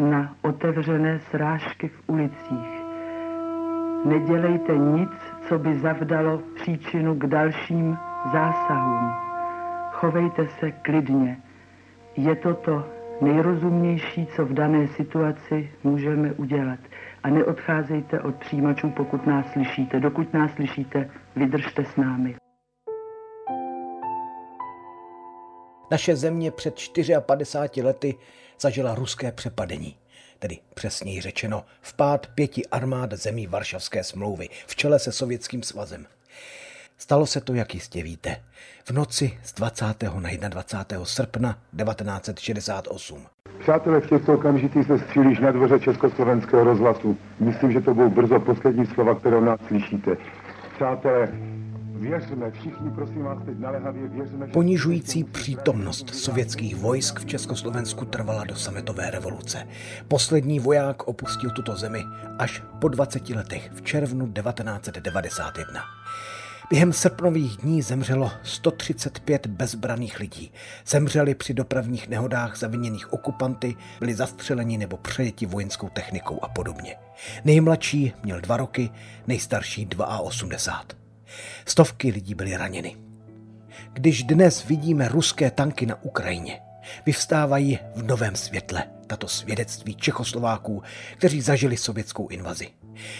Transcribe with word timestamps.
na 0.00 0.36
otevřené 0.42 1.18
srážky 1.18 1.88
v 1.88 2.02
ulicích. 2.06 2.82
Nedělejte 4.04 4.76
nic, 4.78 5.10
co 5.48 5.58
by 5.58 5.78
zavdalo 5.78 6.42
příčinu 6.54 7.14
k 7.14 7.26
dalším 7.26 7.98
zásahům. 8.32 9.10
Chovejte 9.90 10.48
se 10.48 10.70
klidně. 10.70 11.38
Je 12.16 12.36
to 12.36 12.54
to 12.54 12.84
nejrozumnější, 13.20 14.26
co 14.26 14.46
v 14.46 14.52
dané 14.52 14.88
situaci 14.88 15.70
můžeme 15.84 16.32
udělat. 16.32 16.78
A 17.22 17.30
neodcházejte 17.30 18.20
od 18.20 18.34
přijímačů, 18.34 18.90
pokud 18.90 19.26
nás 19.26 19.52
slyšíte. 19.52 20.00
Dokud 20.00 20.34
nás 20.34 20.52
slyšíte, 20.54 21.10
vydržte 21.36 21.84
s 21.84 21.96
námi. 21.96 22.36
Naše 25.90 26.16
země 26.16 26.50
před 26.50 26.74
54 27.26 27.86
lety 27.86 28.14
zažila 28.60 28.94
ruské 28.94 29.32
přepadení, 29.32 29.96
tedy 30.38 30.58
přesněji 30.74 31.20
řečeno 31.20 31.64
vpád 31.80 32.26
pěti 32.26 32.66
armád 32.66 33.12
zemí 33.12 33.46
Varšavské 33.46 34.04
smlouvy 34.04 34.48
v 34.66 34.76
čele 34.76 34.98
se 34.98 35.12
Sovětským 35.12 35.62
svazem. 35.62 36.06
Stalo 36.98 37.26
se 37.26 37.40
to, 37.40 37.54
jak 37.54 37.74
jistě 37.74 38.02
víte, 38.02 38.36
v 38.84 38.90
noci 38.90 39.38
z 39.42 39.52
20. 39.54 39.84
na 40.02 40.48
21. 40.48 41.04
srpna 41.04 41.52
1968. 41.52 43.26
Přátelé, 43.58 44.00
v 44.00 44.08
těchto 44.08 44.34
okamžitých 44.34 44.86
se 44.86 44.98
střílíš 44.98 45.38
na 45.38 45.50
dvoře 45.50 45.80
Československého 45.80 46.64
rozhlasu. 46.64 47.18
Myslím, 47.40 47.72
že 47.72 47.80
to 47.80 47.94
budou 47.94 48.10
brzo 48.10 48.40
poslední 48.40 48.86
slova, 48.86 49.14
které 49.14 49.40
nás 49.40 49.60
slyšíte. 49.66 50.16
Přátelé, 50.74 51.28
Věřme, 52.00 52.50
všichni, 52.50 52.90
prosím 52.90 53.22
vás, 53.22 53.38
teď 53.44 53.58
naléhavě 53.58 54.08
věřme. 54.08 54.46
Ponižující 54.46 55.24
přítomnost 55.24 56.14
sovětských 56.14 56.76
vojsk 56.76 57.20
v 57.20 57.26
Československu 57.26 58.04
trvala 58.04 58.44
do 58.44 58.56
sametové 58.56 59.10
revoluce. 59.10 59.68
Poslední 60.08 60.60
voják 60.60 61.08
opustil 61.08 61.50
tuto 61.50 61.76
zemi 61.76 62.04
až 62.38 62.62
po 62.80 62.88
20 62.88 63.30
letech 63.30 63.70
v 63.74 63.82
červnu 63.82 64.32
1991. 64.32 65.80
Během 66.70 66.92
srpnových 66.92 67.56
dní 67.56 67.82
zemřelo 67.82 68.30
135 68.42 69.46
bezbraných 69.46 70.20
lidí. 70.20 70.52
Zemřeli 70.86 71.34
při 71.34 71.54
dopravních 71.54 72.08
nehodách 72.08 72.56
zaviněných 72.56 73.12
okupanty, 73.12 73.76
byli 74.00 74.14
zastřeleni 74.14 74.78
nebo 74.78 74.96
přejeti 74.96 75.46
vojenskou 75.46 75.88
technikou 75.88 76.38
a 76.42 76.48
podobně. 76.48 76.96
Nejmladší 77.44 78.12
měl 78.22 78.40
dva 78.40 78.56
roky, 78.56 78.90
nejstarší 79.26 79.88
82. 80.18 81.05
Stovky 81.66 82.10
lidí 82.10 82.34
byly 82.34 82.56
raněny. 82.56 82.96
Když 83.92 84.22
dnes 84.22 84.64
vidíme 84.64 85.08
ruské 85.08 85.50
tanky 85.50 85.86
na 85.86 86.02
Ukrajině, 86.02 86.60
vyvstávají 87.06 87.78
v 87.94 88.02
novém 88.02 88.36
světle 88.36 88.84
tato 89.06 89.28
svědectví 89.28 89.94
Čechoslováků, 89.94 90.82
kteří 91.16 91.40
zažili 91.40 91.76
sovětskou 91.76 92.28
invazi. 92.28 92.68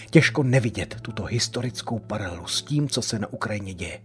Těžko 0.09 0.43
nevidět 0.43 0.97
tuto 1.01 1.23
historickou 1.23 1.99
paralelu 1.99 2.47
s 2.47 2.61
tím, 2.61 2.89
co 2.89 3.01
se 3.01 3.19
na 3.19 3.27
Ukrajině 3.27 3.73
děje. 3.73 3.99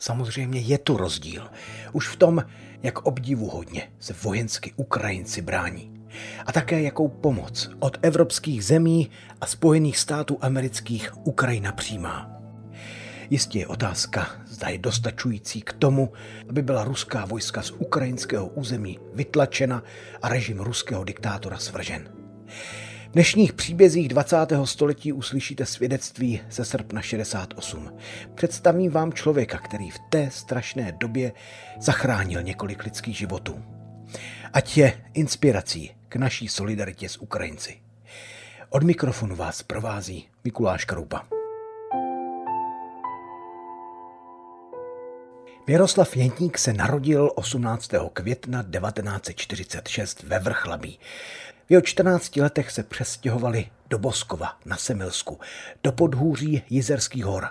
Samozřejmě 0.00 0.60
je 0.60 0.78
tu 0.78 0.96
rozdíl. 0.96 1.50
Už 1.92 2.08
v 2.08 2.16
tom, 2.16 2.44
jak 2.82 2.98
obdivuhodně 2.98 3.92
se 3.98 4.14
vojensky 4.22 4.72
Ukrajinci 4.76 5.42
brání. 5.42 5.90
A 6.46 6.52
také 6.52 6.82
jakou 6.82 7.08
pomoc 7.08 7.70
od 7.78 7.98
evropských 8.02 8.64
zemí 8.64 9.10
a 9.40 9.46
Spojených 9.46 9.98
států 9.98 10.38
amerických 10.40 11.26
Ukrajina 11.26 11.72
přijímá. 11.72 12.43
Jistě 13.30 13.58
je 13.58 13.66
otázka, 13.66 14.26
zda 14.46 14.68
je 14.68 14.78
dostačující 14.78 15.62
k 15.62 15.72
tomu, 15.72 16.12
aby 16.48 16.62
byla 16.62 16.84
ruská 16.84 17.24
vojska 17.24 17.62
z 17.62 17.70
ukrajinského 17.70 18.46
území 18.46 18.98
vytlačena 19.14 19.82
a 20.22 20.28
režim 20.28 20.60
ruského 20.60 21.04
diktátora 21.04 21.58
svržen. 21.58 22.08
V 23.08 23.12
dnešních 23.14 23.52
příbězích 23.52 24.08
20. 24.08 24.36
století 24.64 25.12
uslyšíte 25.12 25.66
svědectví 25.66 26.40
ze 26.50 26.64
srpna 26.64 27.02
68. 27.02 27.98
Představím 28.34 28.90
vám 28.90 29.12
člověka, 29.12 29.58
který 29.58 29.90
v 29.90 29.98
té 30.10 30.30
strašné 30.30 30.92
době 30.92 31.32
zachránil 31.80 32.42
několik 32.42 32.84
lidských 32.84 33.18
životů. 33.18 33.62
Ať 34.52 34.76
je 34.76 35.04
inspirací 35.14 35.90
k 36.08 36.16
naší 36.16 36.48
solidaritě 36.48 37.08
s 37.08 37.16
Ukrajinci. 37.16 37.76
Od 38.70 38.82
mikrofonu 38.82 39.36
vás 39.36 39.62
provází 39.62 40.28
Mikuláš 40.44 40.84
Kroupa. 40.84 41.33
Miroslav 45.66 46.16
Jentník 46.16 46.58
se 46.58 46.72
narodil 46.72 47.30
18. 47.34 47.90
května 48.12 48.62
1946 48.62 50.22
ve 50.22 50.38
Vrchlabí. 50.38 50.98
V 51.66 51.70
jeho 51.70 51.82
14 51.82 52.36
letech 52.36 52.70
se 52.70 52.82
přestěhovali 52.82 53.66
do 53.90 53.98
Boskova 53.98 54.52
na 54.66 54.76
Semilsku, 54.76 55.38
do 55.84 55.92
podhůří 55.92 56.62
Jizerských 56.70 57.24
hor. 57.24 57.48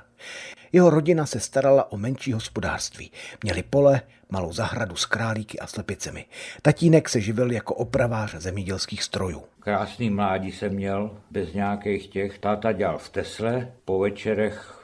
Jeho 0.72 0.90
rodina 0.90 1.26
se 1.26 1.40
starala 1.40 1.92
o 1.92 1.98
menší 1.98 2.34
hospodářství. 2.34 3.12
Měli 3.44 3.64
pole, 3.64 4.02
malou 4.30 4.54
zahradu 4.54 4.96
s 4.96 5.06
králíky 5.06 5.60
a 5.60 5.68
slepicemi. 5.68 6.26
Tatínek 6.62 7.10
se 7.10 7.22
živil 7.22 7.52
jako 7.52 7.76
opravář 7.76 8.36
zemědělských 8.36 9.04
strojů. 9.04 9.44
Krásný 9.60 10.10
mládí 10.10 10.52
jsem 10.52 10.74
měl, 10.74 11.18
bez 11.32 11.54
nějakých 11.54 12.08
těch. 12.08 12.40
Táta 12.40 12.72
dělal 12.72 12.98
v 12.98 13.10
Tesle, 13.10 13.72
po 13.86 14.00
večerech 14.00 14.83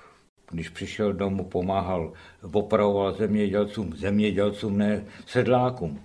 když 0.51 0.69
přišel 0.69 1.13
domů, 1.13 1.43
pomáhal, 1.43 2.13
opravoval 2.51 3.13
zemědělcům, 3.13 3.93
zemědělcům, 3.95 4.77
ne 4.77 5.03
sedlákům. 5.25 5.99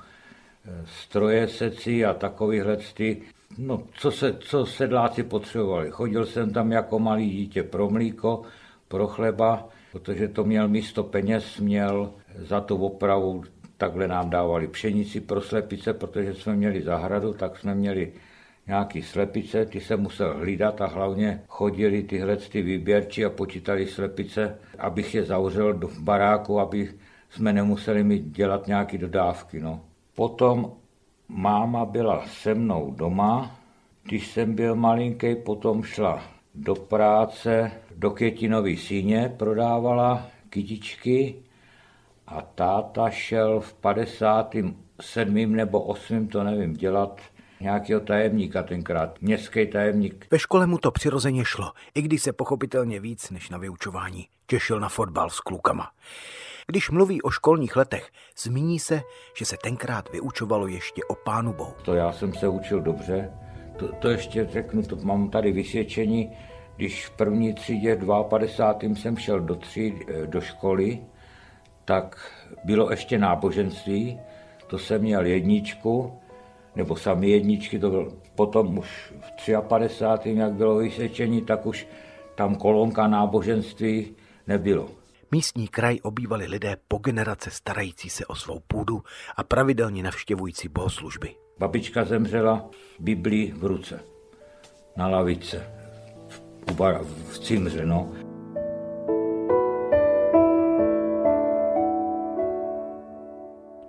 Stroje 0.85 1.49
secí 1.49 2.05
a 2.05 2.15
takovýhle 2.15 2.77
ty, 2.95 3.23
no, 3.59 3.83
co, 3.95 4.11
se, 4.11 4.37
co 4.41 4.67
sedláci 4.67 5.23
potřebovali. 5.23 5.91
Chodil 5.91 6.27
jsem 6.27 6.53
tam 6.53 6.73
jako 6.73 6.99
malý 6.99 7.31
dítě 7.31 7.63
pro 7.63 7.91
mlíko, 7.91 8.43
pro 8.89 9.07
chleba, 9.07 9.69
protože 9.93 10.29
to 10.29 10.45
měl 10.45 10.69
místo 10.69 11.03
peněz, 11.03 11.59
měl 11.59 12.11
za 12.39 12.61
tu 12.61 12.77
opravu, 12.77 13.45
takhle 13.77 14.09
nám 14.09 14.31
dávali 14.31 14.69
pšenici 14.69 15.21
pro 15.21 15.41
slepice, 15.41 15.95
protože 15.95 16.35
jsme 16.35 16.57
měli 16.57 16.83
zahradu, 16.83 17.33
tak 17.33 17.59
jsme 17.59 17.75
měli 17.75 18.13
nějaký 18.67 19.03
slepice, 19.03 19.67
ty 19.67 19.81
se 19.81 19.97
musel 19.97 20.39
hlídat 20.39 20.81
a 20.81 20.87
hlavně 20.87 21.43
chodili 21.49 22.03
tyhle 22.03 22.37
ty 22.37 22.63
výběrči 22.63 23.25
a 23.25 23.31
počítali 23.31 23.87
slepice, 23.87 24.59
abych 24.79 25.15
je 25.15 25.25
zavřel 25.25 25.73
do 25.73 25.89
baráku, 26.01 26.61
aby 26.61 26.91
jsme 27.31 27.53
nemuseli 27.53 28.05
mít 28.05 28.25
dělat 28.25 28.67
nějaké 28.67 28.99
dodávky. 28.99 29.61
No. 29.61 29.81
Potom 30.15 30.73
máma 31.29 31.85
byla 31.85 32.27
se 32.27 32.55
mnou 32.55 32.91
doma, 32.91 33.57
když 34.03 34.27
jsem 34.27 34.55
byl 34.55 34.75
malinký, 34.75 35.35
potom 35.35 35.83
šla 35.83 36.23
do 36.55 36.75
práce, 36.75 37.73
do 37.97 38.11
Květinový 38.11 38.77
síně 38.77 39.35
prodávala 39.37 40.27
kytičky 40.51 41.35
a 42.27 42.43
táta 42.43 43.11
šel 43.11 43.61
v 43.61 43.75
57. 43.75 45.57
nebo 45.57 45.81
8. 45.81 46.29
to 46.29 46.45
nevím, 46.45 46.75
dělat 46.75 47.21
nějakého 47.65 48.01
tajemníka 48.01 48.63
tenkrát, 48.63 49.23
městský 49.23 49.67
tajemník. 49.67 50.27
Ve 50.31 50.39
škole 50.39 50.67
mu 50.67 50.79
to 50.79 50.91
přirozeně 50.91 51.45
šlo, 51.45 51.73
i 51.95 52.03
když 52.03 52.23
se 52.23 52.33
pochopitelně 52.33 53.01
víc 53.01 53.31
než 53.31 53.51
na 53.51 53.59
vyučování 53.59 54.27
těšil 54.47 54.81
na 54.81 54.89
fotbal 54.89 55.31
s 55.31 55.41
klukama. 55.41 55.91
Když 56.67 56.91
mluví 56.91 57.23
o 57.23 57.31
školních 57.31 57.77
letech, 57.77 58.11
zmíní 58.39 58.79
se, 58.79 59.03
že 59.37 59.45
se 59.45 59.57
tenkrát 59.63 60.13
vyučovalo 60.13 60.67
ještě 60.67 61.05
o 61.09 61.15
pánu 61.15 61.53
bohu. 61.53 61.75
To 61.83 61.95
já 61.95 62.13
jsem 62.13 62.35
se 62.35 62.49
učil 62.49 62.81
dobře, 62.81 63.31
to, 63.77 63.93
to 63.93 64.09
ještě 64.09 64.47
řeknu, 64.47 64.83
to 64.83 64.97
mám 64.97 65.31
tady 65.31 65.53
vysvědčení, 65.53 66.31
když 66.77 67.07
v 67.07 67.11
první 67.11 67.55
třídě 67.55 67.99
52. 68.29 68.95
jsem 68.95 69.17
šel 69.17 69.41
do, 69.41 69.55
tříd, 69.55 69.95
eh, 70.09 70.27
do 70.27 70.41
školy, 70.41 70.99
tak 71.85 72.31
bylo 72.65 72.91
ještě 72.91 73.19
náboženství, 73.19 74.21
to 74.67 74.79
jsem 74.79 75.03
měl 75.03 75.27
jedničku 75.27 76.13
nebo 76.77 76.97
sami 76.97 77.31
jedničky, 77.31 77.79
to 77.79 77.91
byl 77.91 78.13
potom 78.35 78.79
už 78.79 79.13
v 79.21 79.61
53. 79.69 80.35
jak 80.35 80.53
bylo 80.53 80.77
vysvědčení, 80.77 81.43
tak 81.43 81.67
už 81.67 81.87
tam 82.35 82.55
kolonka 82.55 83.09
náboženství 83.09 84.17
nebylo. 84.47 84.89
Místní 85.31 85.69
kraj 85.69 85.99
obývali 86.03 86.47
lidé 86.47 86.77
po 86.89 86.99
generace 86.99 87.51
starající 87.51 88.11
se 88.11 88.27
o 88.27 88.35
svou 88.35 88.61
půdu 88.67 89.03
a 89.37 89.45
pravidelně 89.45 90.03
navštěvující 90.03 90.69
bohoslužby. 90.69 91.35
Babička 91.59 92.05
zemřela 92.05 92.71
Biblii 92.99 93.53
v 93.53 93.65
ruce. 93.65 94.01
na 94.97 95.09
lavice 95.09 95.67
v, 96.77 96.81
v 97.31 97.39
Cimře, 97.39 97.87
no. 97.87 98.24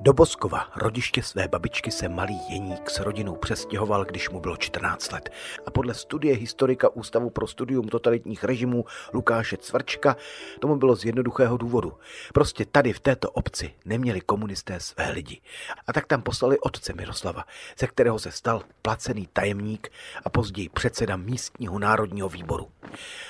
Do 0.05 0.13
Boskova, 0.13 0.67
rodiště 0.75 1.23
své 1.23 1.47
babičky, 1.47 1.91
se 1.91 2.09
malý 2.09 2.39
Jeník 2.49 2.89
s 2.89 2.99
rodinou 2.99 3.35
přestěhoval, 3.35 4.05
když 4.05 4.29
mu 4.29 4.39
bylo 4.39 4.57
14 4.57 5.11
let. 5.11 5.29
A 5.65 5.71
podle 5.71 5.93
studie 5.93 6.35
historika 6.35 6.89
Ústavu 6.89 7.29
pro 7.29 7.47
studium 7.47 7.87
totalitních 7.87 8.43
režimů 8.43 8.85
Lukáše 9.13 9.57
Cvrčka 9.57 10.15
tomu 10.59 10.75
bylo 10.75 10.95
z 10.95 11.05
jednoduchého 11.05 11.57
důvodu. 11.57 11.93
Prostě 12.33 12.65
tady 12.65 12.93
v 12.93 12.99
této 12.99 13.31
obci 13.31 13.73
neměli 13.85 14.21
komunisté 14.21 14.79
své 14.79 15.11
lidi. 15.11 15.41
A 15.87 15.93
tak 15.93 16.07
tam 16.07 16.21
poslali 16.21 16.59
otce 16.59 16.93
Miroslava, 16.93 17.43
ze 17.79 17.87
kterého 17.87 18.19
se 18.19 18.31
stal 18.31 18.61
placený 18.81 19.27
tajemník 19.33 19.91
a 20.25 20.29
později 20.29 20.69
předseda 20.69 21.15
místního 21.15 21.79
národního 21.79 22.29
výboru. 22.29 22.67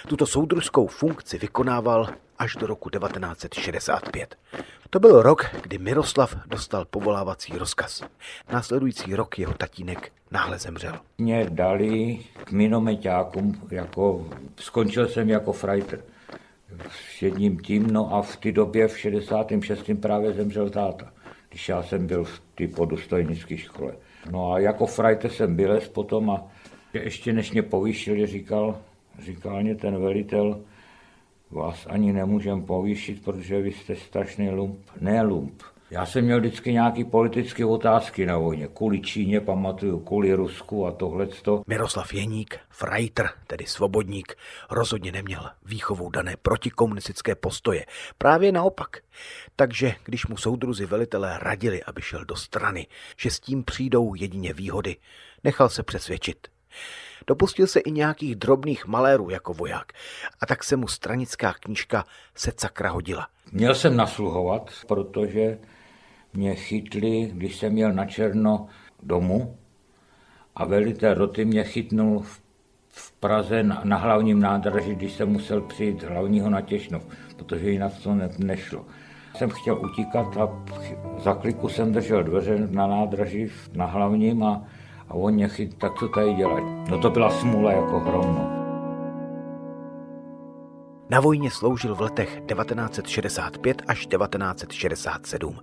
Tuto 0.07 0.25
soudružskou 0.25 0.87
funkci 0.87 1.37
vykonával 1.37 2.07
až 2.37 2.55
do 2.55 2.67
roku 2.67 2.89
1965. 2.89 4.35
To 4.89 4.99
byl 4.99 5.21
rok, 5.21 5.45
kdy 5.63 5.77
Miroslav 5.77 6.35
dostal 6.47 6.85
povolávací 6.85 7.57
rozkaz. 7.57 8.03
Následující 8.53 9.15
rok 9.15 9.39
jeho 9.39 9.53
tatínek 9.53 10.11
náhle 10.31 10.59
zemřel. 10.59 10.99
Mě 11.17 11.45
dali 11.49 12.19
k 12.43 12.51
minomeťákům, 12.51 13.61
jako, 13.71 14.27
skončil 14.55 15.07
jsem 15.07 15.29
jako 15.29 15.53
frajter 15.53 16.01
s 16.89 17.21
jedním 17.21 17.59
tím, 17.59 17.87
no 17.87 18.13
a 18.15 18.21
v 18.21 18.37
té 18.37 18.51
době 18.51 18.87
v 18.87 18.99
66. 18.99 19.89
právě 20.01 20.33
zemřel 20.33 20.69
táta, 20.69 21.13
když 21.49 21.69
já 21.69 21.83
jsem 21.83 22.07
byl 22.07 22.23
v 22.23 22.41
té 22.55 22.67
podustojnické 22.67 23.57
škole. 23.57 23.93
No 24.31 24.51
a 24.51 24.59
jako 24.59 24.85
frajter 24.85 25.31
jsem 25.31 25.55
byl 25.55 25.81
potom 25.93 26.29
a 26.29 26.43
ještě 26.93 27.33
než 27.33 27.51
mě 27.51 27.61
povýšili, 27.61 28.27
říkal, 28.27 28.77
říkal 29.19 29.61
mě 29.61 29.75
ten 29.75 30.01
velitel, 30.01 30.59
vás 31.55 31.87
ani 31.89 32.13
nemůžem 32.13 32.65
povýšit, 32.65 33.23
protože 33.23 33.61
vy 33.61 33.71
jste 33.71 33.95
strašný 33.95 34.49
lump. 34.49 34.79
Ne 35.01 35.21
lump. 35.21 35.61
Já 35.91 36.05
jsem 36.05 36.25
měl 36.25 36.39
vždycky 36.39 36.73
nějaké 36.73 37.05
politické 37.05 37.65
otázky 37.65 38.25
na 38.25 38.37
vojně. 38.37 38.67
Kvůli 38.67 39.01
Číně, 39.01 39.41
pamatuju, 39.41 39.99
kvůli 39.99 40.33
Rusku 40.33 40.85
a 40.85 40.91
tohleto. 40.91 41.63
Miroslav 41.67 42.13
Jeník, 42.13 42.59
frajter, 42.69 43.29
tedy 43.47 43.65
svobodník, 43.65 44.35
rozhodně 44.71 45.11
neměl 45.11 45.49
výchovou 45.65 46.09
dané 46.09 46.35
protikomunistické 46.41 47.35
postoje. 47.35 47.85
Právě 48.17 48.51
naopak. 48.51 48.97
Takže 49.55 49.95
když 50.03 50.27
mu 50.27 50.37
soudruzi 50.37 50.85
velitelé 50.85 51.39
radili, 51.41 51.83
aby 51.83 52.01
šel 52.01 52.25
do 52.25 52.35
strany, 52.35 52.87
že 53.17 53.31
s 53.31 53.39
tím 53.39 53.63
přijdou 53.63 54.15
jedině 54.15 54.53
výhody, 54.53 54.95
nechal 55.43 55.69
se 55.69 55.83
přesvědčit. 55.83 56.47
Dopustil 57.27 57.67
se 57.67 57.79
i 57.79 57.91
nějakých 57.91 58.35
drobných 58.35 58.85
malérů 58.87 59.29
jako 59.29 59.53
voják 59.53 59.93
a 60.41 60.45
tak 60.45 60.63
se 60.63 60.75
mu 60.75 60.87
stranická 60.87 61.53
knížka 61.53 62.05
se 62.35 62.51
cakra 62.51 62.89
hodila. 62.89 63.27
Měl 63.51 63.75
jsem 63.75 63.97
nasluhovat, 63.97 64.71
protože 64.87 65.57
mě 66.33 66.55
chytli, 66.55 67.31
když 67.33 67.55
jsem 67.55 67.73
měl 67.73 67.93
na 67.93 68.05
černo 68.05 68.67
domů 69.03 69.57
a 70.55 70.65
velitel 70.65 71.13
roty 71.13 71.45
mě 71.45 71.63
chytnul 71.63 72.19
v, 72.19 72.41
v 72.89 73.11
Praze 73.11 73.63
na, 73.63 73.81
na 73.83 73.97
hlavním 73.97 74.39
nádraží, 74.39 74.95
když 74.95 75.13
jsem 75.13 75.29
musel 75.29 75.61
přijít 75.61 76.03
hlavního 76.03 76.49
na 76.49 76.61
Těšnov, 76.61 77.07
protože 77.37 77.69
jinak 77.69 77.91
to 78.03 78.15
ne, 78.15 78.29
nešlo. 78.37 78.85
Jsem 79.35 79.49
chtěl 79.49 79.85
utíkat 79.85 80.37
a 80.37 80.65
za 81.17 81.33
kliku 81.33 81.69
jsem 81.69 81.93
držel 81.93 82.23
dveře 82.23 82.67
na 82.71 82.87
nádraží 82.87 83.47
na 83.73 83.85
hlavním 83.85 84.43
a 84.43 84.63
a 85.09 85.13
on 85.13 85.47
chyt, 85.47 85.77
tak 85.77 85.99
co 85.99 86.07
tady 86.07 86.33
dělat? 86.33 86.63
No 86.89 86.99
to 87.01 87.09
byla 87.09 87.29
smůla 87.29 87.71
jako 87.71 87.99
hromno. 87.99 88.55
Na 91.09 91.19
vojně 91.19 91.51
sloužil 91.51 91.95
v 91.95 92.01
letech 92.01 92.41
1965 92.47 93.81
až 93.87 94.07
1967. 94.07 95.59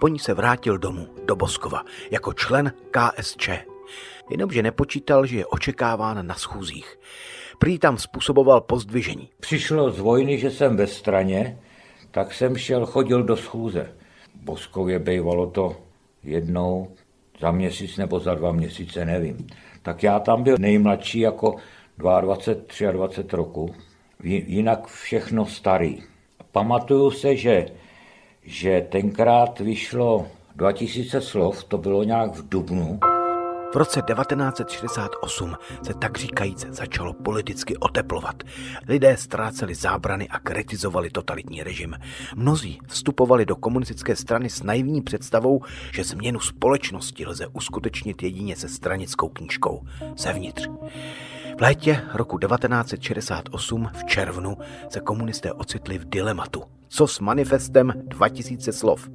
Po 0.00 0.08
ní 0.08 0.18
se 0.18 0.34
vrátil 0.34 0.78
domů 0.78 1.08
do 1.26 1.36
Boskova 1.36 1.82
jako 2.10 2.32
člen 2.32 2.72
KSČ. 2.90 3.48
Jenomže 4.30 4.62
nepočítal, 4.62 5.26
že 5.26 5.36
je 5.36 5.46
očekáván 5.46 6.26
na 6.26 6.34
schůzích. 6.34 6.98
Prý 7.58 7.78
tam 7.78 7.98
způsoboval 7.98 8.60
pozdvižení. 8.60 9.30
Přišlo 9.40 9.90
z 9.90 9.98
vojny, 10.00 10.38
že 10.38 10.50
jsem 10.50 10.76
ve 10.76 10.86
straně, 10.86 11.58
tak 12.10 12.34
jsem 12.34 12.56
šel, 12.56 12.86
chodil 12.86 13.22
do 13.22 13.36
schůze. 13.36 13.92
V 14.34 14.44
Boskově 14.44 14.98
bývalo 14.98 15.46
to 15.46 15.76
jednou 16.22 16.88
za 17.40 17.50
měsíc 17.50 17.96
nebo 17.96 18.20
za 18.20 18.34
dva 18.34 18.52
měsíce, 18.52 19.04
nevím. 19.04 19.46
Tak 19.82 20.02
já 20.02 20.20
tam 20.20 20.42
byl 20.42 20.56
nejmladší 20.58 21.20
jako 21.20 21.56
22, 21.98 22.92
23 22.92 23.36
roku, 23.36 23.74
jinak 24.22 24.86
všechno 24.86 25.46
starý. 25.46 26.02
Pamatuju 26.52 27.10
se, 27.10 27.36
že, 27.36 27.66
že 28.42 28.86
tenkrát 28.88 29.60
vyšlo 29.60 30.26
2000 30.56 31.20
slov, 31.20 31.64
to 31.64 31.78
bylo 31.78 32.04
nějak 32.04 32.34
v 32.34 32.48
Dubnu, 32.48 32.98
v 33.76 33.78
roce 33.78 34.02
1968 34.02 35.56
se 35.82 35.94
tak 35.94 36.18
říkajíc 36.18 36.66
začalo 36.70 37.12
politicky 37.12 37.76
oteplovat. 37.76 38.42
Lidé 38.88 39.16
ztráceli 39.16 39.74
zábrany 39.74 40.28
a 40.28 40.38
kritizovali 40.38 41.10
totalitní 41.10 41.62
režim. 41.62 41.96
Mnozí 42.36 42.78
vstupovali 42.86 43.46
do 43.46 43.56
komunistické 43.56 44.16
strany 44.16 44.50
s 44.50 44.62
naivní 44.62 45.02
představou, 45.02 45.60
že 45.92 46.04
změnu 46.04 46.40
společnosti 46.40 47.26
lze 47.26 47.46
uskutečnit 47.46 48.22
jedině 48.22 48.56
se 48.56 48.68
stranickou 48.68 49.28
knížkou 49.28 49.86
zevnitř. 50.16 50.68
V 51.58 51.60
létě 51.60 52.02
roku 52.14 52.38
1968 52.38 53.90
v 53.94 54.04
červnu 54.04 54.56
se 54.88 55.00
komunisté 55.00 55.52
ocitli 55.52 55.98
v 55.98 56.04
dilematu. 56.04 56.62
Co 56.88 57.06
s 57.06 57.20
manifestem 57.20 57.92
2000 57.96 58.72
slov? 58.72 59.08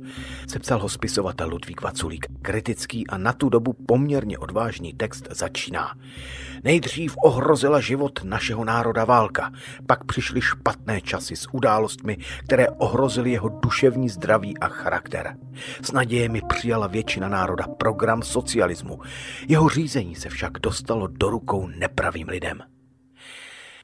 Sepsal 0.47 0.79
ho 0.79 0.89
spisovatel 0.89 1.49
Ludvík 1.49 1.81
Vaculík. 1.81 2.25
Kritický 2.41 3.07
a 3.07 3.17
na 3.17 3.33
tu 3.33 3.49
dobu 3.49 3.73
poměrně 3.73 4.37
odvážný 4.37 4.93
text 4.93 5.27
začíná. 5.29 5.95
Nejdřív 6.63 7.15
ohrozila 7.23 7.79
život 7.79 8.19
našeho 8.23 8.65
národa 8.65 9.05
válka, 9.05 9.51
pak 9.87 10.03
přišly 10.03 10.41
špatné 10.41 11.01
časy 11.01 11.35
s 11.35 11.47
událostmi, 11.51 12.17
které 12.43 12.69
ohrozily 12.69 13.31
jeho 13.31 13.49
duševní 13.49 14.09
zdraví 14.09 14.57
a 14.57 14.67
charakter. 14.67 15.37
S 15.81 15.91
nadějemi 15.91 16.41
přijala 16.49 16.87
většina 16.87 17.29
národa 17.29 17.67
program 17.67 18.21
socialismu. 18.23 18.99
Jeho 19.47 19.69
řízení 19.69 20.15
se 20.15 20.29
však 20.29 20.59
dostalo 20.59 21.07
do 21.07 21.29
rukou 21.29 21.67
nepravým 21.67 22.27
lidem. 22.27 22.61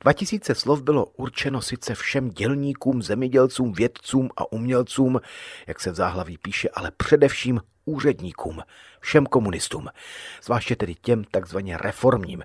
2000 0.01 0.55
slov 0.55 0.81
bylo 0.81 1.05
určeno 1.05 1.61
sice 1.61 1.95
všem 1.95 2.29
dělníkům, 2.29 3.01
zemědělcům, 3.01 3.73
vědcům 3.73 4.29
a 4.37 4.51
umělcům, 4.51 5.19
jak 5.67 5.79
se 5.79 5.91
v 5.91 5.95
záhlaví 5.95 6.37
píše, 6.37 6.69
ale 6.69 6.91
především 6.97 7.59
úředníkům, 7.85 8.59
všem 8.99 9.25
komunistům, 9.25 9.87
zvláště 10.43 10.75
tedy 10.75 10.95
těm 10.95 11.23
takzvaně 11.31 11.77
reformním, 11.77 12.43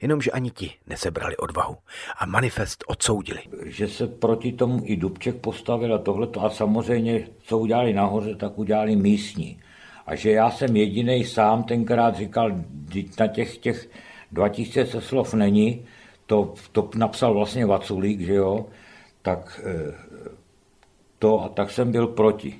jenomže 0.00 0.30
ani 0.30 0.50
ti 0.50 0.72
nesebrali 0.86 1.36
odvahu 1.36 1.76
a 2.18 2.26
manifest 2.26 2.84
odsoudili. 2.86 3.40
Že 3.64 3.88
se 3.88 4.06
proti 4.06 4.52
tomu 4.52 4.82
i 4.84 4.96
Dubček 4.96 5.36
postavil 5.36 5.94
a 5.94 5.98
tohleto 5.98 6.44
a 6.44 6.50
samozřejmě, 6.50 7.28
co 7.42 7.58
udělali 7.58 7.92
nahoře, 7.92 8.34
tak 8.34 8.58
udělali 8.58 8.96
místní. 8.96 9.60
A 10.06 10.14
že 10.14 10.30
já 10.30 10.50
jsem 10.50 10.76
jediný 10.76 11.24
sám 11.24 11.64
tenkrát 11.64 12.16
říkal, 12.16 12.52
na 13.20 13.26
těch, 13.26 13.58
těch 13.58 13.88
2000 14.32 15.00
slov 15.00 15.34
není, 15.34 15.86
to, 16.30 16.54
to 16.72 16.90
napsal 16.94 17.34
vlastně 17.34 17.66
Vaculík, 17.66 18.20
že 18.20 18.34
jo, 18.34 18.66
tak 19.22 19.60
eh, 19.64 19.94
to, 21.18 21.44
a 21.44 21.48
tak 21.48 21.70
jsem 21.70 21.92
byl 21.92 22.06
proti. 22.06 22.54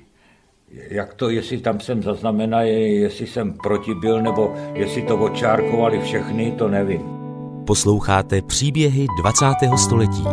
Jak 0.89 1.13
to, 1.13 1.29
jestli 1.29 1.57
tam 1.57 1.79
jsem 1.79 2.03
zaznamenal, 2.03 2.61
jestli 2.63 3.27
jsem 3.27 3.53
proti 3.53 3.93
byl, 3.95 4.21
nebo 4.21 4.53
jestli 4.73 5.01
to 5.01 5.17
očárkovali 5.17 6.01
všechny, 6.01 6.51
to 6.51 6.67
nevím. 6.67 7.01
Posloucháte 7.65 8.41
příběhy 8.41 9.07
20. 9.21 9.45
století. 9.77 10.23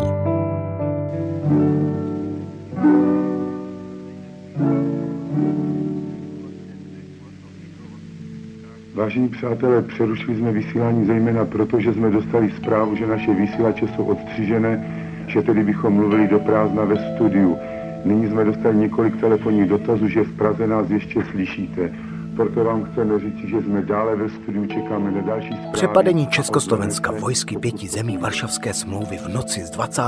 Vážení 8.99 9.29
přátelé, 9.29 9.83
přerušili 9.83 10.37
jsme 10.37 10.53
vysílání 10.53 11.07
zejména 11.07 11.45
proto, 11.45 11.81
že 11.81 11.93
jsme 11.93 12.11
dostali 12.11 12.53
zprávu, 12.57 12.97
že 12.97 13.07
naše 13.07 13.35
vysílače 13.35 13.89
jsou 13.89 14.05
odstřižené, 14.05 14.85
že 15.27 15.43
tedy 15.43 15.65
bychom 15.65 15.93
mluvili 15.93 16.29
do 16.29 16.39
prázdna 16.39 16.85
ve 16.85 16.97
studiu. 17.15 17.59
Nyní 18.05 18.29
jsme 18.29 18.45
dostali 18.45 18.77
několik 18.77 19.21
telefonních 19.21 19.69
dotazů, 19.69 20.09
že 20.09 20.23
v 20.23 20.37
Praze 20.37 20.67
nás 20.67 20.91
ještě 20.91 21.25
slyšíte. 21.31 21.93
Proto 22.37 22.65
vám 22.65 22.85
chceme 22.85 23.21
říct, 23.21 23.37
že 23.37 23.63
jsme 23.63 23.83
dále 23.83 24.17
ve 24.17 24.29
studiu, 24.29 24.67
čekáme 24.67 25.11
na 25.11 25.21
další 25.21 25.49
zprávy. 25.49 25.73
Přepadení 25.73 26.27
Československa 26.27 27.13
vojsky 27.13 27.59
pěti 27.59 27.89
zemí 27.89 28.19
Varšavské 28.19 28.75
smlouvy 28.75 29.17
v 29.17 29.29
noci 29.29 29.61
z 29.61 29.71
20. 29.71 30.03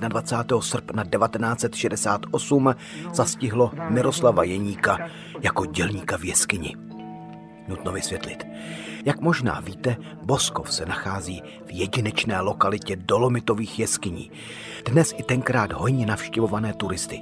na 0.00 0.08
21. 0.08 0.60
srpna 0.60 1.04
1968 1.04 2.74
zastihlo 3.12 3.70
Miroslava 3.88 4.44
Jeníka 4.44 4.98
jako 5.42 5.66
dělníka 5.66 6.16
v 6.16 6.24
jeskyni. 6.24 6.87
Nutno 7.68 7.92
vysvětlit. 7.92 8.46
Jak 9.04 9.20
možná 9.20 9.60
víte, 9.60 9.96
Boskov 10.22 10.72
se 10.74 10.86
nachází 10.86 11.42
v 11.66 11.70
jedinečné 11.70 12.40
lokalitě 12.40 12.96
dolomitových 12.96 13.78
jeskyní. 13.78 14.30
Dnes 14.84 15.14
i 15.16 15.22
tenkrát 15.22 15.72
hojně 15.72 16.06
navštěvované 16.06 16.72
turisty. 16.72 17.20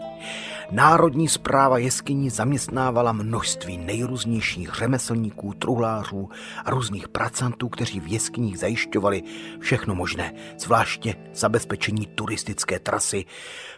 Národní 0.71 1.29
zpráva 1.29 1.79
jeskyní 1.79 2.31
zaměstnávala 2.31 3.13
množství 3.13 3.79
nejrůznějších 3.79 4.71
řemeslníků, 4.75 5.55
truhlářů 5.55 6.29
a 6.65 6.71
různých 6.71 7.09
pracantů, 7.09 7.69
kteří 7.69 8.01
v 8.01 8.07
jeskyních 8.07 8.59
zajišťovali 8.59 9.23
všechno 9.61 9.95
možné, 9.95 10.33
zvláště 10.59 11.15
zabezpečení 11.35 12.07
turistické 12.07 12.79
trasy, 12.79 13.25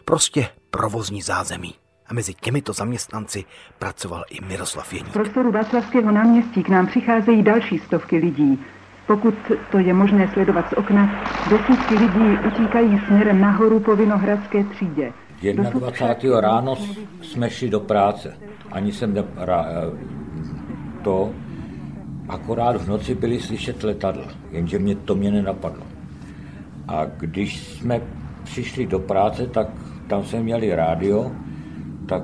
prostě 0.05 0.49
provozní 0.69 1.21
zázemí. 1.21 1.75
A 2.09 2.13
mezi 2.13 2.33
těmito 2.33 2.73
zaměstnanci 2.73 3.45
pracoval 3.79 4.23
i 4.29 4.45
Miroslav 4.45 4.93
Jeník. 4.93 5.09
V 5.09 5.13
prostoru 5.13 5.51
Václavského 5.51 6.11
náměstí 6.11 6.63
k 6.63 6.69
nám 6.69 6.87
přicházejí 6.87 7.43
další 7.43 7.79
stovky 7.79 8.17
lidí. 8.17 8.59
Pokud 9.07 9.33
to 9.71 9.79
je 9.79 9.93
možné 9.93 10.29
sledovat 10.33 10.69
z 10.69 10.73
okna, 10.73 11.23
desítky 11.49 11.93
lidí 11.93 12.37
utíkají 12.47 13.01
směrem 13.07 13.41
nahoru 13.41 13.79
po 13.79 13.95
Vinohradské 13.95 14.63
třídě. 14.63 15.13
21. 15.53 16.41
ráno 16.41 16.75
jsme 17.21 17.49
šli 17.49 17.69
do 17.69 17.79
práce. 17.79 18.37
Ani 18.71 18.91
jsem 18.91 19.13
ne, 19.13 19.23
ra, 19.35 19.65
to, 21.03 21.31
akorát 22.29 22.81
v 22.81 22.87
noci 22.87 23.15
byly 23.15 23.39
slyšet 23.39 23.83
letadla, 23.83 24.25
jenže 24.51 24.79
mě 24.79 24.95
to 24.95 25.15
mě 25.15 25.31
nenapadlo. 25.31 25.83
A 26.87 27.05
když 27.05 27.67
jsme 27.67 28.01
přišli 28.43 28.85
do 28.85 28.99
práce, 28.99 29.47
tak 29.47 29.67
tam 30.07 30.23
jsme 30.23 30.39
měli 30.39 30.75
rádio, 30.75 31.31
tak, 32.09 32.23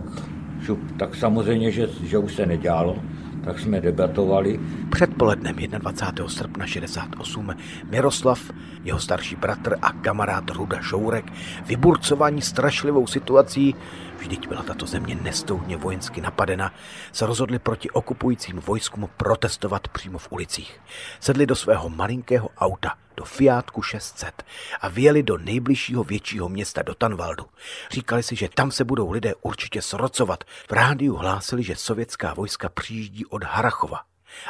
šup, 0.66 0.80
tak 0.98 1.16
samozřejmě, 1.16 1.72
že, 1.72 1.88
že 2.04 2.18
už 2.18 2.36
se 2.36 2.46
nedělalo, 2.46 2.98
tak 3.44 3.60
jsme 3.60 3.82
debatovali. 3.82 4.60
Předpolednem 4.90 5.56
21. 5.56 6.30
srpna 6.30 6.66
68 6.66 7.56
Miroslav, 7.90 8.52
jeho 8.84 9.00
starší 9.00 9.36
bratr 9.36 9.76
a 9.82 9.92
kamarád 9.92 10.50
Ruda 10.50 10.82
Šourek, 10.82 11.34
vyburcovaní 11.66 12.42
strašlivou 12.42 13.08
situací, 13.08 13.76
vždyť 14.16 14.48
byla 14.48 14.64
tato 14.64 14.86
země 14.86 15.16
nestoudně 15.16 15.78
vojensky 15.78 16.22
napadena, 16.22 16.74
se 17.12 17.26
rozhodli 17.26 17.60
proti 17.60 17.90
okupujícím 17.90 18.60
vojskům 18.60 19.10
protestovat 19.18 19.88
přímo 19.88 20.18
v 20.18 20.32
ulicích. 20.32 20.82
Sedli 21.20 21.46
do 21.46 21.56
svého 21.56 21.90
malinkého 21.90 22.50
auta, 22.58 22.94
do 23.18 23.26
Fiatku 23.26 23.82
600 23.82 24.44
a 24.82 24.88
vyjeli 24.90 25.24
do 25.24 25.38
nejbližšího 25.38 26.04
většího 26.04 26.50
města 26.50 26.82
do 26.82 26.96
Tanvaldu. 26.96 27.46
Říkali 27.92 28.24
si, 28.24 28.36
že 28.36 28.50
tam 28.56 28.72
se 28.72 28.84
budou 28.84 29.12
lidé 29.12 29.34
určitě 29.42 29.82
srocovat. 29.82 30.44
V 30.70 30.72
rádiu 30.72 31.16
hlásili, 31.16 31.64
že 31.64 31.76
sovětská 31.76 32.34
vojska 32.34 32.70
přijíždí 32.70 33.26
od 33.26 33.44
Harachova. 33.44 34.02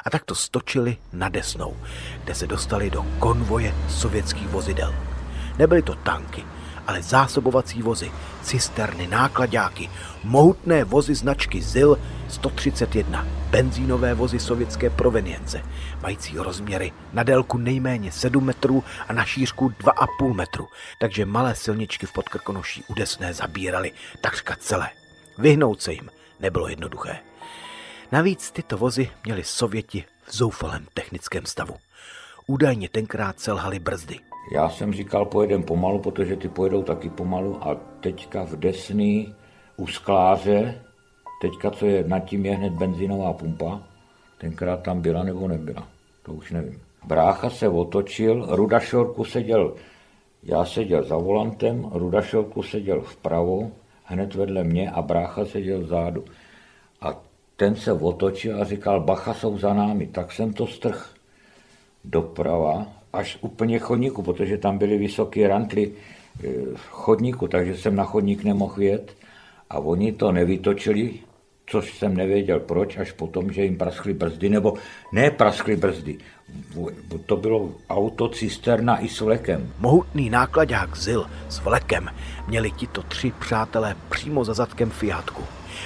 A 0.05 0.09
tak 0.09 0.25
to 0.25 0.35
stočili 0.35 0.97
na 1.13 1.29
Desnou, 1.29 1.77
kde 2.23 2.35
se 2.35 2.47
dostali 2.47 2.89
do 2.89 3.05
konvoje 3.19 3.75
sovětských 3.89 4.47
vozidel. 4.47 4.95
Nebyly 5.57 5.81
to 5.81 5.95
tanky, 5.95 6.45
ale 6.87 7.01
zásobovací 7.01 7.81
vozy, 7.81 8.11
cisterny, 8.41 9.07
nákladáky, 9.07 9.89
mohutné 10.23 10.83
vozy 10.83 11.15
značky 11.15 11.61
ZIL 11.61 11.99
131, 12.29 13.27
benzínové 13.49 14.13
vozy 14.13 14.39
sovětské 14.39 14.89
provenience, 14.89 15.63
mající 16.01 16.37
rozměry 16.37 16.91
na 17.13 17.23
délku 17.23 17.57
nejméně 17.57 18.11
7 18.11 18.45
metrů 18.45 18.83
a 19.07 19.13
na 19.13 19.25
šířku 19.25 19.69
2,5 19.69 20.33
metru, 20.33 20.67
takže 20.99 21.25
malé 21.25 21.55
silničky 21.55 22.05
v 22.05 22.13
Podkrkonoší 22.13 22.83
udesné 22.87 23.33
zabírali 23.33 23.91
takřka 24.21 24.55
celé. 24.59 24.89
Vyhnout 25.37 25.81
se 25.81 25.93
jim 25.93 26.09
nebylo 26.39 26.67
jednoduché. 26.67 27.17
Navíc 28.11 28.51
tyto 28.51 28.77
vozy 28.77 29.09
měly 29.23 29.43
Sověti 29.43 30.05
v 30.25 30.35
zoufalém 30.35 30.87
technickém 30.93 31.45
stavu. 31.45 31.75
Údajně 32.47 32.89
tenkrát 32.89 33.39
selhaly 33.39 33.79
brzdy. 33.79 34.19
Já 34.51 34.69
jsem 34.69 34.93
říkal, 34.93 35.25
pojedem 35.25 35.63
pomalu, 35.63 35.99
protože 35.99 36.35
ty 36.35 36.49
pojedou 36.49 36.83
taky 36.83 37.09
pomalu 37.09 37.67
a 37.67 37.75
teďka 37.99 38.43
v 38.43 38.55
Desný 38.55 39.35
u 39.77 39.87
skláře, 39.87 40.81
teďka 41.41 41.71
co 41.71 41.85
je 41.85 42.03
nad 42.07 42.19
tím 42.19 42.45
je 42.45 42.55
hned 42.55 42.73
benzínová 42.73 43.33
pumpa, 43.33 43.81
tenkrát 44.37 44.83
tam 44.83 45.01
byla 45.01 45.23
nebo 45.23 45.47
nebyla, 45.47 45.87
to 46.23 46.33
už 46.33 46.51
nevím. 46.51 46.81
Brácha 47.05 47.49
se 47.49 47.69
otočil, 47.69 48.47
Rudašorku 48.49 49.23
seděl, 49.25 49.75
já 50.43 50.65
seděl 50.65 51.03
za 51.03 51.17
volantem, 51.17 51.89
Rudašorku 51.93 52.63
seděl 52.63 53.01
vpravo, 53.01 53.71
hned 54.03 54.35
vedle 54.35 54.63
mě 54.63 54.91
a 54.91 55.01
brácha 55.01 55.45
seděl 55.45 55.79
vzadu. 55.81 56.23
A 57.01 57.21
ten 57.55 57.75
se 57.75 57.93
otočil 57.93 58.61
a 58.61 58.65
říkal, 58.65 59.01
bacha 59.01 59.33
jsou 59.33 59.57
za 59.57 59.73
námi, 59.73 60.07
tak 60.07 60.31
jsem 60.31 60.53
to 60.53 60.67
strh 60.67 61.13
doprava 62.03 62.87
až 63.15 63.37
úplně 63.41 63.79
chodníku, 63.79 64.21
protože 64.21 64.57
tam 64.57 64.77
byly 64.77 64.97
vysoké 64.97 65.47
rantly 65.47 65.91
eh, 66.43 66.49
chodníku, 66.89 67.47
takže 67.47 67.77
jsem 67.77 67.95
na 67.95 68.03
chodník 68.03 68.43
nemohl 68.43 68.81
jet 68.81 69.17
a 69.69 69.79
oni 69.79 70.11
to 70.11 70.31
nevytočili, 70.31 71.13
což 71.65 71.97
jsem 71.97 72.17
nevěděl 72.17 72.59
proč, 72.59 72.97
až 72.97 73.11
potom, 73.11 73.51
že 73.51 73.63
jim 73.63 73.77
praskly 73.77 74.13
brzdy, 74.13 74.49
nebo 74.49 74.73
ne 75.11 75.31
praskly 75.31 75.75
brzdy, 75.75 76.17
to 77.25 77.37
bylo 77.37 77.71
auto 77.89 78.29
cisterna 78.29 78.97
i 78.97 79.09
s 79.09 79.21
vlekem. 79.21 79.73
Mohutný 79.79 80.29
nákladák 80.29 80.97
ZIL 80.97 81.25
s 81.49 81.59
vlekem 81.59 82.09
měli 82.47 82.71
tito 82.71 83.03
tři 83.03 83.31
přátelé 83.39 83.95
přímo 84.09 84.45
za 84.45 84.53
zadkem 84.53 84.89
Fiatku. 84.89 85.43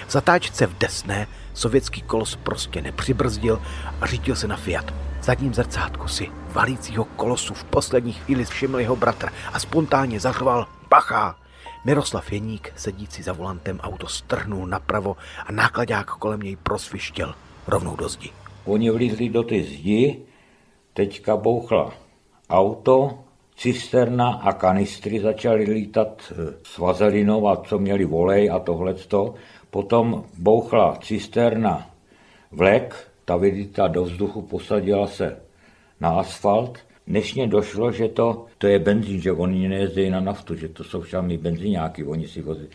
V 0.08 0.12
zatáčce 0.12 0.68
v 0.68 0.78
Desné 0.78 1.28
sovětský 1.54 2.02
kolos 2.02 2.36
prostě 2.36 2.82
nepřibrzdil 2.82 3.62
a 4.02 4.06
řídil 4.06 4.36
se 4.36 4.48
na 4.48 4.58
Fiat. 4.58 5.09
Zadním 5.30 5.54
zrcátku 5.54 6.08
si 6.08 6.28
valícího 6.54 7.06
kolosu 7.06 7.54
v 7.54 7.64
poslední 7.64 8.14
chvíli 8.14 8.46
všiml 8.46 8.80
jeho 8.80 8.96
bratr 8.96 9.30
a 9.54 9.60
spontánně 9.60 10.20
zařval 10.20 10.68
Bacha! 10.90 11.36
Miroslav 11.86 12.32
Jeník, 12.32 12.74
sedící 12.76 13.24
za 13.24 13.34
volantem, 13.34 13.80
auto 13.80 14.08
strhnul 14.08 14.68
napravo 14.68 15.18
a 15.46 15.52
nákladák 15.52 16.08
kolem 16.08 16.40
něj 16.40 16.56
prosvištěl 16.56 17.36
rovnou 17.68 17.96
do 17.96 18.10
zdi. 18.10 18.30
Oni 18.66 18.90
vlízli 18.90 19.30
do 19.30 19.44
ty 19.44 19.64
zdi, 19.64 20.20
teďka 20.94 21.38
bouchla 21.38 21.94
auto, 22.50 23.20
cisterna 23.56 24.34
a 24.34 24.54
kanistry 24.54 25.20
začaly 25.20 25.64
lítat 25.64 26.32
eh, 26.32 26.54
s 26.64 26.78
vazelinou 26.78 27.48
a 27.48 27.56
co 27.56 27.80
měli 27.80 28.06
volej 28.06 28.50
a 28.52 28.60
tohleto. 28.60 29.34
Potom 29.70 30.24
bouchla 30.38 30.98
cisterna 31.02 31.90
vlek, 32.52 33.09
ta 33.30 33.38
vidita 33.38 33.88
do 33.88 34.04
vzduchu 34.04 34.42
posadila 34.42 35.08
se 35.08 35.38
na 36.02 36.10
asfalt. 36.10 36.80
Dnešně 37.08 37.48
došlo, 37.48 37.92
že 37.92 38.08
to, 38.08 38.46
to 38.58 38.68
je 38.68 38.80
benzín, 38.80 39.22
že 39.22 39.32
oni 39.32 39.68
nejezdí 39.68 40.10
na 40.10 40.20
naftu, 40.20 40.56
že 40.56 40.70
to 40.70 40.84
jsou 40.84 41.02
všami 41.02 41.38
benzíňáky, 41.38 42.04
oni 42.04 42.28
si 42.28 42.42
vozi, 42.42 42.68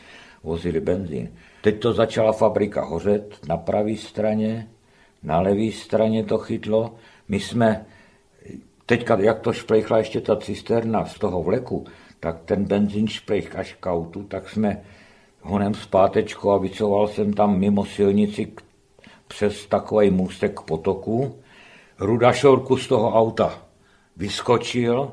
vozili 0.43 0.81
benzín. 0.81 1.29
Teď 1.61 1.81
to 1.81 1.93
začala 1.93 2.33
fabrika 2.33 2.85
hořet 2.85 3.39
na 3.49 3.57
pravé 3.57 3.97
straně, 3.97 4.69
na 5.23 5.41
levé 5.41 5.73
straně 5.73 6.25
to 6.25 6.39
chytlo. 6.39 6.95
My 7.29 7.41
jsme, 7.41 7.87
teďka 8.87 9.19
jak 9.21 9.41
to 9.41 9.53
šplejchla 9.53 9.99
ještě 9.99 10.21
ta 10.21 10.37
cisterna 10.37 11.05
z 11.05 11.19
toho 11.19 11.43
vleku, 11.43 11.85
tak 12.21 12.45
ten 12.45 12.65
benzín 12.65 13.09
šplejch 13.09 13.57
až 13.57 13.75
k 13.81 13.91
autu, 13.91 14.23
tak 14.23 14.49
jsme 14.49 14.83
honem 15.43 15.75
zpátečko 15.75 16.53
a 16.53 16.59
vycoval 16.59 17.09
jsem 17.09 17.33
tam 17.33 17.59
mimo 17.59 17.85
silnici 17.85 18.53
přes 19.35 19.67
takový 19.67 20.11
můstek 20.11 20.61
k 20.61 20.63
potoku. 20.63 21.37
Ruda 21.99 22.33
Šorku 22.33 22.77
z 22.77 22.89
toho 22.89 23.15
auta 23.15 23.63
vyskočil, 24.17 25.13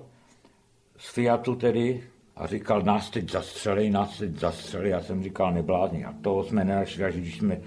z 0.97 1.09
Fiatu 1.09 1.55
tedy, 1.55 2.03
a 2.35 2.47
říkal, 2.47 2.81
nás 2.81 3.09
teď 3.09 3.31
zastřelej, 3.31 3.89
nás 3.89 4.17
teď 4.17 4.39
zastřelej. 4.39 4.91
Já 4.91 5.01
jsem 5.01 5.23
říkal, 5.23 5.53
neblázni. 5.53 6.05
A 6.05 6.13
toho 6.21 6.43
jsme 6.43 6.63
nenašli, 6.63 7.03
až 7.03 7.15
když 7.15 7.37
jsme 7.37 7.57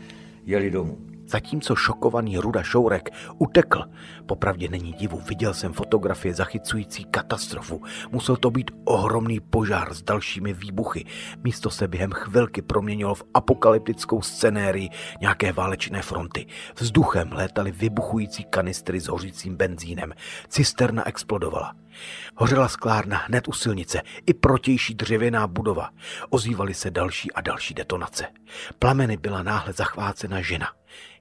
jeli 0.44 0.70
domů 0.70 0.98
zatímco 1.26 1.76
šokovaný 1.76 2.38
Ruda 2.38 2.62
Šourek 2.62 3.10
utekl. 3.38 3.84
Popravdě 4.26 4.68
není 4.68 4.92
divu, 4.92 5.20
viděl 5.28 5.54
jsem 5.54 5.72
fotografie 5.72 6.34
zachycující 6.34 7.04
katastrofu. 7.04 7.82
Musel 8.10 8.36
to 8.36 8.50
být 8.50 8.70
ohromný 8.84 9.40
požár 9.40 9.94
s 9.94 10.02
dalšími 10.02 10.52
výbuchy. 10.52 11.04
Místo 11.44 11.70
se 11.70 11.88
během 11.88 12.10
chvilky 12.12 12.62
proměnilo 12.62 13.14
v 13.14 13.24
apokalyptickou 13.34 14.22
scenérii 14.22 14.88
nějaké 15.20 15.52
válečné 15.52 16.02
fronty. 16.02 16.46
Vzduchem 16.76 17.32
létaly 17.32 17.72
vybuchující 17.72 18.44
kanistry 18.44 19.00
s 19.00 19.08
hořícím 19.08 19.56
benzínem. 19.56 20.12
Cisterna 20.48 21.08
explodovala. 21.08 21.83
Hořela 22.36 22.68
sklárna 22.68 23.18
hned 23.18 23.48
u 23.48 23.52
silnice 23.52 24.02
i 24.26 24.34
protější 24.34 24.94
dřevěná 24.94 25.46
budova. 25.46 25.90
Ozývaly 26.30 26.74
se 26.74 26.90
další 26.90 27.32
a 27.32 27.40
další 27.40 27.74
detonace. 27.74 28.26
Plameny 28.78 29.16
byla 29.16 29.42
náhle 29.42 29.72
zachvácena 29.72 30.40
žena. 30.40 30.68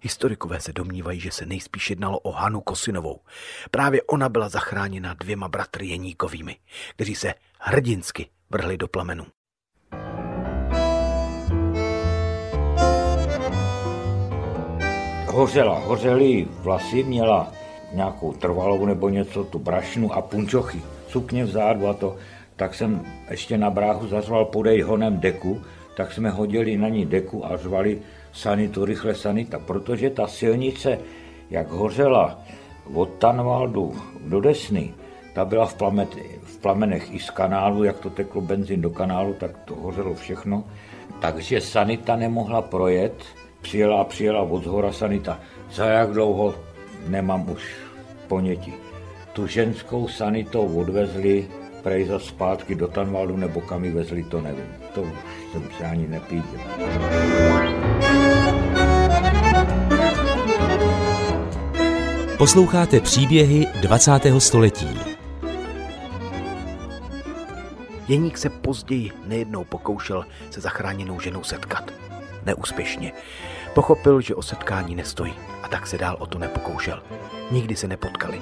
Historikové 0.01 0.59
se 0.59 0.73
domnívají, 0.73 1.19
že 1.19 1.31
se 1.31 1.45
nejspíš 1.45 1.89
jednalo 1.89 2.19
o 2.19 2.31
Hanu 2.31 2.61
Kosinovou. 2.61 3.19
Právě 3.71 4.01
ona 4.01 4.29
byla 4.29 4.49
zachráněna 4.49 5.13
dvěma 5.13 5.47
bratry 5.47 5.87
Jeníkovými, 5.87 6.57
kteří 6.95 7.15
se 7.15 7.33
hrdinsky 7.59 8.29
vrhli 8.49 8.77
do 8.77 8.87
plamenů. 8.87 9.25
hořela, 15.33 15.79
hořely 15.79 16.47
vlasy, 16.49 17.03
měla 17.03 17.51
nějakou 17.93 18.33
trvalou 18.33 18.85
nebo 18.85 19.09
něco, 19.09 19.43
tu 19.43 19.59
brašnu 19.59 20.13
a 20.13 20.21
punčochy, 20.21 20.81
sukně 21.07 21.43
vzadu 21.43 21.87
a 21.87 21.93
to, 21.93 22.15
tak 22.55 22.75
jsem 22.75 23.05
ještě 23.29 23.57
na 23.57 23.69
bráchu 23.69 24.07
zařval 24.07 24.45
podej 24.45 24.81
honem 24.81 25.19
deku, 25.19 25.61
tak 25.97 26.13
jsme 26.13 26.29
hodili 26.29 26.77
na 26.77 26.89
ní 26.89 27.05
deku 27.05 27.45
a 27.45 27.57
řvali 27.57 28.01
sanitu, 28.33 28.85
rychle 28.85 29.15
sanita, 29.15 29.59
protože 29.59 30.09
ta 30.09 30.27
silnice, 30.27 30.99
jak 31.49 31.69
hořela 31.69 32.39
od 32.93 33.09
Tanvaldu 33.09 33.95
do 34.25 34.41
Desny, 34.41 34.93
ta 35.33 35.45
byla 35.45 35.65
v, 35.65 35.73
plamet, 35.73 36.15
v 36.43 36.57
plamenech 36.57 37.13
i 37.13 37.19
z 37.19 37.29
kanálu, 37.29 37.83
jak 37.83 37.99
to 37.99 38.09
teklo 38.09 38.41
benzín 38.41 38.81
do 38.81 38.89
kanálu, 38.89 39.33
tak 39.33 39.57
to 39.65 39.75
hořelo 39.75 40.13
všechno. 40.13 40.63
Takže 41.21 41.61
sanita 41.61 42.15
nemohla 42.15 42.61
projet, 42.61 43.13
přijela 43.61 44.01
a 44.01 44.03
přijela 44.03 44.41
od 44.41 44.63
zhora 44.63 44.91
sanita. 44.91 45.39
Za 45.71 45.85
jak 45.85 46.11
dlouho 46.11 46.55
nemám 47.07 47.49
už 47.49 47.61
ponětí. 48.27 48.73
Tu 49.33 49.47
ženskou 49.47 50.07
sanitou 50.07 50.79
odvezli 50.79 51.47
prej 51.83 52.05
za 52.05 52.19
zpátky 52.19 52.75
do 52.75 52.87
Tanvaldu, 52.87 53.37
nebo 53.37 53.61
kam 53.61 53.85
ji 53.85 53.91
vezli, 53.91 54.23
to 54.23 54.41
nevím. 54.41 54.65
To 54.93 55.01
už 55.01 55.09
jsem 55.51 55.63
se 55.77 55.85
ani 55.85 56.07
nepíděl. 56.07 56.59
Posloucháte 62.37 62.99
příběhy 62.99 63.67
20. 63.81 64.11
století. 64.39 64.99
Jeník 68.07 68.37
se 68.37 68.49
později 68.49 69.11
nejednou 69.25 69.63
pokoušel 69.63 70.25
se 70.49 70.61
zachráněnou 70.61 71.19
ženou 71.19 71.43
setkat. 71.43 71.91
Neúspěšně. 72.45 73.11
Pochopil, 73.73 74.21
že 74.21 74.35
o 74.35 74.41
setkání 74.41 74.95
nestojí 74.95 75.33
tak 75.73 75.87
se 75.87 75.97
dál 75.97 76.15
o 76.19 76.25
to 76.25 76.39
nepokoušel. 76.39 77.03
Nikdy 77.51 77.75
se 77.75 77.87
nepotkali. 77.87 78.39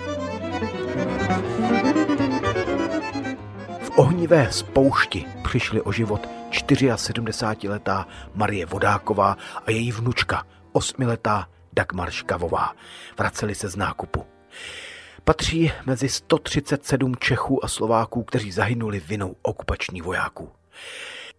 V 3.81 3.91
ohnivé 3.95 4.51
spoušti 4.51 5.25
přišli 5.43 5.81
o 5.81 5.91
život 5.91 6.29
74-letá 6.51 8.05
Marie 8.33 8.65
Vodáková 8.65 9.37
a 9.65 9.71
její 9.71 9.91
vnučka, 9.91 10.43
osmiletá 10.71 11.47
Dagmar 11.73 12.11
Škavová. 12.11 12.75
Vraceli 13.17 13.55
se 13.55 13.69
z 13.69 13.75
nákupu. 13.75 14.25
Patří 15.23 15.71
mezi 15.85 16.09
137 16.09 17.15
Čechů 17.15 17.65
a 17.65 17.67
Slováků, 17.67 18.23
kteří 18.23 18.51
zahynuli 18.51 18.99
vinou 18.99 19.35
okupační 19.41 20.01
vojáků. 20.01 20.49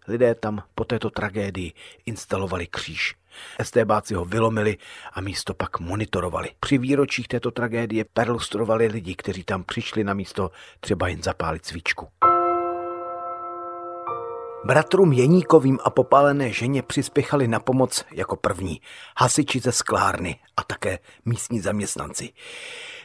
Lidé 0.08 0.34
tam 0.34 0.62
po 0.74 0.84
této 0.84 1.10
tragédii 1.10 1.72
instalovali 2.06 2.66
kříž. 2.66 3.21
STBáci 3.62 4.14
ho 4.14 4.24
vylomili 4.24 4.76
a 5.12 5.20
místo 5.20 5.54
pak 5.54 5.80
monitorovali. 5.80 6.48
Při 6.60 6.78
výročích 6.78 7.28
této 7.28 7.50
tragédie 7.50 8.04
perlustrovali 8.04 8.86
lidi, 8.86 9.14
kteří 9.14 9.44
tam 9.44 9.64
přišli 9.64 10.04
na 10.04 10.14
místo 10.14 10.50
třeba 10.80 11.08
jen 11.08 11.22
zapálit 11.22 11.66
svíčku. 11.66 12.08
Bratrům 14.64 15.12
Jeníkovým 15.12 15.78
a 15.84 15.90
popálené 15.90 16.52
ženě 16.52 16.82
přispěchali 16.82 17.48
na 17.48 17.60
pomoc 17.60 18.04
jako 18.12 18.36
první 18.36 18.80
hasiči 19.16 19.60
ze 19.60 19.72
sklárny 19.72 20.38
a 20.56 20.64
také 20.64 20.98
místní 21.24 21.60
zaměstnanci. 21.60 22.32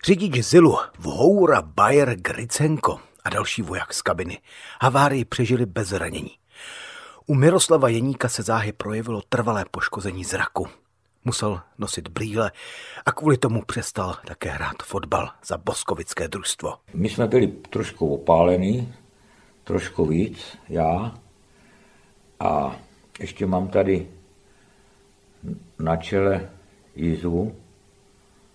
Řidič 0.06 0.46
Zilu, 0.46 0.78
Vhoura 1.00 1.62
Bayer 1.62 2.16
Gricenko 2.16 3.00
a 3.24 3.30
další 3.30 3.62
voják 3.62 3.94
z 3.94 4.02
kabiny 4.02 4.40
havárii 4.82 5.26
přežili 5.26 5.66
bez 5.66 5.92
ranění. 5.92 6.38
U 7.30 7.36
Miroslava 7.36 7.90
Jeníka 7.90 8.30
se 8.30 8.44
záhy 8.44 8.72
projevilo 8.72 9.22
trvalé 9.30 9.66
poškození 9.72 10.24
zraku. 10.24 10.68
Musel 11.26 11.62
nosit 11.78 12.08
brýle 12.08 12.52
a 13.06 13.12
kvůli 13.12 13.38
tomu 13.38 13.62
přestal 13.62 14.16
také 14.28 14.50
hrát 14.50 14.84
fotbal 14.84 15.30
za 15.46 15.58
boskovické 15.58 16.28
družstvo. 16.28 16.74
My 16.94 17.10
jsme 17.10 17.28
byli 17.28 17.48
trošku 17.48 18.14
opálení, 18.14 18.94
trošku 19.64 20.06
víc, 20.06 20.58
já. 20.70 21.16
A 22.40 22.76
ještě 23.20 23.46
mám 23.46 23.68
tady 23.68 24.08
na 25.80 25.96
čele 25.96 26.50
jízvu, 26.96 27.56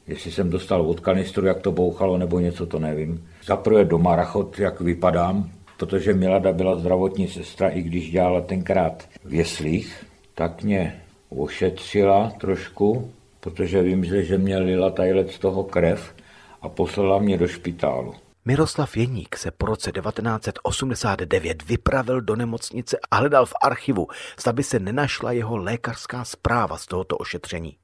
jestli 0.07 0.33
jsem 0.33 0.51
dostal 0.51 0.83
od 0.83 1.01
kanistru, 1.01 1.47
jak 1.47 1.61
to 1.61 1.73
bouchalo, 1.73 2.19
nebo 2.19 2.41
něco, 2.41 2.67
to 2.67 2.79
nevím. 2.79 3.29
Zaprvé 3.45 3.85
do 3.85 3.99
marachot, 3.99 4.59
jak 4.59 4.81
vypadám, 4.81 5.51
protože 5.77 6.15
Milada 6.15 6.53
byla 6.53 6.77
zdravotní 6.77 7.29
sestra, 7.29 7.69
i 7.69 7.83
když 7.83 8.11
dělala 8.11 8.41
tenkrát 8.41 9.09
v 9.25 9.35
jeslích, 9.35 10.07
tak 10.35 10.63
mě 10.63 11.03
ošetřila 11.29 12.33
trošku, 12.41 13.11
protože 13.41 13.83
vím, 13.83 14.05
že 14.05 14.39
mě 14.39 14.59
lila 14.59 14.91
tajlet 14.91 15.31
z 15.31 15.39
toho 15.39 15.65
krev 15.65 16.15
a 16.63 16.69
poslala 16.69 17.19
mě 17.19 17.39
do 17.39 17.49
špitálu. 17.49 18.15
Miroslav 18.45 18.97
Jeník 18.97 19.37
se 19.37 19.51
po 19.51 19.67
roce 19.67 19.93
1989 19.93 21.69
vypravil 21.69 22.21
do 22.21 22.37
nemocnice 22.37 22.99
a 23.11 23.17
hledal 23.17 23.47
v 23.47 23.53
archivu, 23.63 24.07
zda 24.41 24.53
by 24.53 24.63
se 24.63 24.79
nenašla 24.79 25.33
jeho 25.33 25.57
lékařská 25.57 26.25
zpráva 26.25 26.79
z 26.79 26.87
tohoto 26.87 27.17
ošetření. 27.17 27.77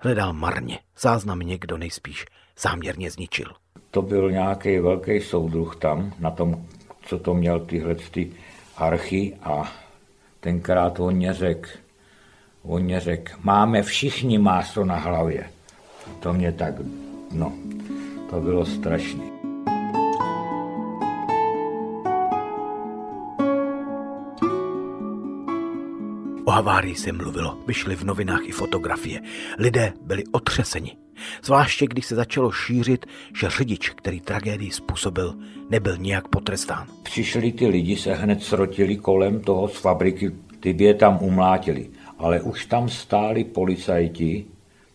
Hledal 0.00 0.32
marně, 0.32 0.78
záznam 0.98 1.38
někdo 1.38 1.78
nejspíš 1.78 2.24
záměrně 2.60 3.10
zničil. 3.10 3.46
To 3.90 4.02
byl 4.02 4.30
nějaký 4.30 4.78
velký 4.78 5.20
soudruh 5.20 5.76
tam, 5.76 6.12
na 6.18 6.30
tom, 6.30 6.66
co 7.06 7.18
to 7.18 7.34
měl 7.34 7.60
tyhle 7.60 7.94
ty 7.94 8.32
archy 8.76 9.36
a 9.42 9.72
tenkrát 10.40 11.00
on 11.00 11.14
mě 11.14 11.32
řekl, 11.32 11.68
on 12.62 12.82
mě 12.82 13.00
řekl, 13.00 13.32
máme 13.42 13.82
všichni 13.82 14.38
máslo 14.38 14.84
na 14.84 14.96
hlavě. 14.96 15.50
To 16.20 16.32
mě 16.32 16.52
tak, 16.52 16.74
no, 17.32 17.52
to 18.30 18.40
bylo 18.40 18.66
strašné. 18.66 19.24
O 26.44 26.50
havárii 26.50 26.94
se 26.94 27.12
mluvilo, 27.12 27.58
vyšly 27.66 27.96
v 27.96 28.04
novinách 28.04 28.40
i 28.44 28.52
fotografie. 28.52 29.20
Lidé 29.58 29.92
byli 30.02 30.24
otřeseni. 30.32 31.05
Zvláště 31.44 31.86
když 31.86 32.06
se 32.06 32.14
začalo 32.14 32.52
šířit, 32.52 33.06
že 33.40 33.50
řidič, 33.50 33.90
který 33.90 34.20
tragédii 34.20 34.70
způsobil, 34.70 35.34
nebyl 35.70 35.96
nijak 35.96 36.28
potrestán. 36.28 36.86
Přišli 37.02 37.52
ty 37.52 37.66
lidi, 37.66 37.96
se 37.96 38.14
hned 38.14 38.42
srotili 38.42 38.96
kolem 38.96 39.40
toho 39.40 39.68
z 39.68 39.76
fabriky, 39.76 40.30
ty 40.60 40.72
by 40.72 40.84
je 40.84 40.94
tam 40.94 41.18
umlátili. 41.22 41.88
Ale 42.18 42.42
už 42.42 42.66
tam 42.66 42.88
stáli 42.88 43.44
policajti, 43.44 44.44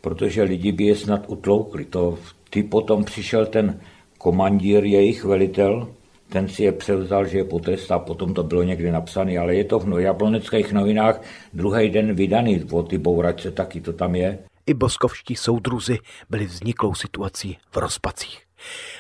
protože 0.01 0.43
lidi 0.43 0.71
by 0.71 0.83
je 0.83 0.95
snad 0.95 1.23
utloukli. 1.27 1.85
To, 1.85 2.17
ty 2.49 2.63
potom 2.63 3.03
přišel 3.03 3.45
ten 3.45 3.79
komandír, 4.17 4.83
jejich 4.83 5.23
velitel, 5.23 5.87
ten 6.29 6.47
si 6.47 6.63
je 6.63 6.71
převzal, 6.71 7.27
že 7.27 7.37
je 7.37 7.43
potrestá, 7.43 7.99
potom 7.99 8.33
to 8.33 8.43
bylo 8.43 8.63
někdy 8.63 8.91
napsané, 8.91 9.37
ale 9.37 9.55
je 9.55 9.63
to 9.63 9.79
v 9.79 9.99
jabloneckých 9.99 10.73
novinách 10.73 11.21
druhý 11.53 11.89
den 11.89 12.13
vydaný 12.13 12.63
o 12.71 12.83
ty 12.83 12.97
bouračce, 12.97 13.51
taky 13.51 13.81
to 13.81 13.93
tam 13.93 14.15
je. 14.15 14.39
I 14.65 14.73
boskovští 14.73 15.35
soudruzi 15.35 15.99
byli 16.29 16.45
vzniklou 16.45 16.93
situací 16.93 17.57
v 17.71 17.77
rozpacích. 17.77 18.41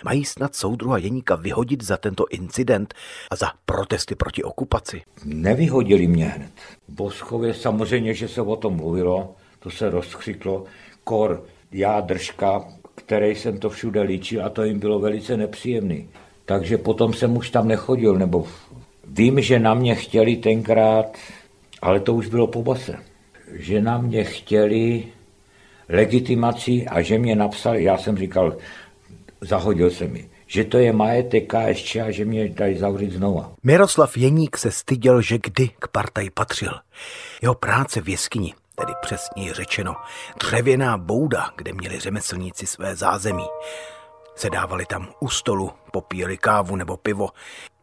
Mají 0.05 0.25
snad 0.25 0.55
soudruha 0.55 0.97
Jeníka 0.97 1.35
vyhodit 1.35 1.83
za 1.83 1.97
tento 1.97 2.25
incident 2.29 2.93
a 3.31 3.35
za 3.35 3.51
protesty 3.65 4.15
proti 4.15 4.43
okupaci? 4.43 5.01
Nevyhodili 5.25 6.07
mě 6.07 6.25
hned. 6.25 6.51
V 6.87 6.93
Boskově 6.93 7.53
samozřejmě, 7.53 8.13
že 8.13 8.27
se 8.27 8.41
o 8.41 8.55
tom 8.55 8.75
mluvilo, 8.75 9.35
to 9.59 9.71
se 9.71 9.89
rozkřiklo. 9.89 10.65
Kor, 11.03 11.43
já 11.71 12.01
držka, 12.01 12.63
který 12.95 13.35
jsem 13.35 13.59
to 13.59 13.69
všude 13.69 14.01
líčil 14.01 14.45
a 14.45 14.49
to 14.49 14.63
jim 14.63 14.79
bylo 14.79 14.99
velice 14.99 15.37
nepříjemný 15.37 16.09
takže 16.51 16.77
potom 16.77 17.13
jsem 17.13 17.37
už 17.37 17.49
tam 17.49 17.67
nechodil, 17.67 18.15
nebo 18.15 18.47
vím, 19.07 19.41
že 19.41 19.59
na 19.59 19.73
mě 19.73 19.95
chtěli 19.95 20.35
tenkrát, 20.35 21.17
ale 21.81 21.99
to 21.99 22.13
už 22.13 22.27
bylo 22.27 22.47
po 22.47 22.63
base, 22.63 22.97
že 23.51 23.81
na 23.81 23.97
mě 23.97 24.23
chtěli 24.23 25.03
legitimaci 25.91 26.85
a 26.87 27.01
že 27.01 27.19
mě 27.19 27.35
napsali, 27.35 27.83
já 27.83 27.97
jsem 27.97 28.17
říkal, 28.17 28.57
zahodil 29.41 29.89
se 29.89 30.07
mi, 30.07 30.29
že 30.47 30.63
to 30.63 30.77
je 30.77 30.93
majetek 30.93 31.53
KSČ 31.53 31.95
a 31.95 32.11
že 32.11 32.25
mě 32.25 32.49
dají 32.49 32.77
zavřít 32.77 33.11
znova. 33.11 33.51
Miroslav 33.63 34.17
Jeník 34.17 34.57
se 34.57 34.71
styděl, 34.71 35.21
že 35.21 35.37
kdy 35.43 35.69
k 35.79 35.87
partaji 35.87 36.29
patřil. 36.29 36.71
Jeho 37.41 37.55
práce 37.55 38.01
v 38.01 38.09
jeskyni, 38.09 38.53
tedy 38.75 38.93
přesně 39.01 39.53
řečeno, 39.53 39.95
dřevěná 40.39 40.97
bouda, 40.97 41.49
kde 41.57 41.73
měli 41.73 41.99
řemeslníci 41.99 42.67
své 42.67 42.95
zázemí, 42.95 43.45
Sedávali 44.35 44.85
tam 44.85 45.07
u 45.19 45.29
stolu, 45.29 45.71
popíjeli 45.91 46.37
kávu 46.37 46.75
nebo 46.75 46.97
pivo, 46.97 47.29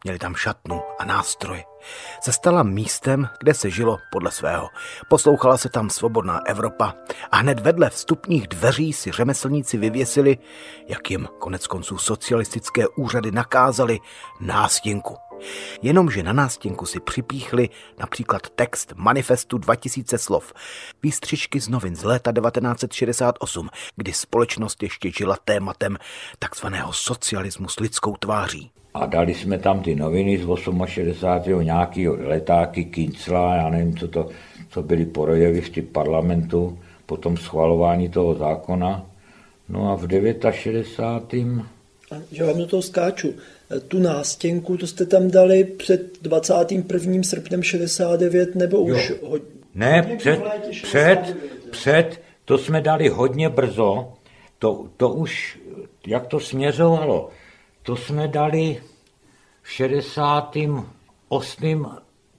měli 0.03 0.19
tam 0.19 0.35
šatnu 0.35 0.81
a 0.99 1.05
nástroj. 1.05 1.63
Se 2.21 2.31
stala 2.31 2.63
místem, 2.63 3.29
kde 3.39 3.53
se 3.53 3.69
žilo 3.69 3.97
podle 4.11 4.31
svého. 4.31 4.69
Poslouchala 5.09 5.57
se 5.57 5.69
tam 5.69 5.89
svobodná 5.89 6.39
Evropa 6.45 6.93
a 7.31 7.37
hned 7.37 7.59
vedle 7.59 7.89
vstupních 7.89 8.47
dveří 8.47 8.93
si 8.93 9.11
řemeslníci 9.11 9.77
vyvěsili, 9.77 10.37
jak 10.87 11.11
jim 11.11 11.27
konec 11.39 11.67
konců 11.67 11.97
socialistické 11.97 12.87
úřady 12.87 13.31
nakázali, 13.31 13.99
nástěnku. 14.39 15.17
Jenomže 15.81 16.23
na 16.23 16.33
nástěnku 16.33 16.85
si 16.85 16.99
připíchli 16.99 17.69
například 17.99 18.49
text 18.49 18.93
manifestu 18.95 19.57
2000 19.57 20.17
slov, 20.17 20.53
výstřižky 21.03 21.61
z 21.61 21.67
novin 21.67 21.95
z 21.95 22.03
léta 22.03 22.31
1968, 22.31 23.69
kdy 23.95 24.13
společnost 24.13 24.83
ještě 24.83 25.11
žila 25.17 25.37
tématem 25.45 25.97
takzvaného 26.39 26.93
socialismu 26.93 27.69
s 27.69 27.79
lidskou 27.79 28.15
tváří. 28.15 28.71
A 28.93 29.05
dali 29.05 29.33
jsme 29.33 29.59
tam 29.59 29.81
ty 29.81 29.95
noviny 29.95 30.37
z 30.37 30.47
68. 30.85 31.65
nějaký 31.65 32.07
letáky, 32.07 32.85
Kincla, 32.85 33.55
já 33.55 33.69
nevím, 33.69 33.97
co 33.97 34.07
to, 34.07 34.29
co 34.69 34.83
byly 34.83 35.05
projevy 35.05 35.61
v 35.61 35.81
parlamentu, 35.81 36.79
potom 37.05 37.37
schvalování 37.37 38.09
toho 38.09 38.35
zákona. 38.35 39.05
No 39.69 39.91
a 39.91 39.95
v 39.95 40.07
69. 40.51 41.63
Že 42.31 42.43
vám 42.43 42.57
do 42.57 42.67
toho 42.67 42.81
skáču. 42.81 43.33
Tu 43.87 43.99
nástěnku, 43.99 44.77
to 44.77 44.87
jste 44.87 45.05
tam 45.05 45.31
dali 45.31 45.63
před 45.63 46.21
21. 46.21 47.23
srpnem 47.23 47.63
69 47.63 48.55
nebo 48.55 48.77
jo. 48.77 48.95
už? 48.95 49.13
Ho... 49.23 49.37
Ne, 49.75 50.15
před, 50.17 50.39
před, 50.83 51.37
před, 51.71 52.21
to 52.45 52.57
jsme 52.57 52.81
dali 52.81 53.09
hodně 53.09 53.49
brzo, 53.49 54.13
to, 54.59 54.85
to 54.97 55.09
už, 55.09 55.59
jak 56.07 56.27
to 56.27 56.39
směřovalo, 56.39 57.29
to 57.89 57.95
jsme 57.95 58.27
dali 58.27 58.77
v 59.61 59.71
68. 59.71 60.85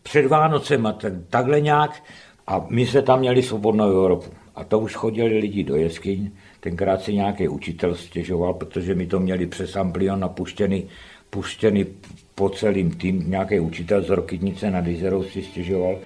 před 0.03 0.27
Vánocema, 0.27 0.99
takhle 1.31 1.61
nějak, 1.61 2.03
a 2.47 2.67
my 2.69 2.87
jsme 2.87 3.03
tam 3.03 3.19
měli 3.19 3.43
svobodnou 3.43 3.91
Evropu. 3.91 4.31
A 4.55 4.65
to 4.65 4.79
už 4.79 4.95
chodili 4.95 5.39
lidi 5.39 5.65
do 5.65 5.77
jeskyň, 5.77 6.31
tenkrát 6.61 7.03
si 7.03 7.15
nějaký 7.15 7.49
učitel 7.49 7.95
stěžoval, 7.95 8.55
protože 8.55 8.95
my 8.95 9.07
to 9.07 9.21
měli 9.21 9.47
přes 9.47 9.77
Amplion 9.77 10.21
napuštěný 10.21 10.85
puštěný 11.31 11.87
po 12.35 12.49
celým 12.49 12.91
tým, 12.91 13.31
nějaký 13.31 13.61
učitel 13.61 14.03
z 14.03 14.09
Rokytnice 14.09 14.71
nad 14.71 14.87
Izerou 14.87 15.23
si 15.23 15.43
stěžoval. 15.43 15.99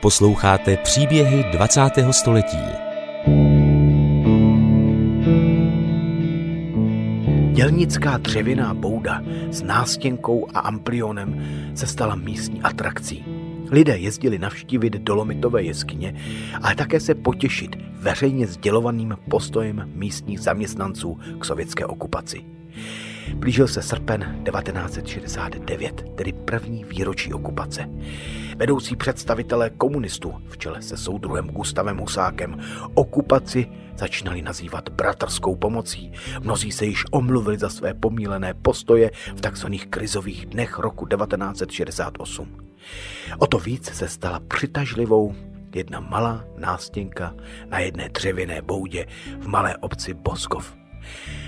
Posloucháte 0.00 0.76
příběhy 0.76 1.44
20. 1.52 1.80
století. 2.10 2.87
Dělnická 7.58 8.18
dřevěná 8.18 8.74
bouda 8.74 9.22
s 9.50 9.62
nástěnkou 9.62 10.46
a 10.54 10.60
amplionem 10.60 11.46
se 11.74 11.86
stala 11.86 12.14
místní 12.14 12.62
atrakcí. 12.62 13.24
Lidé 13.70 13.96
jezdili 13.96 14.38
navštívit 14.38 14.92
dolomitové 14.92 15.62
jeskyně, 15.62 16.14
ale 16.62 16.74
také 16.74 17.00
se 17.00 17.14
potěšit 17.14 17.76
veřejně 17.92 18.46
sdělovaným 18.46 19.16
postojem 19.30 19.90
místních 19.94 20.40
zaměstnanců 20.40 21.18
k 21.38 21.44
sovětské 21.44 21.86
okupaci. 21.86 22.44
Blížil 23.34 23.68
se 23.68 23.82
srpen 23.82 24.42
1969, 24.44 26.04
tedy 26.14 26.32
první 26.32 26.84
výročí 26.84 27.32
okupace. 27.32 27.88
Vedoucí 28.58 28.96
představitelé 28.96 29.70
komunistů 29.70 30.34
v 30.48 30.58
čele 30.58 30.82
se 30.82 30.96
soudruhem 30.96 31.46
Gustavem 31.46 31.98
Husákem 31.98 32.58
okupaci 32.94 33.66
začínali 33.96 34.42
nazývat 34.42 34.88
bratrskou 34.88 35.56
pomocí. 35.56 36.12
Mnozí 36.40 36.72
se 36.72 36.86
již 36.86 37.04
omluvili 37.10 37.58
za 37.58 37.68
své 37.68 37.94
pomílené 37.94 38.54
postoje 38.54 39.10
v 39.36 39.40
takzvaných 39.40 39.86
krizových 39.86 40.46
dnech 40.46 40.78
roku 40.78 41.06
1968. 41.06 42.56
O 43.38 43.46
to 43.46 43.58
víc 43.58 43.84
se 43.84 44.08
stala 44.08 44.40
přitažlivou 44.40 45.34
jedna 45.74 46.00
malá 46.00 46.44
nástěnka 46.56 47.34
na 47.68 47.78
jedné 47.78 48.08
dřevěné 48.08 48.62
boudě 48.62 49.06
v 49.40 49.46
malé 49.46 49.76
obci 49.76 50.14
Boskov. 50.14 50.76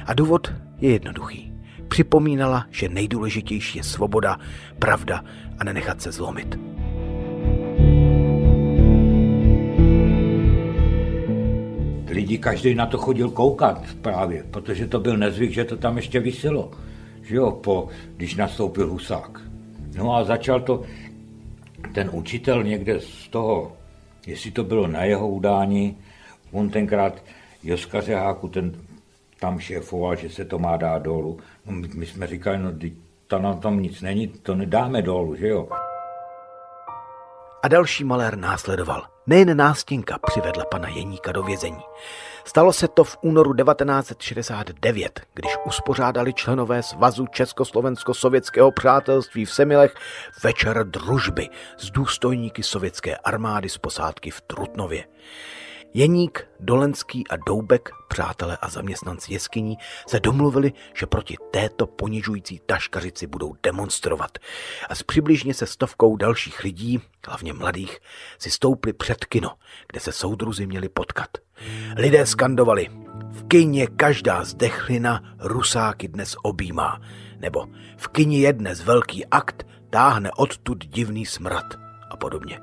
A 0.07 0.15
důvod 0.15 0.53
je 0.79 0.93
jednoduchý. 0.93 1.53
Připomínala, 1.89 2.67
že 2.71 2.89
nejdůležitější 2.89 3.79
je 3.79 3.85
svoboda, 3.85 4.39
pravda 4.79 5.25
a 5.59 5.65
nenechat 5.65 6.03
se 6.03 6.13
zlomit. 6.13 6.80
Lidi 12.11 12.39
každý 12.39 12.75
na 12.75 12.87
to 12.87 12.99
chodil 12.99 13.31
koukat 13.31 13.83
právě, 14.03 14.43
protože 14.51 14.87
to 14.87 15.01
byl 15.01 15.17
nezvyk, 15.17 15.51
že 15.51 15.65
to 15.65 15.77
tam 15.77 15.97
ještě 15.97 16.21
vyselo. 16.21 16.71
Že 17.23 17.37
jo, 17.37 17.51
po, 17.51 17.89
když 18.17 18.37
nastoupil 18.37 18.91
Husák. 18.91 19.41
No 19.97 20.17
a 20.17 20.25
začal 20.25 20.61
to 20.61 20.83
ten 21.95 22.11
učitel 22.13 22.63
někde 22.63 23.01
z 23.01 23.29
toho, 23.29 23.73
jestli 24.27 24.51
to 24.51 24.65
bylo 24.65 24.87
na 24.87 25.05
jeho 25.05 25.29
udání, 25.29 25.97
on 26.53 26.71
tenkrát 26.71 27.23
Joska 27.63 28.01
Řeháku, 28.01 28.49
ten 28.49 28.73
tam 29.41 29.59
šéfoval, 29.59 30.17
že 30.17 30.31
se 30.31 30.45
to 30.45 30.59
má 30.59 30.77
dát 30.77 31.03
dolů. 31.03 31.39
No 31.67 31.73
my, 31.73 31.89
my 31.95 32.07
jsme 32.07 32.27
říkali, 32.27 32.59
no 32.59 32.73
to 33.27 33.39
na 33.39 33.55
tom 33.55 33.83
nic 33.83 34.01
není, 34.01 34.29
to 34.29 34.55
nedáme 34.55 35.03
dolů, 35.03 35.37
že 35.37 35.49
jo. 35.49 35.69
A 37.63 37.69
další 37.69 38.05
malér 38.05 38.37
následoval. 38.37 39.03
Nejen 39.27 39.57
nástěnka 39.57 40.19
přivedla 40.27 40.65
pana 40.65 40.89
Jeníka 40.89 41.33
do 41.33 41.43
vězení. 41.43 41.83
Stalo 42.45 42.73
se 42.73 42.89
to 42.89 43.05
v 43.05 43.19
únoru 43.21 43.55
1969, 43.55 45.21
když 45.35 45.53
uspořádali 45.67 46.35
členové 46.35 46.83
Svazu 46.83 47.27
Československo-sovětského 47.27 48.71
přátelství 48.73 49.45
v 49.45 49.53
Semilech 49.53 49.95
večer 50.43 50.87
družby 50.87 51.49
s 51.79 51.91
důstojníky 51.91 52.63
sovětské 52.63 53.17
armády 53.17 53.69
z 53.69 53.79
posádky 53.79 54.31
v 54.31 54.41
Trutnově. 54.41 55.05
Jeník, 55.95 56.47
Dolenský 56.61 57.29
a 57.29 57.37
Doubek, 57.37 57.91
přátelé 58.09 58.57
a 58.57 58.69
zaměstnanci 58.69 59.33
jeskyní, 59.33 59.77
se 60.07 60.21
domluvili, 60.21 60.73
že 60.95 61.07
proti 61.07 61.37
této 61.51 61.87
ponižující 61.87 62.61
taškařici 62.67 63.27
budou 63.27 63.55
demonstrovat 63.63 64.39
a 64.89 64.95
s 64.95 65.03
přibližně 65.03 65.55
se 65.55 65.67
stovkou 65.67 66.17
dalších 66.17 66.65
lidí, 66.65 67.01
hlavně 67.27 67.53
mladých, 67.53 67.99
si 68.39 68.51
stoupli 68.51 68.93
před 68.93 69.25
kino, 69.25 69.51
kde 69.91 70.01
se 70.01 70.13
soudruzi 70.13 70.67
měli 70.67 70.89
potkat. 70.89 71.31
Lidé 71.97 72.27
skandovali, 72.27 72.89
v 73.31 73.49
kyně 73.49 73.87
každá 73.87 74.45
zdechlina 74.45 75.35
rusáky 75.39 76.09
dnes 76.09 76.37
objímá, 76.43 77.01
nebo 77.39 77.67
v 77.97 78.09
kyni 78.09 78.41
je 78.41 78.53
dnes 78.53 78.81
velký 78.81 79.27
akt, 79.27 79.67
táhne 79.91 80.31
odtud 80.37 80.85
divný 80.85 81.27
smrad 81.27 81.75
a 82.11 82.17
podobně. 82.17 82.61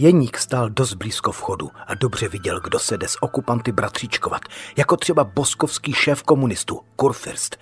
Jeník 0.00 0.38
stál 0.38 0.68
dost 0.70 0.94
blízko 0.94 1.32
vchodu 1.32 1.70
a 1.86 1.94
dobře 1.94 2.28
viděl, 2.28 2.60
kdo 2.60 2.78
se 2.78 2.98
jde 2.98 3.08
s 3.08 3.22
okupanty 3.22 3.72
bratříčkovat, 3.72 4.42
jako 4.76 4.96
třeba 4.96 5.24
boskovský 5.24 5.92
šéf 5.92 6.22
komunistů, 6.22 6.80
Kurfürst. 6.96 7.56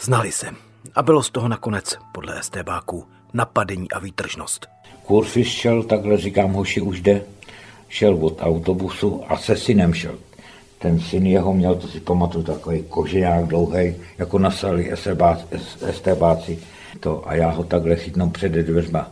Znali 0.00 0.32
se 0.32 0.46
a 0.94 1.02
bylo 1.02 1.22
z 1.22 1.30
toho 1.30 1.48
nakonec, 1.48 1.98
podle 2.12 2.42
STBáků, 2.42 3.04
napadení 3.32 3.90
a 3.90 3.98
výtržnost. 3.98 4.66
Kurfürst 5.06 5.50
šel, 5.50 5.82
takhle 5.82 6.18
říkám, 6.18 6.52
hoši 6.52 6.80
už 6.80 7.00
jde, 7.00 7.22
šel 7.88 8.14
od 8.14 8.38
autobusu 8.40 9.22
a 9.28 9.38
se 9.38 9.56
synem 9.56 9.94
šel. 9.94 10.14
Ten 10.78 11.00
syn 11.00 11.26
jeho 11.26 11.54
měl, 11.54 11.74
to 11.74 11.88
si 11.88 12.00
pamatuju, 12.00 12.44
takový 12.44 12.82
koženák 12.82 13.46
dlouhý, 13.46 13.94
jako 14.18 14.38
nasali 14.38 14.92
STBáci. 15.90 16.58
To, 17.00 17.28
a 17.28 17.34
já 17.34 17.50
ho 17.50 17.64
takhle 17.64 17.96
chytnu 17.96 18.30
před 18.30 18.52
dveřma 18.52 19.10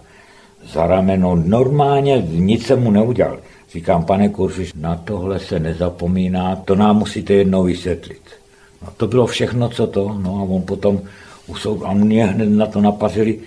za 0.68 0.87
rameno, 0.87 1.37
normálně 1.37 2.22
nic 2.31 2.66
jsem 2.66 2.83
mu 2.83 2.90
neudělal. 2.90 3.38
Říkám, 3.72 4.05
pane 4.05 4.29
Kurfiš, 4.29 4.72
na 4.75 4.96
tohle 4.96 5.38
se 5.38 5.61
nezapomíná, 5.61 6.57
to 6.57 6.75
nám 6.75 6.96
musíte 6.96 7.33
jednou 7.33 7.62
vysvětlit. 7.62 8.22
No, 8.83 8.88
to 8.96 9.07
bylo 9.07 9.27
všechno, 9.27 9.68
co 9.68 9.87
to, 9.87 10.18
no 10.22 10.31
a 10.31 10.42
on 10.42 10.62
potom 10.62 11.01
usoud, 11.46 11.83
a 11.85 11.92
mě 11.92 12.27
hned 12.27 12.48
na 12.48 12.66
to 12.66 12.81
napařili, 12.81 13.38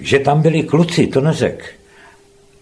že 0.00 0.18
tam 0.18 0.42
byli 0.42 0.62
kluci, 0.62 1.06
to 1.06 1.20
neřek. 1.20 1.74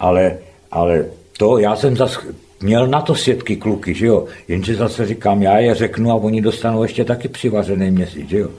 Ale, 0.00 0.38
ale 0.70 1.06
to, 1.38 1.58
já 1.58 1.76
jsem 1.76 1.96
zas 1.96 2.18
měl 2.62 2.86
na 2.86 3.00
to 3.00 3.14
svědky 3.14 3.56
kluky, 3.56 3.94
že 3.94 4.06
jo, 4.06 4.26
jenže 4.48 4.76
zase 4.76 5.06
říkám, 5.06 5.42
já 5.42 5.58
je 5.58 5.74
řeknu 5.74 6.10
a 6.10 6.14
oni 6.14 6.40
dostanou 6.40 6.82
ještě 6.82 7.04
taky 7.04 7.28
přivařený 7.28 7.90
měsíc, 7.90 8.28
že 8.28 8.38
jo. 8.38 8.50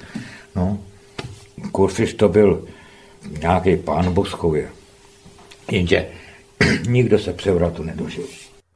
No, 0.55 0.77
Kurfiš 1.71 2.13
to 2.13 2.29
byl 2.29 2.63
nějaký 3.41 3.75
pán 3.75 4.13
Boskově. 4.13 4.74
Jenže 5.71 6.11
nikdo 6.87 7.19
se 7.19 7.33
převratu 7.33 7.83
nedožil. 7.83 8.25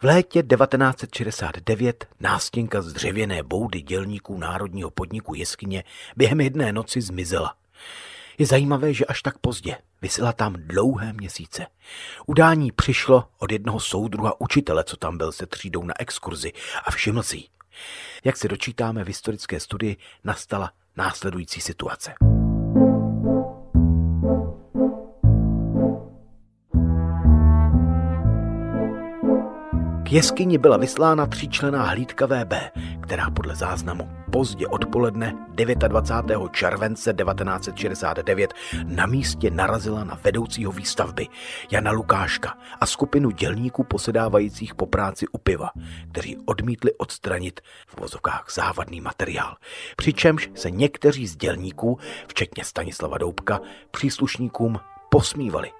V 0.01 0.03
létě 0.03 0.43
1969 0.43 2.07
nástěnka 2.19 2.81
z 2.81 2.93
dřevěné 2.93 3.43
boudy 3.43 3.81
dělníků 3.81 4.37
Národního 4.37 4.89
podniku 4.89 5.35
Jeskyně 5.35 5.83
během 6.17 6.41
jedné 6.41 6.73
noci 6.73 7.01
zmizela. 7.01 7.53
Je 8.37 8.45
zajímavé, 8.45 8.93
že 8.93 9.05
až 9.05 9.21
tak 9.21 9.37
pozdě 9.37 9.77
vysela 10.01 10.33
tam 10.33 10.53
dlouhé 10.53 11.13
měsíce. 11.13 11.65
Udání 12.25 12.71
přišlo 12.71 13.27
od 13.37 13.51
jednoho 13.51 13.79
soudruha 13.79 14.41
učitele, 14.41 14.83
co 14.83 14.97
tam 14.97 15.17
byl 15.17 15.31
se 15.31 15.45
třídou 15.45 15.83
na 15.83 15.93
exkurzi 15.99 16.51
a 16.85 16.91
všiml 16.91 17.23
si. 17.23 17.43
Jak 18.23 18.37
se 18.37 18.47
dočítáme 18.47 19.03
v 19.03 19.07
historické 19.07 19.59
studii, 19.59 19.97
nastala 20.23 20.71
následující 20.97 21.61
situace. 21.61 22.28
Jeskyni 30.11 30.57
byla 30.57 30.77
vyslána 30.77 31.25
tříčlená 31.25 31.83
hlídka 31.83 32.25
VB, 32.25 32.53
která 33.01 33.29
podle 33.29 33.55
záznamu 33.55 34.09
pozdě 34.31 34.67
odpoledne 34.67 35.35
29. 35.87 36.51
července 36.51 37.13
1969 37.13 38.53
na 38.83 39.05
místě 39.05 39.51
narazila 39.51 40.03
na 40.03 40.19
vedoucího 40.23 40.71
výstavby 40.71 41.27
Jana 41.71 41.91
Lukáška 41.91 42.57
a 42.79 42.85
skupinu 42.85 43.31
dělníků 43.31 43.83
posedávajících 43.83 44.75
po 44.75 44.85
práci 44.85 45.27
u 45.31 45.37
piva, 45.37 45.69
kteří 46.11 46.37
odmítli 46.45 46.93
odstranit 46.93 47.61
v 47.87 48.01
vozovkách 48.01 48.45
závadný 48.55 49.01
materiál. 49.01 49.55
Přičemž 49.95 50.49
se 50.55 50.71
někteří 50.71 51.27
z 51.27 51.35
dělníků, 51.35 51.99
včetně 52.27 52.63
Stanislava 52.63 53.17
Doubka, 53.17 53.59
příslušníkům 53.91 54.79
posmívali. 55.09 55.71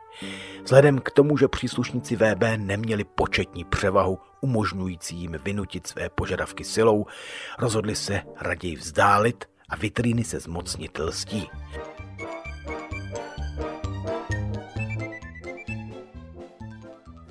Vzhledem 0.63 0.99
k 0.99 1.11
tomu, 1.11 1.37
že 1.37 1.47
příslušníci 1.47 2.15
VB 2.15 2.43
neměli 2.57 3.03
početní 3.03 3.65
převahu 3.65 4.19
umožňující 4.41 5.15
jim 5.15 5.39
vynutit 5.43 5.87
své 5.87 6.09
požadavky 6.09 6.63
silou, 6.63 7.05
rozhodli 7.59 7.95
se 7.95 8.21
raději 8.41 8.75
vzdálit 8.75 9.45
a 9.69 9.75
vitríny 9.75 10.23
se 10.23 10.39
zmocnit 10.39 10.99
lstí. 10.99 11.49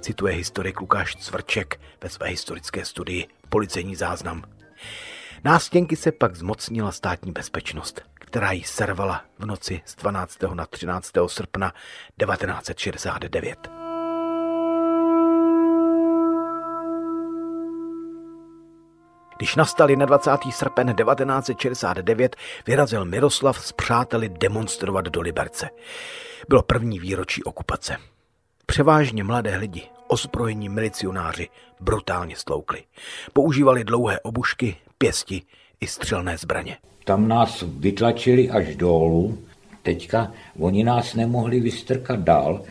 Cituje 0.01 0.35
historik 0.35 0.81
Lukáš 0.81 1.17
Cvrček 1.17 1.81
ve 2.03 2.09
své 2.09 2.29
historické 2.29 2.85
studii 2.85 3.27
Policejní 3.49 3.97
záznam. 3.97 4.45
Nástěnky 5.45 5.97
se 5.97 6.13
pak 6.13 6.37
zmocnila 6.37 6.93
státní 6.93 7.33
bezpečnost, 7.33 8.03
která 8.29 8.53
ji 8.53 8.63
servala 8.65 9.25
v 9.39 9.47
noci 9.47 9.83
z 9.85 9.97
12. 9.97 10.43
na 10.55 10.67
13. 10.67 11.13
srpna 11.27 11.73
1969. 12.21 13.71
Když 19.37 19.57
nastal 19.57 19.89
21. 19.89 20.53
srpen 20.53 20.95
1969, 20.95 22.37
vyrazil 22.67 23.05
Miroslav 23.05 23.67
s 23.67 23.73
přáteli 23.73 24.29
demonstrovat 24.29 25.05
do 25.05 25.21
Liberce. 25.21 25.71
Bylo 26.49 26.63
první 26.63 26.99
výročí 26.99 27.45
okupace. 27.45 27.97
Převážně 28.67 29.25
mladé 29.25 29.57
lidi, 29.57 29.89
ozbrojení 30.09 30.69
milicionáři, 30.69 31.49
brutálně 31.81 32.37
sloukli. 32.37 32.85
Používali 33.33 33.85
dlouhé 33.85 34.21
obušky, 34.21 34.77
pěsti 34.99 35.43
i 35.81 35.87
střelné 35.87 36.39
zbraně. 36.39 36.79
Tam 37.09 37.29
nás 37.29 37.65
vytlačili 37.67 38.51
až 38.51 38.77
dolů. 38.77 39.39
Teďka 39.83 40.33
oni 40.59 40.85
nás 40.85 41.15
nemohli 41.15 41.61
vystrkat 41.61 42.21
dál. 42.21 42.63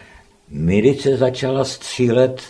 Milice 0.49 1.17
začala 1.17 1.63
střílet 1.65 2.41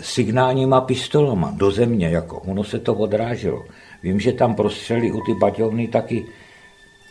signálníma 0.00 0.80
pistolama 0.80 1.50
do 1.56 1.70
země, 1.70 2.08
jako 2.08 2.40
ono 2.40 2.64
se 2.64 2.78
to 2.78 2.94
odráželo. 2.94 3.64
Vím, 4.02 4.20
že 4.20 4.32
tam 4.32 4.54
prostřeli 4.54 5.12
u 5.12 5.20
ty 5.20 5.34
baťovny 5.34 5.88
taky 5.88 6.26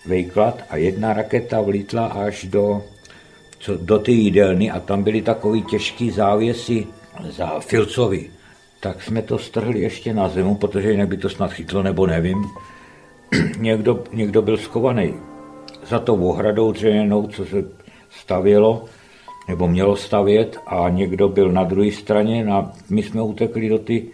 vejklad 0.08 0.64
a 0.70 0.78
jedna 0.78 1.14
raketa 1.14 1.62
vlítla 1.62 2.06
až 2.06 2.46
do, 2.46 2.82
co, 3.60 3.78
do 3.78 4.00
ty 4.00 4.12
jídelny 4.12 4.72
a 4.72 4.80
tam 4.80 5.04
byly 5.04 5.22
takový 5.22 5.64
těžký 5.64 6.12
závěsy 6.12 6.88
za 7.30 7.60
filcovi. 7.60 8.30
Tak 8.80 9.04
jsme 9.04 9.22
to 9.22 9.38
strhli 9.38 9.80
ještě 9.80 10.14
na 10.14 10.30
zemu, 10.30 10.56
protože 10.56 10.92
jinak 10.92 11.08
by 11.08 11.18
to 11.18 11.30
snad 11.30 11.52
chytlo, 11.52 11.84
nebo 11.84 12.08
nevím. 12.08 12.38
někdo, 13.60 14.04
někdo 14.14 14.42
byl 14.42 14.58
schovaný 14.58 15.14
za 15.88 16.00
tou 16.00 16.28
ohradou 16.28 16.72
dřevěnou, 16.72 17.28
co 17.28 17.46
se 17.46 17.66
stavělo, 18.10 18.86
nebo 19.48 19.68
mělo 19.68 19.96
stavět 19.96 20.60
a 20.68 20.90
někdo 20.90 21.30
byl 21.30 21.52
na 21.52 21.64
druhé 21.64 21.92
straně 21.92 22.46
a 22.46 22.72
my 22.90 23.04
jsme 23.04 23.22
utekli 23.22 23.70
do 23.70 23.80
ty 23.80 24.08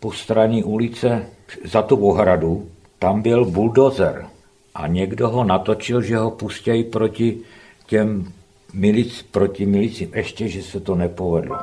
postranní 0.00 0.64
ulice 0.64 1.26
za 1.64 1.82
tu 1.82 1.96
ohradu. 1.96 2.68
Tam 2.98 3.22
byl 3.22 3.44
buldozer 3.44 4.26
a 4.74 4.86
někdo 4.86 5.28
ho 5.28 5.44
natočil, 5.44 6.02
že 6.02 6.16
ho 6.16 6.30
pustějí 6.30 6.84
proti 6.84 7.38
těm 7.86 8.32
milic, 8.72 9.22
proti 9.22 9.66
milicím. 9.66 10.10
Ještě, 10.14 10.48
že 10.48 10.62
se 10.62 10.80
to 10.80 10.94
nepovedlo. 10.94 11.56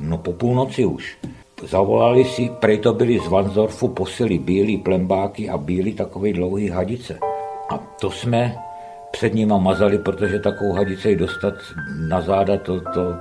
No 0.00 0.18
po 0.18 0.32
půlnoci 0.32 0.84
už. 0.84 1.18
Zavolali 1.68 2.24
si, 2.24 2.50
prej 2.60 2.78
to 2.78 2.92
byli 2.92 3.18
z 3.18 3.28
Vanzorfu, 3.28 3.88
posily 3.88 4.38
bílý 4.38 4.78
plembáky 4.78 5.48
a 5.48 5.58
bílý 5.58 5.92
takový 5.92 6.32
dlouhý 6.32 6.68
hadice. 6.68 7.18
A 7.70 7.78
to 8.00 8.10
jsme 8.10 8.56
před 9.10 9.34
nima 9.34 9.58
mazali, 9.58 9.98
protože 9.98 10.38
takovou 10.38 10.72
hadice 10.72 11.14
dostat 11.14 11.54
na 12.08 12.20
záda, 12.20 12.56
to, 12.56 12.80
to 12.80 13.14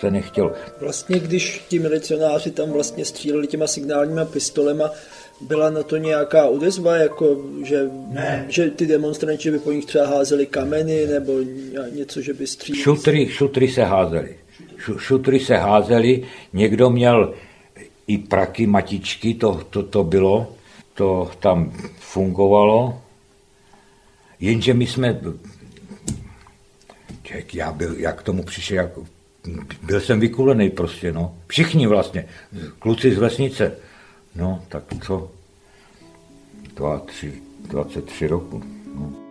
se 0.00 0.10
nechtělo. 0.10 0.52
Vlastně, 0.80 1.18
když 1.18 1.64
ti 1.68 1.78
milicionáři 1.78 2.50
tam 2.50 2.70
vlastně 2.70 3.04
stříleli 3.04 3.46
těma 3.46 3.66
signálníma 3.66 4.24
pistolema, 4.24 4.90
byla 5.40 5.70
na 5.70 5.82
to 5.82 5.96
nějaká 5.96 6.46
odezva, 6.46 6.96
jako 6.96 7.36
že, 7.64 7.90
ne. 8.08 8.46
že 8.48 8.70
ty 8.70 8.86
demonstranti 8.86 9.50
by 9.50 9.58
po 9.58 9.72
nich 9.72 9.84
třeba 9.84 10.06
házeli 10.06 10.46
kameny 10.46 11.06
nebo 11.06 11.32
něco, 11.94 12.20
že 12.20 12.34
by 12.34 12.46
stříleli? 12.46 12.82
Šutry, 12.82 13.28
šutry 13.28 13.68
se 13.68 13.82
házeli. 13.82 14.36
Šutry 14.98 15.40
se 15.40 15.56
házeli, 15.56 16.22
někdo 16.52 16.90
měl 16.90 17.34
i 18.06 18.18
praky, 18.18 18.66
matičky, 18.66 19.34
to, 19.34 19.64
to, 19.70 19.82
to 19.82 20.04
bylo, 20.04 20.52
to 20.94 21.30
tam 21.40 21.72
fungovalo, 21.98 23.02
jenže 24.40 24.74
my 24.74 24.86
jsme, 24.86 25.20
Ček, 27.22 27.54
já 27.54 27.72
byl, 27.72 27.94
jak 27.96 28.18
k 28.18 28.22
tomu 28.22 28.42
přišel, 28.42 28.76
jak, 28.76 28.90
byl 29.82 30.00
jsem 30.00 30.20
vykulený 30.20 30.70
prostě, 30.70 31.12
no. 31.12 31.34
Všichni 31.46 31.86
vlastně, 31.86 32.24
kluci 32.78 33.14
z 33.14 33.18
vesnice. 33.18 33.76
No, 34.34 34.62
tak 34.68 34.84
co? 35.02 35.30
23, 36.74 37.42
23 37.68 38.26
roku. 38.26 38.62
No. 38.94 39.25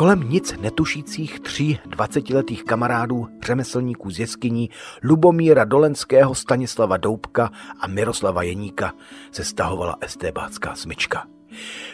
Kolem 0.00 0.28
nic 0.30 0.54
netušících 0.60 1.40
tří 1.40 1.78
dvacetiletých 1.86 2.64
kamarádů, 2.64 3.28
řemeslníků 3.44 4.10
z 4.10 4.18
jeskyní, 4.18 4.70
Lubomíra 5.02 5.64
Dolenského, 5.64 6.34
Stanislava 6.34 6.96
Doubka 6.96 7.50
a 7.80 7.86
Miroslava 7.86 8.42
Jeníka 8.42 8.92
se 9.32 9.44
stahovala 9.44 9.96
estébácká 10.00 10.74
smyčka. 10.74 11.26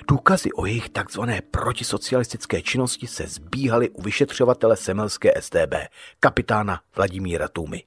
Důkazy 0.09 0.53
o 0.53 0.67
jejich 0.67 0.89
takzvané 0.89 1.43
protisocialistické 1.51 2.63
činnosti 2.63 3.07
se 3.07 3.27
zbíhaly 3.27 3.91
u 3.91 4.03
vyšetřovatele 4.03 4.77
semelské 4.77 5.33
STB, 5.41 5.75
kapitána 6.21 6.81
Vladimíra 6.97 7.49
Tumy. 7.49 7.83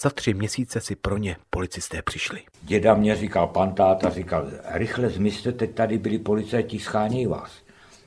Za 0.00 0.10
tři 0.10 0.34
měsíce 0.34 0.80
si 0.80 0.96
pro 0.96 1.16
ně 1.16 1.36
policisté 1.50 2.02
přišli. 2.02 2.42
Děda 2.62 2.94
mě 2.94 3.16
říkal, 3.16 3.46
pan 3.46 3.74
táta 3.74 4.10
říkal, 4.10 4.48
rychle 4.64 5.10
zmizte, 5.10 5.52
teď 5.52 5.74
tady 5.74 5.98
byli 5.98 6.18
policajti, 6.18 6.78
schánějí 6.78 7.26
vás. 7.26 7.65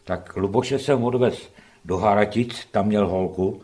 Tak 0.10 0.36
Luboše 0.38 0.80
jsem 0.80 1.04
odvez 1.04 1.54
do 1.86 1.98
Haratic, 1.98 2.66
tam 2.72 2.88
měl 2.88 3.08
holku 3.08 3.62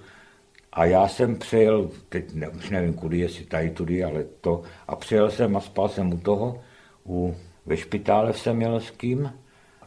a 0.74 0.86
já 0.86 1.08
jsem 1.08 1.36
přejel, 1.36 1.90
teď 2.10 2.34
ne, 2.34 2.50
už 2.50 2.70
nevím 2.70 2.94
kudy, 2.94 3.20
jestli 3.20 3.46
tady 3.46 3.70
tudy, 3.70 4.04
ale 4.04 4.24
to, 4.42 4.62
a 4.88 4.96
přijel 4.96 5.32
jsem 5.32 5.58
a 5.58 5.60
spal 5.60 5.90
jsem 5.90 6.14
u 6.14 6.18
toho, 6.18 6.62
u, 7.06 7.36
ve 7.66 7.78
špitále 7.78 8.34
v 8.34 8.40
Semělským, 8.40 9.34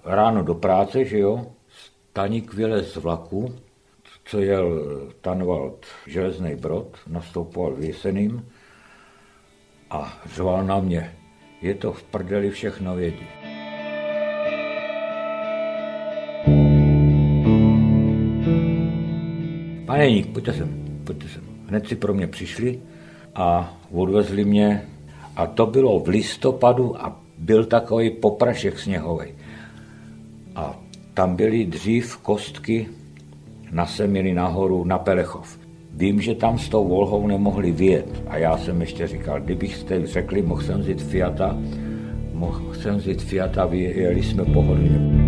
ráno 0.05 0.43
do 0.43 0.55
práce, 0.55 1.05
že 1.05 1.19
jo, 1.19 1.47
Staník 2.11 2.55
vylez 2.55 2.93
z 2.93 2.97
vlaku, 2.97 3.55
co 4.25 4.41
jel 4.41 4.83
Tanvald 5.21 5.87
železný 6.07 6.57
brod, 6.57 6.97
nastoupoval 7.07 7.75
v 7.75 7.85
Jeseným 7.85 8.49
a 9.91 10.23
řval 10.35 10.67
na 10.67 10.81
mě, 10.81 11.17
je 11.61 11.75
to 11.75 11.93
v 11.93 12.03
prdeli 12.03 12.51
všechno 12.51 12.97
vědí. 12.97 13.58
Jeník, 20.03 20.27
pojďte 20.27 20.53
sem, 20.53 20.69
pojďte 21.05 21.29
sem. 21.29 21.43
Hned 21.67 21.89
si 21.89 21.97
pro 21.97 22.15
mě 22.15 22.27
přišli 22.27 22.79
a 23.35 23.77
odvezli 23.93 24.45
mě 24.45 24.83
a 25.37 25.47
to 25.47 25.67
bylo 25.67 26.01
v 26.01 26.09
listopadu 26.09 27.03
a 27.03 27.21
byl 27.39 27.65
takový 27.65 28.11
poprašek 28.11 28.79
sněhový. 28.79 29.27
A 30.55 30.81
tam 31.15 31.37
byly 31.37 31.65
dřív 31.65 32.17
kostky 32.17 32.89
na 33.71 33.87
Semily 33.87 34.35
nahoru 34.35 34.85
na 34.85 34.99
Pelechov. 34.99 35.59
Vím, 35.95 36.21
že 36.21 36.35
tam 36.35 36.59
s 36.59 36.69
tou 36.69 36.89
Volhou 36.89 37.27
nemohli 37.27 37.73
vyjet 37.73 38.23
a 38.27 38.37
já 38.37 38.59
jsem 38.59 38.81
ještě 38.81 39.07
říkal, 39.07 39.41
kdybyste 39.41 40.07
řekli, 40.07 40.43
mohl 40.43 40.63
jsem 40.63 40.81
vzít 40.81 41.03
Fiata, 41.03 41.59
mohl 42.33 42.75
jsem 42.75 42.97
vzít 42.97 43.23
Fiata, 43.23 43.67
vyjeli 43.67 44.23
jsme 44.23 44.45
pohodlně. 44.45 45.28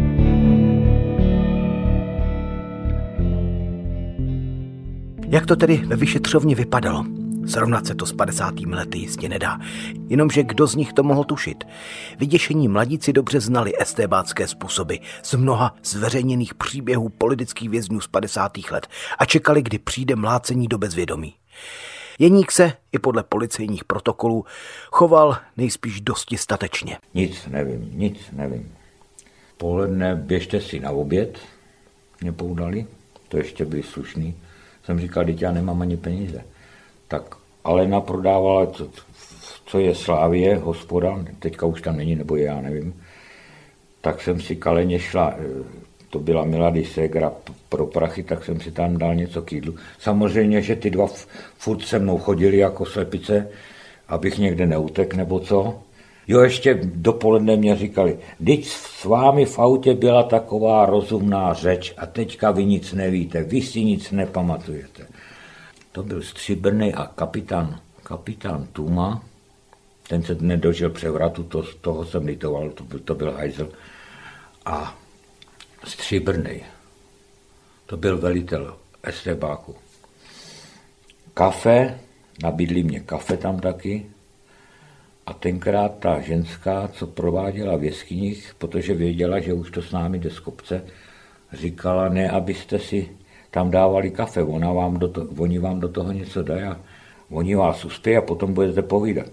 Jak 5.33 5.47
to 5.47 5.57
tedy 5.57 5.77
ve 5.77 5.97
vyšetřovně 5.97 6.55
vypadalo? 6.55 7.05
Srovnat 7.47 7.87
se 7.87 7.95
to 7.95 8.07
s 8.07 8.13
50. 8.13 8.61
lety 8.61 8.99
jistě 8.99 9.29
nedá. 9.29 9.59
Jenomže 10.09 10.43
kdo 10.43 10.67
z 10.67 10.75
nich 10.75 10.93
to 10.93 11.03
mohl 11.03 11.25
tušit? 11.25 11.65
Vyděšení 12.19 12.69
mladíci 12.69 13.13
dobře 13.13 13.41
znali 13.41 13.73
estébácké 13.81 14.49
způsoby 14.49 14.95
z 15.23 15.35
mnoha 15.35 15.77
zveřejněných 15.83 16.55
příběhů 16.55 17.09
politických 17.09 17.71
vězňů 17.71 18.01
z 18.01 18.07
50. 18.07 18.53
let 18.71 18.87
a 19.19 19.25
čekali, 19.25 19.63
kdy 19.63 19.79
přijde 19.79 20.17
mlácení 20.17 20.69
do 20.69 20.79
bezvědomí. 20.79 21.35
Jeník 22.19 22.53
se, 22.53 22.73
i 22.93 22.99
podle 22.99 23.23
policejních 23.23 23.85
protokolů, 23.85 24.45
choval 24.91 25.37
nejspíš 25.57 26.01
dosti 26.01 26.39
statečně. 26.39 26.99
Nic 27.15 27.47
nevím, 27.47 27.91
nic 27.95 28.19
nevím. 28.33 28.73
Poledne 29.59 30.17
běžte 30.17 30.61
si 30.61 30.81
na 30.81 30.91
oběd, 30.91 31.39
mě 32.21 32.33
poudali, 32.33 32.87
to 33.29 33.37
ještě 33.37 33.65
byli 33.65 33.83
slušný. 33.83 34.35
Jsem 34.85 35.01
říkal, 35.01 35.25
teď 35.25 35.43
já 35.43 35.53
nemám 35.53 35.83
ani 35.83 35.97
peníze. 35.97 36.45
Tak 37.09 37.23
Alena 37.65 38.01
prodávala, 38.01 38.67
co, 38.67 38.89
co 39.67 39.79
je 39.79 39.95
Slávě, 39.95 40.57
hospoda, 40.57 41.25
teďka 41.39 41.67
už 41.67 41.83
tam 41.83 41.97
není, 41.97 42.17
nebo 42.17 42.37
je, 42.37 42.45
já 42.45 42.61
nevím. 42.61 43.03
Tak 44.01 44.23
jsem 44.23 44.41
si 44.41 44.57
kaleně 44.57 44.99
šla, 44.99 45.35
eh, 45.39 45.65
to 46.11 46.19
byla 46.19 46.45
Milady 46.45 46.85
Segra 46.85 47.33
pro 47.69 47.87
prachy, 47.87 48.23
tak 48.23 48.45
jsem 48.45 48.61
si 48.61 48.73
tam 48.73 48.99
dal 48.99 49.15
něco 49.15 49.43
k 49.43 49.53
jídlu. 49.53 49.75
Samozřejmě, 49.99 50.63
že 50.63 50.77
ty 50.77 50.91
dva 50.91 51.07
furt 51.59 51.83
se 51.83 51.99
mnou 51.99 52.19
chodili 52.19 52.57
jako 52.57 52.87
slepice, 52.87 53.49
abych 54.09 54.39
někde 54.39 54.67
neutek 54.67 55.15
nebo 55.15 55.41
co. 55.41 55.83
Jo, 56.31 56.41
ještě 56.41 56.81
dopoledne 56.85 57.57
mě 57.57 57.77
říkali, 57.77 58.19
teď 58.45 58.67
s 58.67 59.05
vámi 59.05 59.45
v 59.45 59.59
autě 59.59 59.95
byla 59.95 60.23
taková 60.23 60.87
rozumná 60.87 61.55
řeč 61.55 61.95
a 61.97 62.07
teďka 62.07 62.51
vy 62.51 62.65
nic 62.65 62.93
nevíte, 62.93 63.43
vy 63.43 63.63
si 63.63 63.85
nic 63.85 64.11
nepamatujete. 64.11 65.07
To 65.93 66.03
byl 66.03 66.23
Stříbrný 66.23 66.95
a 66.95 67.07
kapitán, 67.07 67.81
kapitán 68.03 68.67
Tuma, 68.73 69.23
ten 70.09 70.23
se 70.23 70.37
nedožil 70.41 70.91
převratu, 70.91 71.43
to, 71.43 71.63
toho 71.81 72.05
jsem 72.07 72.25
litoval, 72.25 72.71
to 72.71 72.85
byl, 72.85 72.99
to 72.99 73.15
byl 73.15 73.33
hajzel. 73.33 73.69
A 74.65 74.99
Stříbrný, 75.85 76.63
to 77.87 77.97
byl 77.97 78.19
velitel 78.19 78.77
estebáku. 79.03 79.75
Kafe, 81.35 82.01
nabídli 82.43 82.83
mě 82.83 83.01
kafe 83.01 83.37
tam 83.37 83.61
taky, 83.61 84.07
a 85.27 85.33
tenkrát 85.33 85.99
ta 85.99 86.21
ženská, 86.21 86.89
co 86.89 87.07
prováděla 87.07 87.77
v 87.77 87.85
jeskyních, 87.85 88.55
protože 88.59 88.95
věděla, 88.95 89.41
že 89.41 89.53
už 89.53 89.71
to 89.71 89.83
s 89.83 89.93
námi 89.93 90.19
jde 90.19 90.31
z 90.31 90.41
kopce, 90.41 90.85
říkala, 91.53 92.09
ne, 92.09 92.31
abyste 92.31 92.79
si 92.79 93.09
tam 93.51 93.71
dávali 93.71 94.11
kafe, 94.11 94.43
ona 94.43 94.73
vám 94.73 94.99
do 94.99 95.09
to, 95.09 95.27
oni 95.39 95.59
vám 95.59 95.81
do 95.81 95.89
toho 95.89 96.13
něco 96.13 96.43
dají 96.43 96.63
a 96.63 96.81
oni 97.31 97.55
vás 97.55 97.85
uspějí 97.85 98.17
a 98.17 98.23
potom 98.23 98.55
budete 98.55 98.83
povídat. 98.83 99.31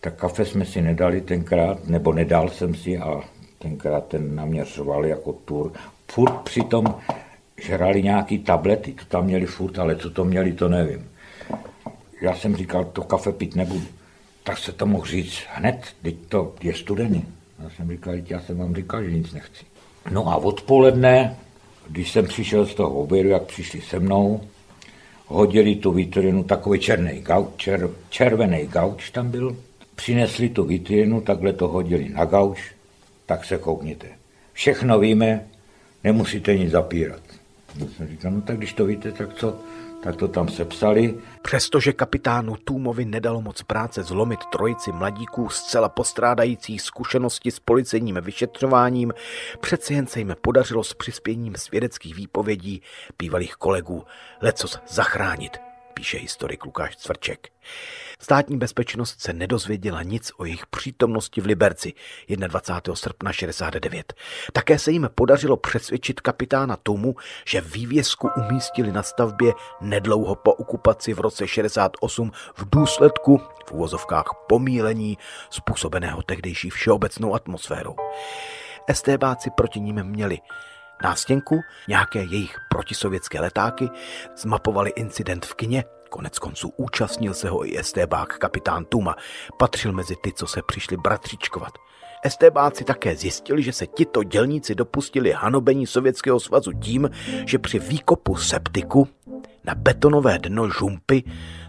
Tak 0.00 0.14
kafe 0.14 0.44
jsme 0.44 0.64
si 0.64 0.82
nedali 0.82 1.20
tenkrát, 1.20 1.86
nebo 1.86 2.12
nedal 2.12 2.48
jsem 2.48 2.74
si 2.74 2.98
a 2.98 3.20
tenkrát 3.58 4.06
ten 4.06 4.34
na 4.34 4.44
mě 4.44 4.64
jako 5.04 5.32
tur. 5.32 5.72
Furt 6.12 6.32
přitom 6.32 6.94
žrali 7.56 8.02
nějaký 8.02 8.38
tablety, 8.38 8.92
to 8.92 9.04
tam 9.04 9.24
měli 9.24 9.46
furt, 9.46 9.78
ale 9.78 9.96
co 9.96 10.10
to 10.10 10.24
měli, 10.24 10.52
to 10.52 10.68
nevím. 10.68 11.10
Já 12.20 12.34
jsem 12.34 12.56
říkal, 12.56 12.84
to 12.84 13.02
kafe 13.02 13.32
pít 13.32 13.56
nebudu. 13.56 13.86
Tak 14.44 14.58
se 14.58 14.72
to 14.72 14.86
mohl 14.86 15.06
říct 15.06 15.38
hned, 15.54 15.86
teď 16.02 16.16
to 16.28 16.54
je 16.62 16.74
studený. 16.74 17.24
Já 17.62 17.70
jsem 17.70 17.90
říkal, 17.90 18.14
já 18.26 18.40
jsem 18.40 18.58
vám 18.58 18.74
říkal, 18.74 19.04
že 19.04 19.12
nic 19.12 19.32
nechci. 19.32 19.64
No 20.10 20.28
a 20.28 20.36
odpoledne 20.36 21.36
když 21.88 22.12
jsem 22.12 22.26
přišel 22.26 22.66
z 22.66 22.74
toho 22.74 22.90
obědu, 22.90 23.28
jak 23.28 23.42
přišli 23.42 23.80
se 23.80 23.98
mnou, 23.98 24.40
hodili 25.26 25.76
tu 25.76 25.92
vitrinu, 25.92 26.44
takový 26.44 26.80
černý 26.80 27.20
gauč, 27.20 27.50
čer, 27.56 27.90
červený 28.08 28.66
gauč 28.66 29.10
tam 29.10 29.30
byl, 29.30 29.56
přinesli 29.94 30.48
tu 30.48 30.64
vitrinu, 30.64 31.20
takhle 31.20 31.52
to 31.52 31.68
hodili 31.68 32.08
na 32.08 32.24
gauč, 32.24 32.58
tak 33.26 33.44
se 33.44 33.58
koukněte. 33.58 34.06
Všechno 34.52 34.98
víme, 34.98 35.46
nemusíte 36.04 36.58
nic 36.58 36.70
zapírat. 36.70 37.22
Já 37.76 37.86
jsem 37.96 38.08
říkal, 38.08 38.32
no 38.32 38.40
tak 38.40 38.56
když 38.56 38.72
to 38.72 38.86
víte, 38.86 39.12
tak 39.12 39.34
co? 39.34 39.56
Tak 40.04 40.16
to 40.16 40.28
tam 40.28 40.48
sepsali. 40.48 41.14
Přestože 41.42 41.92
kapitánu 41.92 42.56
Tůmovi 42.56 43.04
nedalo 43.04 43.40
moc 43.40 43.62
práce 43.62 44.02
zlomit 44.02 44.40
trojici 44.52 44.92
mladíků 44.92 45.48
zcela 45.48 45.88
postrádajících 45.88 46.82
zkušenosti 46.82 47.50
s 47.50 47.60
policejním 47.60 48.18
vyšetřováním, 48.20 49.12
přeci 49.60 49.94
jen 49.94 50.06
se 50.06 50.18
jim 50.18 50.36
podařilo 50.40 50.84
s 50.84 50.94
přispěním 50.94 51.54
svědeckých 51.56 52.14
výpovědí 52.14 52.82
bývalých 53.18 53.54
kolegů 53.54 54.04
lecos 54.42 54.78
zachránit 54.88 55.58
píše 55.94 56.18
historik 56.18 56.64
Lukáš 56.64 56.96
Cvrček. 56.96 57.48
Státní 58.20 58.58
bezpečnost 58.58 59.20
se 59.20 59.32
nedozvěděla 59.32 60.02
nic 60.02 60.32
o 60.36 60.44
jejich 60.44 60.66
přítomnosti 60.66 61.40
v 61.40 61.46
Liberci 61.46 61.92
21. 62.28 62.94
srpna 62.94 63.32
69. 63.32 64.14
Také 64.52 64.78
se 64.78 64.90
jim 64.90 65.10
podařilo 65.14 65.56
přesvědčit 65.56 66.20
kapitána 66.20 66.76
tomu, 66.76 67.16
že 67.46 67.60
vývězku 67.60 68.30
umístili 68.36 68.92
na 68.92 69.02
stavbě 69.02 69.52
nedlouho 69.80 70.34
po 70.34 70.52
okupaci 70.52 71.14
v 71.14 71.20
roce 71.20 71.46
68 71.46 72.32
v 72.54 72.70
důsledku 72.70 73.40
v 73.66 73.72
úvozovkách 73.72 74.24
pomílení 74.48 75.18
způsobeného 75.50 76.22
tehdejší 76.22 76.70
všeobecnou 76.70 77.34
atmosférou. 77.34 77.96
STBáci 78.92 79.50
proti 79.50 79.80
ním 79.80 80.02
měli 80.02 80.38
nástěnku, 81.02 81.60
nějaké 81.88 82.18
jejich 82.18 82.58
protisovětské 82.70 83.40
letáky, 83.40 83.88
zmapovali 84.36 84.90
incident 84.90 85.46
v 85.46 85.54
kině, 85.54 85.84
konec 86.14 86.38
konců 86.38 86.72
účastnil 86.76 87.34
se 87.34 87.48
ho 87.48 87.66
i 87.66 87.84
STBák 87.84 88.38
kapitán 88.38 88.84
Tuma, 88.84 89.16
patřil 89.58 89.92
mezi 89.92 90.14
ty, 90.22 90.32
co 90.32 90.46
se 90.46 90.62
přišli 90.62 90.96
bratřičkovat. 90.96 91.72
STBáci 92.28 92.84
také 92.84 93.16
zjistili, 93.16 93.62
že 93.62 93.72
se 93.72 93.86
tito 93.86 94.22
dělníci 94.22 94.74
dopustili 94.74 95.32
hanobení 95.32 95.86
Sovětského 95.86 96.40
svazu 96.40 96.72
tím, 96.72 97.10
že 97.46 97.58
při 97.58 97.78
výkopu 97.78 98.36
septiku 98.36 99.08
na 99.64 99.74
betonové 99.74 100.38
dno 100.38 100.70
žumpy, 100.70 101.22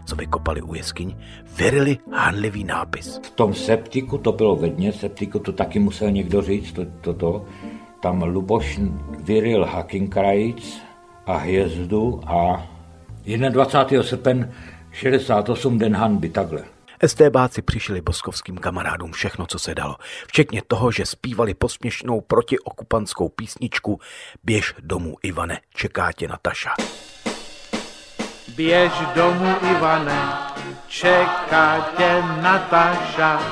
co 0.06 0.16
vykopali 0.16 0.62
u 0.62 0.74
jeskyň, 0.74 1.16
vyrili 1.56 1.98
hanlivý 2.12 2.64
nápis. 2.64 3.20
V 3.22 3.30
tom 3.30 3.54
septiku, 3.54 4.18
to 4.18 4.32
bylo 4.32 4.56
ve 4.56 4.68
dně, 4.68 4.92
septiku 4.92 5.38
to 5.38 5.52
taky 5.52 5.78
musel 5.78 6.10
někdo 6.10 6.42
říct, 6.42 6.72
to, 6.72 6.84
to, 7.00 7.14
to 7.14 7.44
tam 8.00 8.22
Luboš 8.22 8.80
vyril 9.18 9.64
Hakinkrajic 9.64 10.78
a 11.26 11.36
hvězdu 11.36 12.20
a 12.26 12.66
21. 13.26 14.02
srpen 14.02 14.52
68 14.92 15.78
den 15.78 15.96
hanby 15.96 16.28
takhle. 16.28 16.64
STBáci 17.06 17.62
přišli 17.62 18.00
boskovským 18.00 18.58
kamarádům 18.58 19.12
všechno, 19.12 19.46
co 19.46 19.58
se 19.58 19.74
dalo, 19.74 19.96
včetně 20.26 20.62
toho, 20.66 20.92
že 20.92 21.06
zpívali 21.06 21.54
posměšnou 21.54 22.20
protiokupantskou 22.20 23.28
písničku 23.28 24.00
Běž 24.44 24.74
domů, 24.80 25.16
Ivane, 25.22 25.60
čeká 25.74 26.12
tě 26.12 26.28
Nataša. 26.28 26.70
Běž 28.56 28.92
domů, 29.14 29.54
Ivane, 29.70 30.22
čeká 30.88 31.86
tě 31.96 32.22
Nataša. 32.42 33.42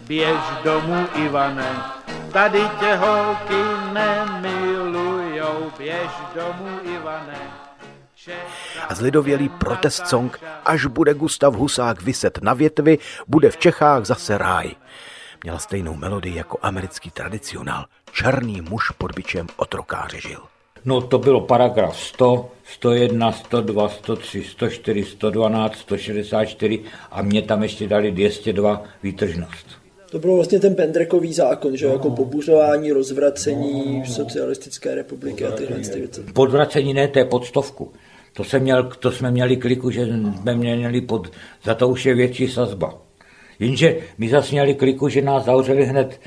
Běž 0.00 0.40
domů, 0.64 1.06
Ivane, 1.14 1.76
tady 2.32 2.60
tě 2.80 2.94
holky 2.94 3.62
nemilujou. 5.46 5.72
Běž 5.78 6.10
domů, 6.34 6.78
Ivane. 6.96 7.38
A 8.88 8.94
zlidovělý 8.94 9.48
protest 9.48 10.06
song 10.06 10.40
Až 10.64 10.86
bude 10.86 11.14
Gustav 11.14 11.54
Husák 11.54 12.02
vyset 12.02 12.38
na 12.42 12.54
větvi, 12.54 12.98
bude 13.28 13.50
v 13.50 13.56
Čechách 13.56 14.04
zase 14.04 14.38
ráj. 14.38 14.70
Měla 15.42 15.58
stejnou 15.58 15.94
melodii 15.94 16.36
jako 16.36 16.58
americký 16.62 17.10
tradicionál. 17.10 17.84
Černý 18.12 18.60
muž 18.60 18.90
pod 18.90 19.12
bičem 19.12 19.46
otrokáře 19.56 20.20
žil. 20.20 20.40
No 20.84 21.00
to 21.00 21.18
bylo 21.18 21.40
paragraf 21.40 22.00
100, 22.00 22.52
101, 22.64 23.32
102, 23.32 23.88
103, 23.88 24.44
104, 24.44 25.04
112, 25.04 25.76
164 25.76 26.84
a 27.10 27.22
mě 27.22 27.42
tam 27.42 27.62
ještě 27.62 27.88
dali 27.88 28.12
202 28.12 28.82
výtržnost. 29.02 29.85
To 30.10 30.18
byl 30.18 30.34
vlastně 30.34 30.60
ten 30.60 30.74
Pendrekový 30.74 31.32
zákon, 31.32 31.76
že 31.76 31.86
no. 31.86 31.92
jako 31.92 32.10
pobuřování, 32.10 32.92
rozvracení 32.92 33.98
no. 33.98 34.06
socialistické 34.06 34.94
republiky 34.94 35.44
a 35.44 35.50
tyhle 35.50 35.76
věci. 35.78 36.22
Podvracení 36.32 36.94
ne, 36.94 37.08
to 37.08 37.18
je 37.18 37.24
pod 37.24 37.44
stovku. 37.44 37.92
To, 38.32 38.44
jsem 38.44 38.62
měl, 38.62 38.90
to 38.98 39.12
jsme 39.12 39.30
měli 39.30 39.56
kliku, 39.56 39.90
že 39.90 40.06
jsme 40.40 40.54
měli 40.54 41.00
pod, 41.00 41.30
za 41.64 41.74
to 41.74 41.88
už 41.88 42.06
je 42.06 42.14
větší 42.14 42.48
sazba. 42.48 42.98
Jenže 43.58 43.98
my 44.18 44.28
zase 44.28 44.52
měli 44.52 44.74
kliku, 44.74 45.08
že 45.08 45.22
nás 45.22 45.44
zavřeli 45.44 45.84
hned 45.84 46.20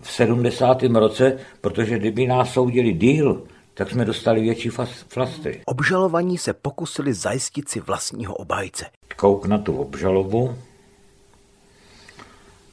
v 0.00 0.12
70. 0.12 0.82
roce, 0.82 1.38
protože 1.60 1.98
kdyby 1.98 2.26
nás 2.26 2.52
soudili 2.52 2.92
díl, 2.92 3.42
tak 3.74 3.90
jsme 3.90 4.04
dostali 4.04 4.40
větší 4.40 4.68
flastry. 5.08 5.60
Obžalovaní 5.66 6.38
se 6.38 6.52
pokusili 6.52 7.14
zajistit 7.14 7.68
si 7.68 7.80
vlastního 7.80 8.34
obhájce. 8.34 8.84
Kouk 9.16 9.46
na 9.46 9.58
tu 9.58 9.76
obžalobu, 9.76 10.54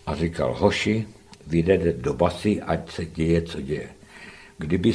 a 0.09 0.15
říkal, 0.15 0.53
hoši, 0.53 1.07
vyjdete 1.47 1.93
do 1.93 2.13
basy, 2.13 2.61
ať 2.61 2.91
se 2.91 3.05
děje, 3.05 3.41
co 3.41 3.61
děje. 3.61 3.89
Kdyby 4.57 4.93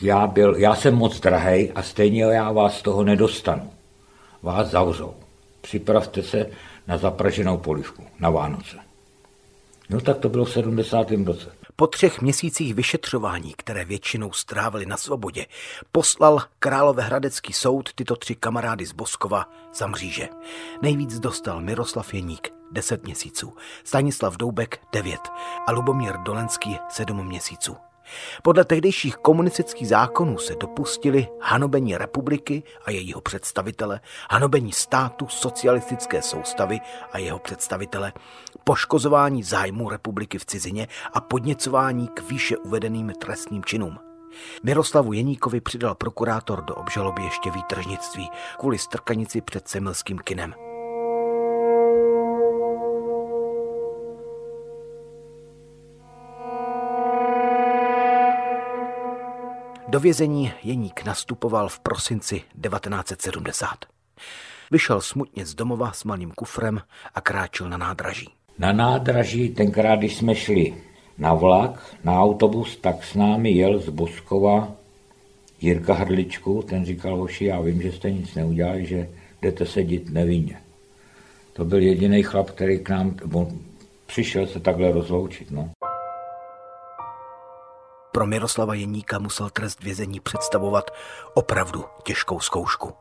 já 0.00 0.26
byl, 0.26 0.56
já 0.56 0.74
jsem 0.74 0.94
moc 0.94 1.20
drahej 1.20 1.72
a 1.74 1.82
stejně 1.82 2.22
já 2.22 2.52
vás 2.52 2.82
toho 2.82 3.04
nedostanu. 3.04 3.70
vás 4.42 4.68
zavřou. 4.68 5.14
Připravte 5.60 6.22
se 6.22 6.50
na 6.86 6.98
zapraženou 6.98 7.58
polivku 7.58 8.04
na 8.20 8.30
Vánoce. 8.30 8.76
No 9.90 10.00
tak 10.00 10.18
to 10.18 10.28
bylo 10.28 10.44
v 10.44 10.52
70. 10.52 11.10
roce. 11.10 11.52
Po 11.76 11.86
třech 11.86 12.20
měsících 12.20 12.74
vyšetřování, 12.74 13.54
které 13.56 13.84
většinou 13.84 14.32
strávili 14.32 14.86
na 14.86 14.96
svobodě, 14.96 15.46
poslal 15.92 16.42
Královéhradecký 16.58 17.52
soud 17.52 17.94
tyto 17.94 18.16
tři 18.16 18.34
kamarády 18.34 18.86
z 18.86 18.92
Boskova 18.92 19.44
za 19.74 19.86
mříže. 19.86 20.28
Nejvíc 20.82 21.18
dostal 21.18 21.60
Miroslav 21.60 22.14
Jeník 22.14 22.61
10 22.72 23.04
měsíců, 23.04 23.52
Stanislav 23.84 24.36
Doubek 24.36 24.80
9 24.92 25.20
a 25.66 25.72
Lubomír 25.72 26.16
Dolenský 26.16 26.78
7 26.88 27.26
měsíců. 27.26 27.76
Podle 28.42 28.64
tehdejších 28.64 29.16
komunistických 29.16 29.88
zákonů 29.88 30.38
se 30.38 30.54
dopustili 30.54 31.28
hanobení 31.40 31.96
republiky 31.96 32.62
a 32.84 32.90
jejího 32.90 33.20
představitele, 33.20 34.00
hanobení 34.30 34.72
státu 34.72 35.28
socialistické 35.28 36.22
soustavy 36.22 36.80
a 37.12 37.18
jeho 37.18 37.38
představitele, 37.38 38.12
poškozování 38.64 39.42
zájmu 39.42 39.90
republiky 39.90 40.38
v 40.38 40.46
cizině 40.46 40.88
a 41.12 41.20
podněcování 41.20 42.08
k 42.08 42.22
výše 42.30 42.56
uvedeným 42.56 43.12
trestným 43.20 43.64
činům. 43.64 43.98
Miroslavu 44.62 45.12
Jeníkovi 45.12 45.60
přidal 45.60 45.94
prokurátor 45.94 46.64
do 46.64 46.74
obžaloby 46.74 47.22
ještě 47.22 47.50
výtržnictví 47.50 48.30
kvůli 48.58 48.78
strkanici 48.78 49.40
před 49.40 49.68
semilským 49.68 50.18
kinem. 50.18 50.54
Do 59.92 60.00
vězení 60.00 60.52
Jeník 60.62 61.04
nastupoval 61.04 61.68
v 61.68 61.78
prosinci 61.80 62.42
1970. 62.62 63.68
Vyšel 64.70 65.00
smutně 65.00 65.46
z 65.46 65.54
domova 65.54 65.92
s 65.92 66.04
malým 66.04 66.30
kufrem 66.30 66.80
a 67.14 67.20
kráčel 67.20 67.68
na 67.68 67.76
nádraží. 67.76 68.28
Na 68.58 68.72
nádraží 68.72 69.48
tenkrát, 69.48 69.96
když 69.96 70.16
jsme 70.16 70.34
šli 70.34 70.74
na 71.18 71.34
vlak, 71.34 71.96
na 72.04 72.20
autobus, 72.20 72.76
tak 72.76 73.04
s 73.04 73.14
námi 73.14 73.50
jel 73.50 73.78
z 73.78 73.88
Boskova 73.88 74.72
Jirka 75.60 75.94
Hrdličku, 75.94 76.62
ten 76.62 76.84
říkal, 76.84 77.16
hoši, 77.16 77.44
já 77.44 77.60
vím, 77.60 77.82
že 77.82 77.92
jste 77.92 78.10
nic 78.10 78.34
neudělali, 78.34 78.86
že 78.86 79.08
jdete 79.42 79.66
sedět 79.66 80.10
nevinně. 80.10 80.60
To 81.52 81.64
byl 81.64 81.78
jediný 81.78 82.22
chlap, 82.22 82.50
který 82.50 82.78
k 82.78 82.88
nám 82.88 83.16
přišel 84.06 84.46
se 84.46 84.60
takhle 84.60 84.92
rozloučit. 84.92 85.50
No. 85.50 85.70
Pro 88.12 88.26
Miroslava 88.26 88.74
Jeníka 88.74 89.18
musel 89.18 89.50
trest 89.50 89.82
vězení 89.82 90.20
představovat 90.20 90.90
opravdu 91.34 91.84
těžkou 92.02 92.40
zkoušku. 92.40 92.92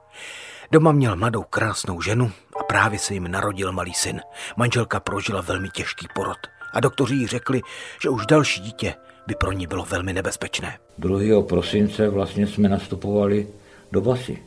Doma 0.71 0.91
měl 0.91 1.15
mladou 1.15 1.43
krásnou 1.43 2.01
ženu 2.01 2.31
a 2.59 2.63
právě 2.63 2.99
se 2.99 3.13
jim 3.13 3.31
narodil 3.31 3.71
malý 3.71 3.93
syn. 3.93 4.21
Manželka 4.57 4.99
prožila 4.99 5.41
velmi 5.41 5.69
těžký 5.69 6.07
porod 6.15 6.37
a 6.73 6.79
doktoři 6.79 7.15
jí 7.15 7.27
řekli, 7.27 7.61
že 8.01 8.09
už 8.09 8.25
další 8.25 8.61
dítě 8.61 8.95
by 9.27 9.35
pro 9.35 9.51
ní 9.51 9.67
bylo 9.67 9.85
velmi 9.85 10.13
nebezpečné. 10.13 10.77
2. 10.97 11.43
prosince 11.43 12.09
vlastně 12.09 12.47
jsme 12.47 12.69
nastupovali 12.69 13.47
do 13.91 14.01
basy. 14.01 14.43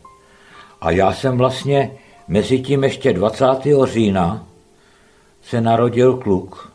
A 0.80 0.90
já 0.90 1.12
jsem 1.12 1.38
vlastně 1.38 1.90
mezi 2.28 2.60
tím 2.60 2.84
ještě 2.84 3.12
20. 3.12 3.46
října 3.84 4.46
se 5.42 5.60
narodil 5.60 6.16
kluk. 6.16 6.72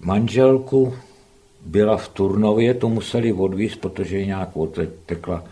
Manželku 0.00 0.94
byla 1.68 1.96
v 1.96 2.08
Turnově, 2.08 2.74
to 2.74 2.88
museli 2.88 3.32
odvízt, 3.32 3.80
protože 3.80 4.26
nějak 4.26 4.48
tekla 5.06 5.44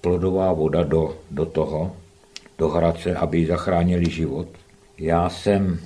plodová 0.00 0.52
voda 0.52 0.82
do, 0.82 1.16
do 1.30 1.46
toho, 1.46 1.96
do 2.58 2.68
Hradce, 2.68 3.14
aby 3.14 3.46
zachránili 3.46 4.10
život. 4.10 4.48
Já 4.98 5.30
jsem 5.30 5.80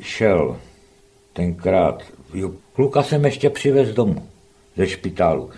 šel 0.00 0.56
tenkrát, 1.32 2.02
jo, 2.34 2.52
kluka 2.72 3.02
jsem 3.02 3.24
ještě 3.24 3.50
přivez 3.50 3.94
domů 3.94 4.28
ze 4.76 4.86
špitálu, 4.86 5.50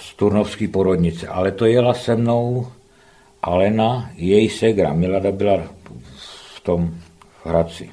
z 0.00 0.14
Turnovské 0.14 0.68
porodnice, 0.68 1.28
ale 1.28 1.52
to 1.52 1.66
jela 1.66 1.94
se 1.94 2.16
mnou 2.16 2.66
Alena, 3.42 4.10
její 4.14 4.48
segra, 4.48 4.92
Milada 4.92 5.32
byla 5.32 5.62
v 6.54 6.60
tom 6.60 6.94
Hradci. 7.44 7.90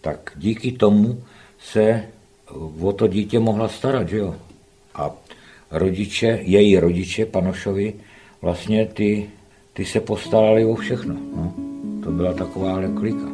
Tak 0.00 0.32
díky 0.36 0.72
tomu 0.72 1.22
se 1.58 2.02
o 2.80 2.92
to 2.92 3.06
dítě 3.06 3.38
mohla 3.38 3.68
starat, 3.68 4.08
že 4.08 4.16
jo. 4.16 4.34
A 4.94 5.10
rodiče, 5.70 6.38
její 6.42 6.78
rodiče, 6.78 7.26
Panošovi, 7.26 7.94
vlastně 8.42 8.86
ty, 8.86 9.30
ty 9.72 9.84
se 9.84 10.00
postarali 10.00 10.64
o 10.64 10.74
všechno. 10.74 11.14
No. 11.36 11.54
To 12.04 12.10
byla 12.10 12.32
taková 12.32 12.80
klika. 13.00 13.26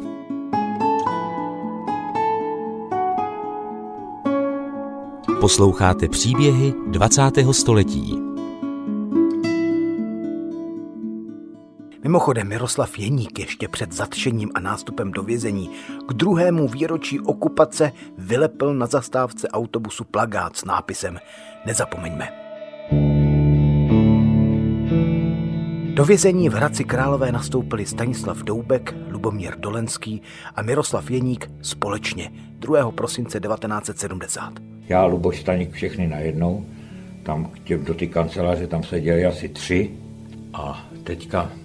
Posloucháte 5.39 6.09
příběhy 6.09 6.73
20. 6.87 7.21
století. 7.51 8.32
Mimochodem 12.13 12.47
Miroslav 12.47 12.99
Jeník 12.99 13.39
ještě 13.39 13.67
před 13.67 13.91
zatčením 13.91 14.51
a 14.55 14.59
nástupem 14.59 15.11
do 15.11 15.23
vězení 15.23 15.69
k 16.07 16.13
druhému 16.13 16.67
výročí 16.67 17.19
okupace 17.19 17.91
vylepil 18.17 18.73
na 18.73 18.85
zastávce 18.85 19.47
autobusu 19.47 20.03
plagát 20.03 20.57
s 20.57 20.65
nápisem 20.65 21.19
Nezapomeňme. 21.65 22.29
Do 25.93 26.05
vězení 26.05 26.49
v 26.49 26.53
Hradci 26.53 26.83
Králové 26.83 27.31
nastoupili 27.31 27.85
Stanislav 27.85 28.37
Doubek, 28.37 28.95
Lubomír 29.09 29.55
Dolenský 29.57 30.21
a 30.55 30.61
Miroslav 30.61 31.11
Jeník 31.11 31.51
společně 31.61 32.31
2. 32.59 32.91
prosince 32.91 33.39
1970. 33.39 34.53
Já, 34.89 35.05
Luboš 35.05 35.41
Staník, 35.41 35.71
všechny 35.71 36.07
najednou, 36.07 36.65
tam 37.23 37.51
do 37.77 37.93
té 37.93 38.05
kanceláře 38.05 38.67
tam 38.67 38.83
seděli 38.83 39.25
asi 39.25 39.49
tři 39.49 39.91
a 40.53 40.89
teďka 41.03 41.62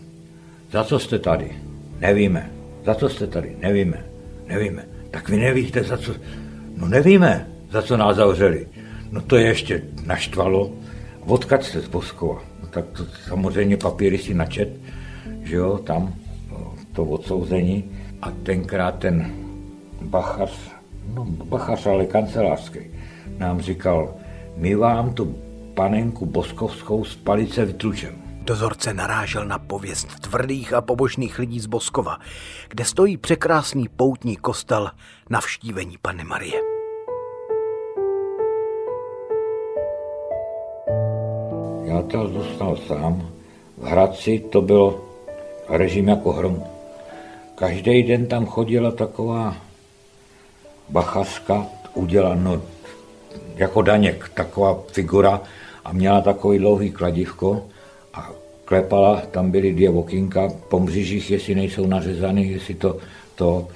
za 0.71 0.85
co 0.85 0.99
jste 0.99 1.19
tady? 1.19 1.53
Nevíme. 2.01 2.51
Za 2.85 2.95
co 2.95 3.09
jste 3.09 3.27
tady? 3.27 3.57
Nevíme. 3.61 4.05
Nevíme. 4.47 4.85
Tak 5.11 5.29
vy 5.29 5.37
nevíte, 5.37 5.83
za 5.83 5.97
co... 5.97 6.15
No 6.77 6.89
nevíme, 6.89 7.49
za 7.71 7.83
co 7.83 7.97
nás 7.97 8.17
zavřeli. 8.17 8.67
No 9.11 9.21
to 9.21 9.37
je 9.37 9.47
ještě 9.47 9.83
naštvalo. 10.07 10.71
Odkud 11.27 11.63
jste 11.63 11.81
z 11.81 11.89
Boskova? 11.89 12.43
No 12.63 12.69
tak 12.69 12.85
to 12.97 13.05
samozřejmě 13.29 13.77
papíry 13.77 14.19
si 14.19 14.35
načet, 14.35 14.69
že 15.43 15.57
jo, 15.57 15.79
tam 15.79 16.15
no, 16.51 16.75
to 16.93 17.05
odsouzení. 17.05 17.85
A 18.23 18.31
tenkrát 18.31 18.99
ten 18.99 19.33
bachař, 20.03 20.53
no 21.15 21.25
bachař, 21.25 21.87
ale 21.87 22.07
kancelářský, 22.07 22.79
nám 23.39 23.61
říkal, 23.61 24.15
my 24.57 24.75
vám 24.75 25.15
tu 25.15 25.39
panenku 25.75 26.27
boskovskou 26.27 27.05
z 27.05 27.17
palice 27.17 27.65
vytlučeme. 27.65 28.28
Dozorce 28.49 28.95
narážel 28.95 29.45
na 29.45 29.59
pověst 29.59 30.21
tvrdých 30.21 30.73
a 30.73 30.81
pobožných 30.81 31.39
lidí 31.39 31.61
z 31.61 31.67
Boskova, 31.67 32.19
kde 32.69 32.85
stojí 32.85 33.17
překrásný 33.17 33.89
poutní 33.89 34.37
kostel 34.37 34.91
navštívení 35.31 35.97
Panny 36.03 36.25
Marie. 36.25 36.61
Já 41.85 42.03
to 42.03 42.29
zůstal 42.29 42.77
sám. 42.77 43.29
V 43.79 43.85
Hradci 43.85 44.45
to 44.53 44.63
byl 44.63 45.01
režim 45.69 46.09
jako 46.09 46.33
hrom. 46.33 46.65
Každý 47.55 48.03
den 48.03 48.27
tam 48.27 48.47
chodila 48.47 48.91
taková 48.91 49.57
bachařka, 50.89 51.67
uděláno 51.95 52.63
jako 53.55 53.83
daněk, 53.83 54.29
taková 54.35 54.79
figura 54.93 55.41
a 55.85 55.93
měla 55.93 56.21
takový 56.21 56.59
dlouhý 56.59 56.91
kladivko 56.91 57.63
a 58.19 58.31
klepala, 58.65 59.23
tam 59.31 59.51
byly 59.51 59.73
dvě 59.73 59.91
okýnka 59.91 60.49
po 60.69 60.81
mřížích, 60.81 61.31
jestli 61.31 61.55
nejsou 61.55 61.87
nařezané, 61.87 62.43
jestli 62.43 62.75
to, 62.75 62.99
to, 63.35 63.69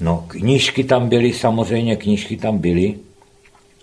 no 0.00 0.24
knížky 0.28 0.84
tam 0.84 1.08
byly, 1.08 1.32
samozřejmě 1.32 1.96
knížky 1.96 2.36
tam 2.36 2.58
byly, 2.58 2.98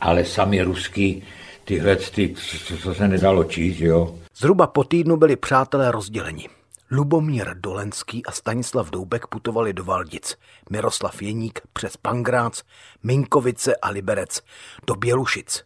ale 0.01 0.26
sami 0.26 0.62
ruský, 0.62 1.24
tyhle, 1.66 1.95
ty, 1.95 2.36
co, 2.68 2.78
co 2.78 2.93
se 2.93 3.07
nedalo 3.07 3.43
číst, 3.43 3.80
jo. 3.80 4.16
Zhruba 4.38 4.68
po 4.68 4.84
týdnu 4.84 5.18
byli 5.18 5.36
přátelé 5.36 5.91
rozděleni. 5.91 6.49
Lubomír 6.91 7.53
Dolenský 7.53 8.26
a 8.26 8.32
Stanislav 8.32 8.89
Doubek 8.89 9.28
putovali 9.28 9.74
do 9.74 9.84
Valdic, 9.84 10.36
Miroslav 10.70 11.22
Jeník 11.22 11.59
přes 11.74 11.97
Pangrác, 11.97 12.62
Minkovice 13.03 13.76
a 13.76 13.89
Liberec 13.89 14.41
do 14.88 14.95
Bělušic. 14.95 15.64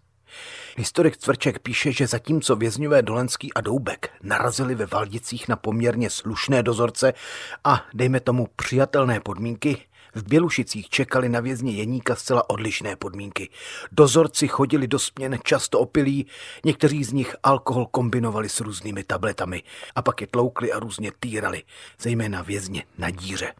Historik 0.77 1.17
Cvrček 1.17 1.59
píše, 1.59 1.91
že 1.91 2.07
zatímco 2.07 2.55
vězňové 2.55 3.01
Dolenský 3.01 3.53
a 3.53 3.61
Doubek 3.61 4.09
narazili 4.23 4.75
ve 4.75 4.85
Valdicích 4.85 5.47
na 5.47 5.55
poměrně 5.55 6.09
slušné 6.09 6.63
dozorce 6.63 7.13
a, 7.63 7.85
dejme 7.93 8.19
tomu, 8.19 8.47
přijatelné 8.55 9.19
podmínky, 9.19 9.77
V 10.15 10.23
Bělušicích 10.27 10.89
čekali 10.89 11.29
na 11.29 11.39
vězně 11.39 11.71
Jeníka 11.71 12.15
zcela 12.15 12.49
odlišné 12.49 12.95
podmínky. 12.95 13.49
Dozorci 13.91 14.47
chodili 14.47 14.87
do 14.87 14.99
směn 14.99 15.37
často 15.43 15.79
opilí, 15.79 16.25
někteří 16.65 17.03
z 17.03 17.13
nich 17.13 17.35
alkohol 17.43 17.85
kombinovali 17.85 18.49
s 18.49 18.59
různými 18.59 19.03
tabletami 19.03 19.63
a 19.95 20.01
pak 20.01 20.21
je 20.21 20.27
tloukli 20.27 20.71
a 20.71 20.79
různě 20.79 21.11
týrali, 21.19 21.63
zejména 21.99 22.41
vězně 22.41 22.83
na 22.97 23.09
díře. 23.09 23.53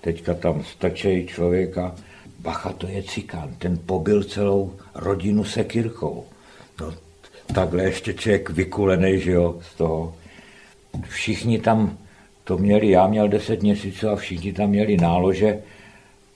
Teďka 0.00 0.34
tam 0.34 0.64
stačí 0.64 1.26
člověka, 1.26 1.94
bacha, 2.38 2.72
to 2.72 2.86
je 2.88 3.02
cikán, 3.02 3.54
ten 3.58 3.78
pobil 3.86 4.24
celou 4.24 4.78
rodinu 4.94 5.44
sekirkou. 5.44 6.26
No, 6.80 6.94
takhle 7.54 7.82
ještě 7.82 8.14
člověk 8.14 8.50
vykulený, 8.50 9.20
že 9.20 9.32
jo, 9.32 9.58
z 9.72 9.74
toho. 9.74 10.14
Všichni 11.08 11.58
tam 11.58 11.98
to 12.44 12.58
měli, 12.58 12.90
já 12.90 13.06
měl 13.06 13.28
deset 13.28 13.62
měsíců 13.62 14.08
a 14.08 14.16
všichni 14.16 14.52
tam 14.52 14.70
měli 14.70 14.96
nálože, 14.96 15.58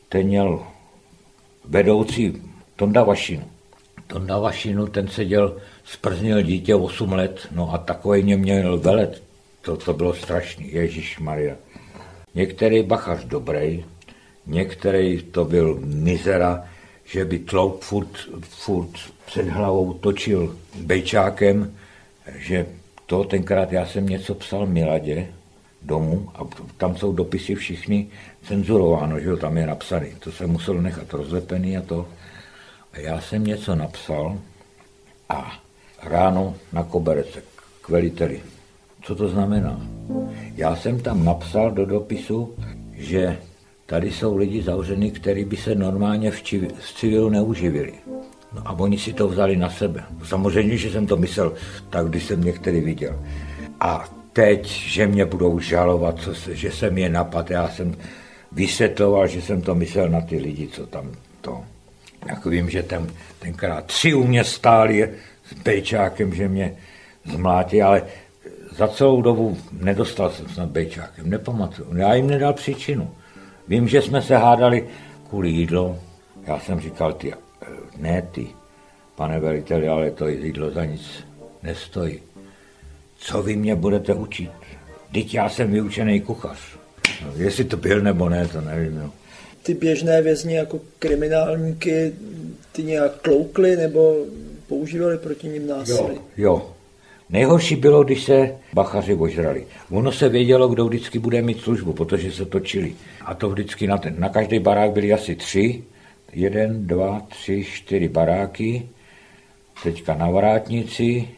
ten 0.09 0.27
měl 0.27 0.63
vedoucí 1.65 2.43
Tonda 2.77 3.03
Vašinu. 3.03 3.45
Tonda 4.07 4.39
Vašinu, 4.39 4.87
ten 4.87 5.09
seděl, 5.09 5.57
sprznil 5.85 6.43
dítě 6.43 6.75
8 6.75 7.13
let, 7.13 7.49
no 7.53 7.75
a 7.75 7.79
takový 7.79 8.23
mě 8.23 8.37
měl 8.37 8.79
velet. 8.79 9.23
To, 9.63 9.77
to 9.77 9.93
bylo 9.93 10.15
strašný, 10.15 10.73
Ježíš 10.73 11.19
Maria. 11.19 11.57
Některý 12.35 12.83
bachař 12.83 13.25
dobrý, 13.25 13.85
některý 14.47 15.23
to 15.23 15.45
byl 15.45 15.81
mizera, 15.85 16.70
že 17.11 17.25
by 17.25 17.39
tlouk 17.39 17.83
furt, 17.83 18.15
furt 18.41 18.91
před 19.27 19.49
hlavou 19.49 19.93
točil 19.93 20.57
bejčákem, 20.81 21.75
že 22.35 22.67
to 23.07 23.25
tenkrát 23.25 23.73
já 23.73 23.87
jsem 23.87 24.07
něco 24.07 24.35
psal 24.35 24.67
Miladě 24.67 25.27
domů 25.83 26.31
a 26.35 26.41
tam 26.77 26.97
jsou 26.97 27.13
dopisy 27.13 27.55
všichni 27.55 28.09
cenzurováno, 28.43 29.21
že 29.21 29.29
jo, 29.29 29.37
tam 29.37 29.57
je 29.57 29.67
napsaný. 29.67 30.11
To 30.19 30.33
jsem 30.33 30.51
musel 30.51 30.75
nechat 30.75 31.13
rozlepený 31.13 31.77
a 31.77 31.83
to. 31.83 32.07
A 32.93 32.99
já 32.99 33.21
jsem 33.21 33.45
něco 33.45 33.75
napsal 33.75 34.39
a 35.29 35.63
ráno 36.03 36.55
na 36.73 36.83
koberece 36.83 37.43
k 37.83 37.89
veliteli. 37.89 38.43
Co 39.03 39.15
to 39.15 39.29
znamená? 39.29 39.87
Já 40.55 40.77
jsem 40.77 41.01
tam 41.01 41.25
napsal 41.25 41.71
do 41.71 41.87
dopisu, 41.87 42.55
že 42.93 43.39
tady 43.91 44.13
jsou 44.13 44.37
lidi 44.37 44.63
zavření, 44.63 45.11
kteří 45.11 45.45
by 45.45 45.57
se 45.57 45.75
normálně 45.75 46.31
v, 46.31 46.43
či, 46.43 46.69
v 46.79 46.95
civilu 46.95 47.29
neuživili. 47.29 47.93
No 48.55 48.63
a 48.65 48.73
oni 48.73 48.99
si 48.99 49.13
to 49.13 49.29
vzali 49.29 49.57
na 49.57 49.71
sebe. 49.71 50.05
Samozřejmě, 50.25 50.77
že 50.77 50.91
jsem 50.91 51.07
to 51.07 51.17
myslel 51.17 51.55
tak, 51.91 52.09
když 52.09 52.25
jsem 52.25 52.45
některý 52.45 52.81
viděl. 52.81 53.19
A 53.81 54.09
teď, 54.33 54.67
že 54.67 55.07
mě 55.07 55.25
budou 55.25 55.59
žalovat, 55.59 56.21
co 56.23 56.35
se, 56.35 56.57
že 56.57 56.71
jsem 56.71 56.99
je 56.99 57.09
napad, 57.09 57.51
já 57.51 57.69
jsem 57.69 57.97
vysvětloval, 58.53 59.27
že 59.27 59.43
jsem 59.43 59.63
to 59.63 59.75
myslel 59.75 60.09
na 60.09 60.21
ty 60.21 60.39
lidi, 60.39 60.69
co 60.69 60.87
tam 60.87 61.11
to. 61.41 61.61
Jak 62.27 62.47
vím, 62.47 62.71
že 62.71 62.83
ten, 62.83 63.11
tenkrát 63.39 63.85
tři 63.85 64.15
u 64.15 64.27
mě 64.27 64.45
stáli 64.45 65.11
s 65.51 65.63
bejčákem, 65.63 66.35
že 66.35 66.49
mě 66.49 66.77
zmlátí, 67.25 67.83
ale 67.83 68.03
za 68.77 68.89
celou 68.89 69.23
dobu 69.23 69.59
nedostal 69.73 70.31
jsem 70.31 70.49
snad 70.49 70.69
bejčákem, 70.69 71.31
nepamatuju. 71.31 71.97
Já 71.97 72.15
jim 72.15 72.27
nedal 72.27 72.53
příčinu. 72.53 73.11
Vím, 73.71 73.89
že 73.89 74.03
jsme 74.03 74.23
se 74.23 74.37
hádali 74.37 74.89
kvůli 75.29 75.51
jídlo. 75.51 75.99
Já 76.47 76.61
jsem 76.61 76.81
říkal, 76.81 77.13
ty, 77.13 77.33
ne 77.97 78.29
ty, 78.33 78.47
pane 79.17 79.41
veliteli, 79.41 79.89
ale 79.89 80.11
to 80.11 80.29
jídlo 80.29 80.71
za 80.71 80.85
nic 80.85 81.03
nestojí. 81.63 82.21
Co 83.17 83.43
vy 83.43 83.57
mě 83.57 83.75
budete 83.77 84.15
učit? 84.15 84.51
Teď 85.13 85.35
já 85.35 85.49
jsem 85.49 85.71
vyučený 85.71 86.21
kuchař. 86.21 86.59
No, 87.25 87.33
jestli 87.37 87.65
to 87.65 87.77
byl 87.77 88.01
nebo 88.01 88.29
ne, 88.29 88.49
to 88.49 88.61
nevím. 88.61 88.99
No. 88.99 89.13
Ty 89.63 89.75
běžné 89.75 90.23
vězni 90.23 90.55
jako 90.55 90.81
kriminálníky, 90.99 92.13
ty 92.73 92.83
nějak 92.83 93.21
kloukly 93.21 93.77
nebo 93.77 94.17
používali 94.67 95.19
proti 95.19 95.49
ním 95.49 95.67
násilí? 95.67 96.15
Jo, 96.15 96.23
jo. 96.37 96.75
Nejhorší 97.31 97.77
bylo, 97.77 98.05
když 98.05 98.23
se 98.23 98.57
bachaři 98.73 99.15
ožrali. 99.15 99.67
Ono 99.91 100.13
se 100.13 100.29
vědělo, 100.29 100.69
kdo 100.69 100.87
vždycky 100.87 101.19
bude 101.19 101.43
mít 101.43 101.61
službu, 101.61 101.93
protože 101.93 102.33
se 102.33 102.47
točili. 102.47 102.95
A 103.25 103.35
to 103.35 103.51
vždycky 103.51 103.87
na, 103.87 103.99
ten, 103.99 104.15
na 104.19 104.29
každý 104.29 104.59
barák 104.59 104.91
byly 104.93 105.13
asi 105.13 105.37
tři. 105.37 105.85
Jeden, 106.33 106.87
dva, 106.87 107.21
tři, 107.29 107.65
čtyři 107.65 108.09
baráky. 108.09 108.89
Teďka 109.83 110.15
na 110.15 110.31
vrátnici 110.31 111.29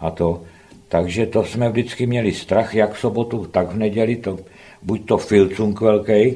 a 0.00 0.10
to. 0.10 0.42
Takže 0.88 1.26
to 1.26 1.44
jsme 1.44 1.68
vždycky 1.68 2.06
měli 2.06 2.32
strach, 2.32 2.74
jak 2.74 2.92
v 2.92 2.98
sobotu, 2.98 3.46
tak 3.46 3.72
v 3.72 3.76
neděli. 3.76 4.16
To, 4.16 4.38
buď 4.82 5.06
to 5.06 5.18
filcunk 5.18 5.80
velký, 5.80 6.34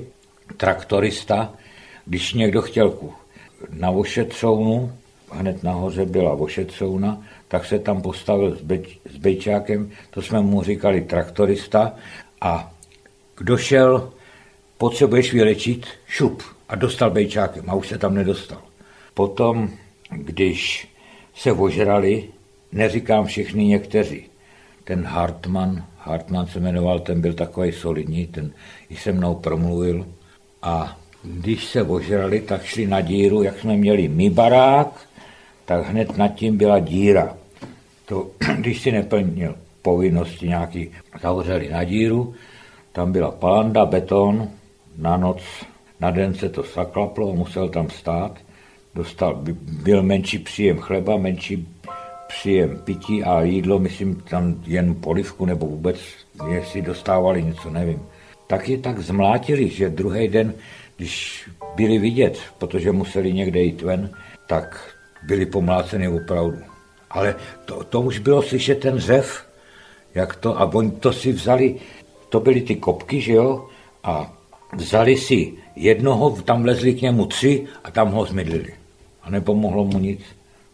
traktorista, 0.56 1.54
když 2.06 2.34
někdo 2.34 2.62
chtěl 2.62 2.94
na 3.70 3.90
ošetřovnu, 3.90 4.92
hned 5.34 5.62
nahoře 5.62 6.04
byla 6.04 6.32
ošetřovna, 6.32 7.22
tak 7.48 7.64
se 7.64 7.78
tam 7.78 8.02
postavil 8.02 8.56
s, 8.56 8.60
beč, 8.60 8.98
s 9.10 9.16
Bejčákem, 9.16 9.90
to 10.10 10.22
jsme 10.22 10.40
mu 10.40 10.62
říkali 10.62 11.00
traktorista, 11.00 11.94
a 12.40 12.72
kdo 13.36 13.56
šel, 13.56 14.12
potřebuješ 14.78 15.32
vylečit, 15.32 15.86
šup, 16.06 16.42
a 16.68 16.74
dostal 16.76 17.10
Bejčákem, 17.10 17.70
a 17.70 17.74
už 17.74 17.88
se 17.88 17.98
tam 17.98 18.14
nedostal. 18.14 18.62
Potom, 19.14 19.70
když 20.10 20.88
se 21.34 21.52
ožrali, 21.52 22.28
neříkám 22.72 23.26
všichni 23.26 23.64
někteří, 23.66 24.24
ten 24.84 25.04
Hartmann, 25.04 25.84
Hartmann 25.98 26.46
se 26.46 26.60
jmenoval, 26.60 27.00
ten 27.00 27.20
byl 27.20 27.32
takový 27.32 27.72
solidní, 27.72 28.26
ten 28.26 28.52
i 28.90 28.96
se 28.96 29.12
mnou 29.12 29.34
promluvil. 29.34 30.06
A 30.62 30.98
když 31.22 31.64
se 31.64 31.82
ožrali, 31.82 32.40
tak 32.40 32.64
šli 32.64 32.86
na 32.86 33.00
díru, 33.00 33.42
jak 33.42 33.58
jsme 33.58 33.76
měli 33.76 34.08
my 34.08 34.30
barák, 34.30 35.08
tak 35.64 35.86
hned 35.86 36.16
nad 36.16 36.28
tím 36.28 36.56
byla 36.56 36.78
díra. 36.78 37.36
To, 38.06 38.30
když 38.58 38.82
si 38.82 38.92
neplnil 38.92 39.54
povinnosti 39.82 40.48
nějaký, 40.48 40.90
zavřeli 41.22 41.70
na 41.70 41.84
díru, 41.84 42.34
tam 42.92 43.12
byla 43.12 43.30
palanda, 43.30 43.86
beton, 43.86 44.48
na 44.98 45.16
noc, 45.16 45.42
na 46.00 46.10
den 46.10 46.34
se 46.34 46.48
to 46.48 46.62
zaklaplo, 46.74 47.34
musel 47.34 47.68
tam 47.68 47.90
stát, 47.90 48.38
dostal, 48.94 49.42
byl 49.82 50.02
menší 50.02 50.38
příjem 50.38 50.78
chleba, 50.78 51.16
menší 51.16 51.68
příjem 52.28 52.78
pití 52.84 53.24
a 53.24 53.42
jídlo, 53.42 53.78
myslím 53.78 54.14
tam 54.14 54.54
jen 54.66 54.94
polivku 54.94 55.46
nebo 55.46 55.66
vůbec, 55.66 55.96
jestli 56.50 56.82
dostávali 56.82 57.42
něco, 57.42 57.70
nevím. 57.70 58.02
Tak 58.46 58.68
je 58.68 58.78
tak 58.78 58.98
zmlátili, 58.98 59.68
že 59.68 59.88
druhý 59.88 60.28
den, 60.28 60.54
když 60.96 61.44
byli 61.76 61.98
vidět, 61.98 62.38
protože 62.58 62.92
museli 62.92 63.32
někde 63.32 63.62
jít 63.62 63.82
ven, 63.82 64.10
tak 64.46 64.91
byli 65.22 65.46
pomláceni 65.46 66.08
opravdu. 66.08 66.58
Ale 67.10 67.34
to, 67.64 67.84
to 67.84 68.00
už 68.00 68.18
bylo 68.18 68.42
slyšet 68.42 68.80
ten 68.80 68.98
řev, 68.98 69.46
jak 70.14 70.36
to, 70.36 70.60
a 70.60 70.74
oni 70.74 70.90
to 70.90 71.12
si 71.12 71.32
vzali, 71.32 71.76
to 72.28 72.40
byly 72.40 72.60
ty 72.60 72.76
kopky, 72.76 73.20
že 73.20 73.32
jo, 73.32 73.68
a 74.04 74.32
vzali 74.76 75.16
si 75.16 75.52
jednoho, 75.76 76.30
tam 76.30 76.64
lezli 76.64 76.94
k 76.94 77.02
němu 77.02 77.26
tři 77.26 77.66
a 77.84 77.90
tam 77.90 78.10
ho 78.10 78.24
zmydlili. 78.24 78.74
A 79.22 79.30
nepomohlo 79.30 79.84
mu 79.84 79.98
nic. 79.98 80.20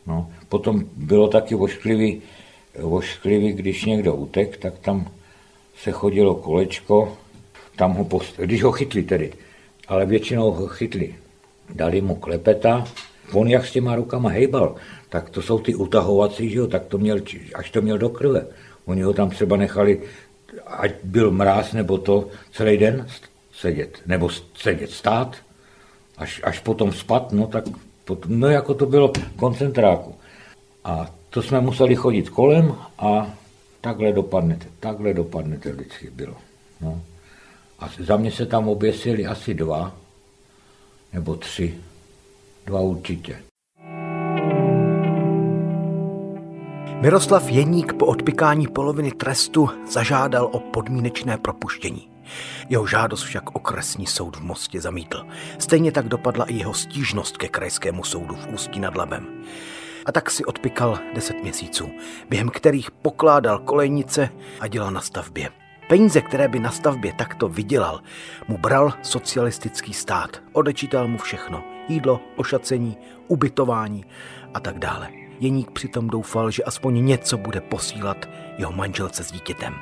No. 0.06 0.30
Potom 0.48 0.84
bylo 0.96 1.28
taky 1.28 1.54
ošklivý, 1.54 2.22
ošklivý, 2.82 3.52
když 3.52 3.84
někdo 3.84 4.14
utek, 4.14 4.56
tak 4.56 4.78
tam 4.78 5.10
se 5.78 5.92
chodilo 5.92 6.34
kolečko, 6.34 7.18
tam 7.76 7.94
ho 7.94 8.04
post... 8.04 8.34
když 8.36 8.62
ho 8.62 8.72
chytli 8.72 9.02
tedy, 9.02 9.32
ale 9.88 10.06
většinou 10.06 10.50
ho 10.50 10.66
chytli. 10.66 11.14
Dali 11.74 12.00
mu 12.00 12.14
klepeta, 12.14 12.84
on 13.32 13.48
jak 13.48 13.66
s 13.66 13.72
těma 13.72 13.96
rukama 13.96 14.28
hejbal, 14.28 14.74
tak 15.08 15.30
to 15.30 15.42
jsou 15.42 15.58
ty 15.58 15.74
utahovací, 15.74 16.50
že 16.50 16.58
jo, 16.58 16.66
tak 16.66 16.84
to 16.86 16.98
měl, 16.98 17.18
až 17.54 17.70
to 17.70 17.82
měl 17.82 17.98
do 17.98 18.08
krve. 18.08 18.46
Oni 18.84 19.02
ho 19.02 19.12
tam 19.12 19.30
třeba 19.30 19.56
nechali, 19.56 20.02
ať 20.66 20.92
byl 21.04 21.30
mráz 21.30 21.72
nebo 21.72 21.98
to, 21.98 22.28
celý 22.52 22.76
den 22.76 23.06
sedět, 23.52 23.98
nebo 24.06 24.28
sedět, 24.54 24.90
stát, 24.90 25.36
až, 26.16 26.40
až 26.44 26.58
potom 26.58 26.92
spat, 26.92 27.32
no 27.32 27.46
tak 27.46 27.64
potom, 28.04 28.40
no 28.40 28.48
jako 28.48 28.74
to 28.74 28.86
bylo 28.86 29.12
koncentráku. 29.36 30.14
A 30.84 31.10
to 31.30 31.42
jsme 31.42 31.60
museli 31.60 31.96
chodit 31.96 32.30
kolem 32.30 32.74
a 32.98 33.34
takhle 33.80 34.12
dopadnete, 34.12 34.66
takhle 34.80 35.14
dopadnete 35.14 35.72
vždycky 35.72 36.10
bylo. 36.10 36.34
No. 36.80 37.02
A 37.78 37.90
za 37.98 38.16
mě 38.16 38.30
se 38.30 38.46
tam 38.46 38.68
oběsili 38.68 39.26
asi 39.26 39.54
dva, 39.54 39.94
nebo 41.12 41.36
tři, 41.36 41.74
dva 42.68 42.80
určitě. 42.80 43.42
Miroslav 47.00 47.50
Jeník 47.50 47.92
po 47.92 48.06
odpikání 48.06 48.66
poloviny 48.66 49.10
trestu 49.12 49.70
zažádal 49.90 50.48
o 50.52 50.60
podmínečné 50.60 51.38
propuštění. 51.38 52.08
Jeho 52.68 52.86
žádost 52.86 53.22
však 53.22 53.56
okresní 53.56 54.06
soud 54.06 54.36
v 54.36 54.40
Mostě 54.40 54.80
zamítl. 54.80 55.26
Stejně 55.58 55.92
tak 55.92 56.08
dopadla 56.08 56.44
i 56.44 56.54
jeho 56.54 56.74
stížnost 56.74 57.36
ke 57.36 57.48
krajskému 57.48 58.04
soudu 58.04 58.34
v 58.34 58.46
Ústí 58.54 58.80
nad 58.80 58.96
Labem 58.96 59.26
a 60.06 60.12
tak 60.12 60.30
si 60.30 60.44
odpikal 60.44 60.98
deset 61.14 61.42
měsíců, 61.42 61.90
během 62.28 62.48
kterých 62.48 62.90
pokládal 62.90 63.58
kolejnice 63.58 64.28
a 64.60 64.66
dělal 64.66 64.90
na 64.90 65.00
stavbě. 65.00 65.50
Peníze, 65.88 66.20
které 66.20 66.48
by 66.48 66.58
na 66.58 66.70
stavbě 66.70 67.12
takto 67.12 67.48
vydělal, 67.48 68.00
mu 68.48 68.58
bral 68.58 68.92
socialistický 69.02 69.94
stát. 69.94 70.42
Odečítal 70.52 71.08
mu 71.08 71.18
všechno. 71.18 71.64
Jídlo, 71.88 72.20
ošacení, 72.36 72.96
ubytování 73.28 74.04
a 74.54 74.60
tak 74.60 74.78
dále. 74.78 75.08
Jeník 75.40 75.70
přitom 75.70 76.08
doufal, 76.08 76.50
že 76.50 76.62
aspoň 76.62 77.04
něco 77.04 77.38
bude 77.38 77.60
posílat 77.60 78.28
jeho 78.58 78.72
manželce 78.72 79.24
s 79.24 79.32
dítětem. 79.32 79.74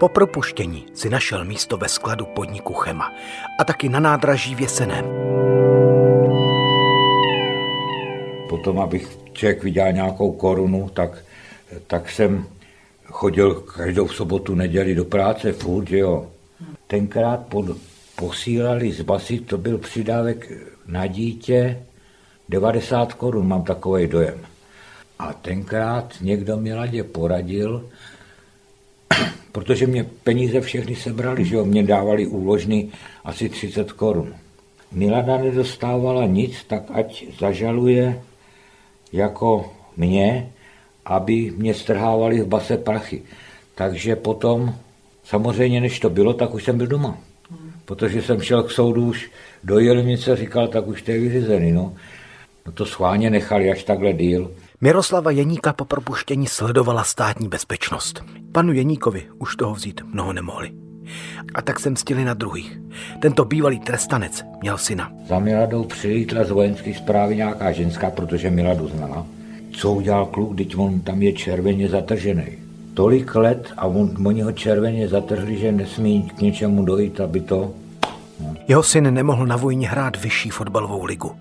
Po 0.00 0.08
propuštění 0.08 0.86
si 0.94 1.10
našel 1.10 1.44
místo 1.44 1.76
ve 1.76 1.88
skladu 1.88 2.26
podniku 2.26 2.74
Chema 2.74 3.12
a 3.60 3.64
taky 3.64 3.88
na 3.88 4.00
nádraží 4.00 4.54
v 4.54 4.60
Jeseném. 4.60 5.04
Potom, 8.48 8.80
abych 8.80 9.18
člověk 9.32 9.64
viděl 9.64 9.92
nějakou 9.92 10.32
korunu, 10.32 10.88
tak, 10.88 11.24
tak 11.86 12.10
jsem 12.10 12.46
chodil 13.04 13.54
každou 13.54 14.08
sobotu, 14.08 14.54
neděli 14.54 14.94
do 14.94 15.04
práce, 15.04 15.52
furt, 15.52 15.88
že 15.88 15.98
jo. 15.98 16.30
Tenkrát 16.86 17.46
pod, 17.46 17.66
posílali 18.18 18.92
z 18.92 19.00
basy, 19.00 19.40
to 19.40 19.58
byl 19.58 19.78
přidávek 19.78 20.52
na 20.86 21.06
dítě, 21.06 21.82
90 22.48 23.14
korun, 23.14 23.48
mám 23.48 23.62
takový 23.62 24.06
dojem. 24.06 24.38
A 25.18 25.32
tenkrát 25.32 26.14
někdo 26.20 26.56
mi 26.56 26.74
ladě 26.74 27.04
poradil, 27.04 27.88
protože 29.52 29.86
mě 29.86 30.04
peníze 30.04 30.60
všechny 30.60 30.96
sebrali, 30.96 31.44
že 31.44 31.56
jo, 31.56 31.64
mě 31.64 31.82
dávali 31.82 32.26
úložny 32.26 32.88
asi 33.24 33.48
30 33.48 33.92
korun. 33.92 34.34
Milada 34.92 35.38
nedostávala 35.38 36.26
nic, 36.26 36.64
tak 36.66 36.82
ať 36.94 37.24
zažaluje 37.38 38.22
jako 39.12 39.72
mě, 39.96 40.52
aby 41.04 41.52
mě 41.56 41.74
strhávali 41.74 42.40
v 42.40 42.46
base 42.46 42.76
prachy. 42.76 43.22
Takže 43.74 44.16
potom, 44.16 44.74
samozřejmě 45.24 45.80
než 45.80 46.00
to 46.00 46.10
bylo, 46.10 46.34
tak 46.34 46.54
už 46.54 46.64
jsem 46.64 46.78
byl 46.78 46.86
doma. 46.86 47.27
Protože 47.88 48.22
jsem 48.22 48.40
šel 48.40 48.62
k 48.62 48.70
soudu 48.70 49.06
už 49.06 49.30
do 49.64 49.78
Jelenice, 49.78 50.36
říkal, 50.36 50.68
tak 50.68 50.86
už 50.86 51.02
to 51.02 51.10
je 51.10 51.20
vyřízený. 51.20 51.72
No. 51.72 51.92
no 52.66 52.72
to 52.72 52.86
schválně 52.86 53.30
nechali 53.30 53.70
až 53.70 53.84
takhle 53.84 54.12
díl. 54.12 54.50
Miroslava 54.80 55.30
Jeníka 55.30 55.72
po 55.72 55.84
propuštění 55.84 56.46
sledovala 56.46 57.04
státní 57.04 57.48
bezpečnost. 57.48 58.24
Panu 58.52 58.72
Jeníkovi 58.72 59.22
už 59.38 59.56
toho 59.56 59.74
vzít 59.74 60.00
mnoho 60.12 60.32
nemohli. 60.32 60.70
A 61.54 61.62
tak 61.62 61.80
jsem 61.80 61.92
mstili 61.92 62.24
na 62.24 62.34
druhých. 62.34 62.80
Tento 63.20 63.44
bývalý 63.44 63.80
trestanec 63.80 64.44
měl 64.60 64.78
syna. 64.78 65.12
Za 65.28 65.38
Miladou 65.38 65.84
přilítla 65.84 66.44
z 66.44 66.50
vojenské 66.50 66.94
zprávy 66.94 67.36
nějaká 67.36 67.72
ženská, 67.72 68.10
protože 68.10 68.50
Miladu 68.50 68.88
znala. 68.88 69.26
Co 69.72 69.92
udělal 69.92 70.26
kluk, 70.26 70.54
když 70.54 70.74
on 70.76 71.00
tam 71.00 71.22
je 71.22 71.32
červeně 71.32 71.88
zatržený. 71.88 72.67
Tolik 72.98 73.34
let 73.34 73.72
a 73.76 73.86
on, 73.86 74.26
oni 74.26 74.42
ho 74.42 74.52
červeně 74.52 75.08
zatržli, 75.08 75.58
že 75.58 75.72
nesmí 75.72 76.22
k 76.22 76.40
něčemu 76.40 76.84
dojít, 76.84 77.20
aby 77.20 77.40
to... 77.40 77.70
Jeho 78.68 78.82
syn 78.82 79.14
nemohl 79.14 79.46
na 79.46 79.56
vojně 79.56 79.88
hrát 79.88 80.16
vyšší 80.22 80.50
fotbalovou 80.50 81.04
ligu 81.04 81.32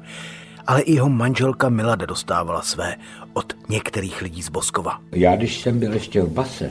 ale 0.68 0.82
i 0.82 0.94
jeho 0.94 1.10
manželka 1.10 1.70
Milada 1.70 2.06
dostávala 2.06 2.62
své 2.62 2.96
od 3.34 3.54
některých 3.70 4.22
lidí 4.22 4.42
z 4.42 4.50
Boskova. 4.50 5.00
Já, 5.12 5.36
když 5.36 5.62
jsem 5.62 5.80
byl 5.80 5.94
ještě 5.94 6.22
v 6.22 6.32
base, 6.32 6.70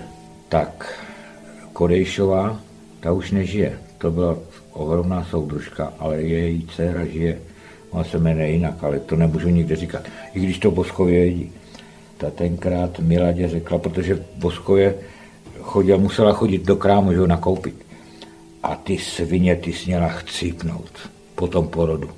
tak 0.49 1.01
Kodejšová, 1.72 2.61
ta 3.01 3.12
už 3.12 3.30
nežije. 3.30 3.78
To 3.99 4.11
byla 4.11 4.37
ohromná 4.72 5.24
soudružka, 5.24 5.93
ale 5.99 6.22
její 6.22 6.66
dcera 6.66 7.05
žije, 7.05 7.39
ona 7.91 8.05
se 8.05 8.18
jmenuje 8.18 8.51
jinak, 8.51 8.84
ale 8.84 9.01
to 9.01 9.16
nemůžu 9.16 9.49
nikde 9.49 9.76
říkat, 9.76 10.03
i 10.34 10.41
když 10.41 10.59
to 10.59 10.70
Boskově 10.70 11.24
jedí. 11.24 11.53
Ta 12.17 12.31
tenkrát 12.31 12.99
Miladě 12.99 13.49
řekla, 13.49 13.79
protože 13.79 14.14
v 14.14 14.25
Boskově 14.37 14.95
chodila, 15.61 15.99
musela 15.99 16.33
chodit 16.33 16.62
do 16.64 16.77
krámu, 16.77 17.12
že 17.12 17.19
ho 17.19 17.27
nakoupit. 17.27 17.75
A 18.62 18.75
ty 18.75 18.99
svině 18.99 19.57
ty 19.57 19.73
směla 19.73 20.09
chcípnout 20.09 20.91
po 21.35 21.47
tom 21.47 21.69
porodu 21.69 22.11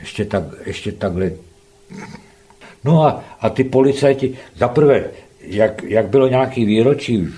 ještě, 0.00 0.24
tak, 0.24 0.44
ještě 0.66 0.92
takhle. 0.92 1.30
No 2.84 3.02
a, 3.02 3.24
a 3.40 3.50
ty 3.50 3.64
policajti, 3.64 4.38
zaprvé, 4.56 5.04
jak, 5.40 5.82
jak 5.82 6.08
bylo 6.08 6.28
nějaký 6.28 6.64
výročí 6.64 7.28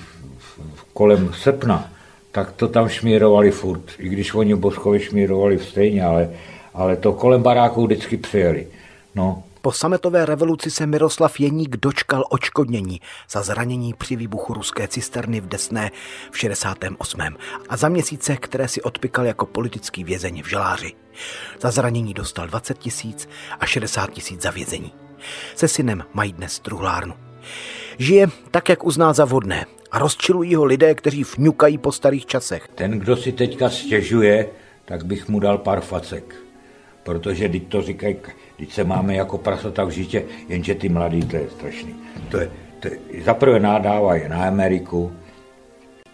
kolem 0.93 1.33
srpna, 1.35 1.93
tak 2.33 2.53
to 2.53 2.69
tam 2.69 2.89
šmírovali 2.89 3.51
furt, 3.51 3.83
i 3.99 4.09
když 4.09 4.35
oni 4.35 4.55
Boskovi 4.55 5.01
šmírovali 5.01 5.59
stejně, 5.59 6.05
ale, 6.05 6.31
ale 6.75 6.97
to 6.97 7.13
kolem 7.13 7.43
baráků 7.43 7.87
vždycky 7.87 8.17
přijeli. 8.17 8.67
No, 9.15 9.43
po 9.61 9.73
sametové 9.73 10.27
revoluci 10.27 10.71
se 10.71 10.87
Miroslav 10.87 11.41
Jeník 11.41 11.77
dočkal 11.77 12.25
očkodnění 12.31 13.01
za 13.31 13.43
zranění 13.43 13.95
při 13.95 14.17
výbuchu 14.17 14.55
ruské 14.55 14.89
cisterny 14.89 15.41
v 15.41 15.47
Desné 15.47 15.91
v 16.31 16.39
68. 16.39 17.21
a 17.69 17.77
za 17.77 17.89
měsíce, 17.89 18.37
které 18.37 18.69
si 18.69 18.83
odpikal 18.83 19.27
jako 19.27 19.47
politický 19.47 20.05
vězeň 20.05 20.43
v 20.43 20.49
Želáři. 20.49 20.93
Za 21.61 21.71
zranění 21.71 22.15
dostal 22.15 22.47
20 22.47 22.79
tisíc 22.79 23.29
a 23.61 23.67
60 23.67 24.11
tisíc 24.11 24.43
za 24.43 24.51
vězení. 24.51 24.93
Se 25.55 25.69
synem 25.69 26.05
mají 26.15 26.33
dnes 26.33 26.59
truhlárnu. 26.59 27.15
Žije 27.99 28.29
tak, 28.51 28.69
jak 28.69 28.85
uzná 28.85 29.13
za 29.13 29.25
vhodné 29.25 29.67
a 29.91 29.99
rozčilují 29.99 30.55
ho 30.55 30.65
lidé, 30.65 30.95
kteří 30.95 31.25
vňukají 31.25 31.79
po 31.79 31.93
starých 31.93 32.27
časech. 32.27 32.69
Ten, 32.75 32.91
kdo 32.91 33.17
si 33.17 33.33
teďka 33.33 33.71
stěžuje, 33.71 34.49
tak 34.85 35.05
bych 35.05 35.29
mu 35.29 35.41
dal 35.41 35.59
pár 35.59 35.81
facek. 35.81 36.35
Protože 37.03 37.49
teď 37.49 37.69
to 37.69 37.83
říkají, 37.83 38.17
teď 38.61 38.73
se 38.73 38.85
máme 38.85 39.15
jako 39.15 39.39
prasata 39.39 39.85
v 39.85 39.91
žitě, 39.91 40.25
jenže 40.49 40.75
ty 40.75 40.89
mladí, 40.89 41.21
to 41.23 41.37
je 41.37 41.51
strašný. 41.51 41.95
To 42.29 42.37
je, 42.41 42.51
to 42.81 42.89
je, 42.89 43.23
zaprvé 43.25 43.61
nádávají 43.61 44.23
na 44.29 44.47
Ameriku. 44.47 45.13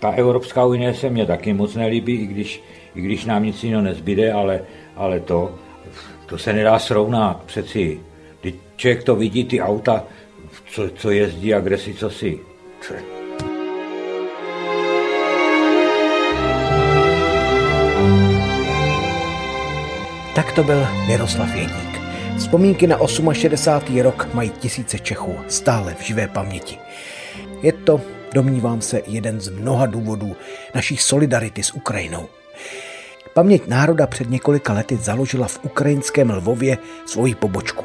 Ta 0.01 0.11
Evropská 0.11 0.64
unie 0.64 0.94
se 0.94 1.11
mně 1.11 1.26
taky 1.26 1.53
moc 1.53 1.74
nelíbí, 1.74 2.14
i 2.14 2.26
když, 2.26 2.62
i 2.94 3.01
když 3.01 3.24
nám 3.24 3.44
nic 3.44 3.64
jiného 3.64 3.82
nezbyde, 3.82 4.32
ale 4.32 4.61
ale 4.97 5.20
to, 5.20 5.55
to 6.26 6.38
se 6.38 6.53
nedá 6.53 6.78
srovnat 6.78 7.42
přeci. 7.47 8.01
Když 8.40 8.55
člověk 8.76 9.05
to 9.05 9.16
vidí, 9.16 9.44
ty 9.44 9.61
auta, 9.61 10.05
co, 10.66 10.90
co 10.90 11.11
jezdí 11.11 11.55
a 11.55 11.61
kde 11.61 11.78
si 11.78 11.94
co 11.94 12.11
si. 12.11 12.38
Tak 20.34 20.53
to 20.53 20.64
byl 20.64 20.86
Miroslav 21.09 21.55
Jeník. 21.55 21.86
Vzpomínky 22.39 22.87
na 22.87 22.99
68. 23.32 24.01
rok 24.01 24.28
mají 24.34 24.51
tisíce 24.51 24.99
Čechů 24.99 25.37
stále 25.49 25.95
v 25.95 26.03
živé 26.03 26.28
paměti. 26.28 26.78
Je 27.62 27.72
to, 27.72 28.01
domnívám 28.34 28.80
se, 28.80 29.03
jeden 29.07 29.41
z 29.41 29.49
mnoha 29.49 29.87
důvodů 29.87 30.37
naší 30.74 30.97
solidarity 30.97 31.62
s 31.62 31.74
Ukrajinou. 31.74 32.28
Paměť 33.34 33.66
národa 33.66 34.07
před 34.07 34.30
několika 34.30 34.72
lety 34.72 34.97
založila 34.97 35.49
v 35.49 35.61
ukrajinském 35.62 36.30
Lvově 36.30 36.78
svoji 37.07 37.34
pobočku. 37.34 37.84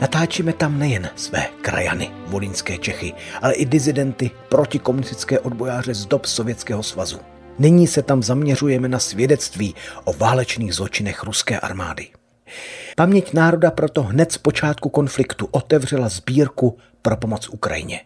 Natáčíme 0.00 0.52
tam 0.52 0.78
nejen 0.78 1.10
své 1.16 1.46
krajany, 1.60 2.10
volinské 2.26 2.78
Čechy, 2.78 3.12
ale 3.42 3.54
i 3.54 3.66
dizidenty, 3.66 4.30
protikomunistické 4.48 5.40
odbojáře 5.40 5.94
z 5.94 6.06
dob 6.06 6.26
Sovětského 6.26 6.82
svazu. 6.82 7.18
Nyní 7.58 7.86
se 7.86 8.02
tam 8.02 8.22
zaměřujeme 8.22 8.88
na 8.88 8.98
svědectví 8.98 9.74
o 10.04 10.12
válečných 10.12 10.74
zločinech 10.74 11.22
ruské 11.22 11.60
armády. 11.60 12.08
Paměť 12.96 13.32
národa 13.32 13.70
proto 13.70 14.02
hned 14.02 14.32
z 14.32 14.38
počátku 14.38 14.88
konfliktu 14.88 15.48
otevřela 15.50 16.08
sbírku 16.08 16.78
pro 17.02 17.16
pomoc 17.16 17.48
Ukrajině. 17.48 18.00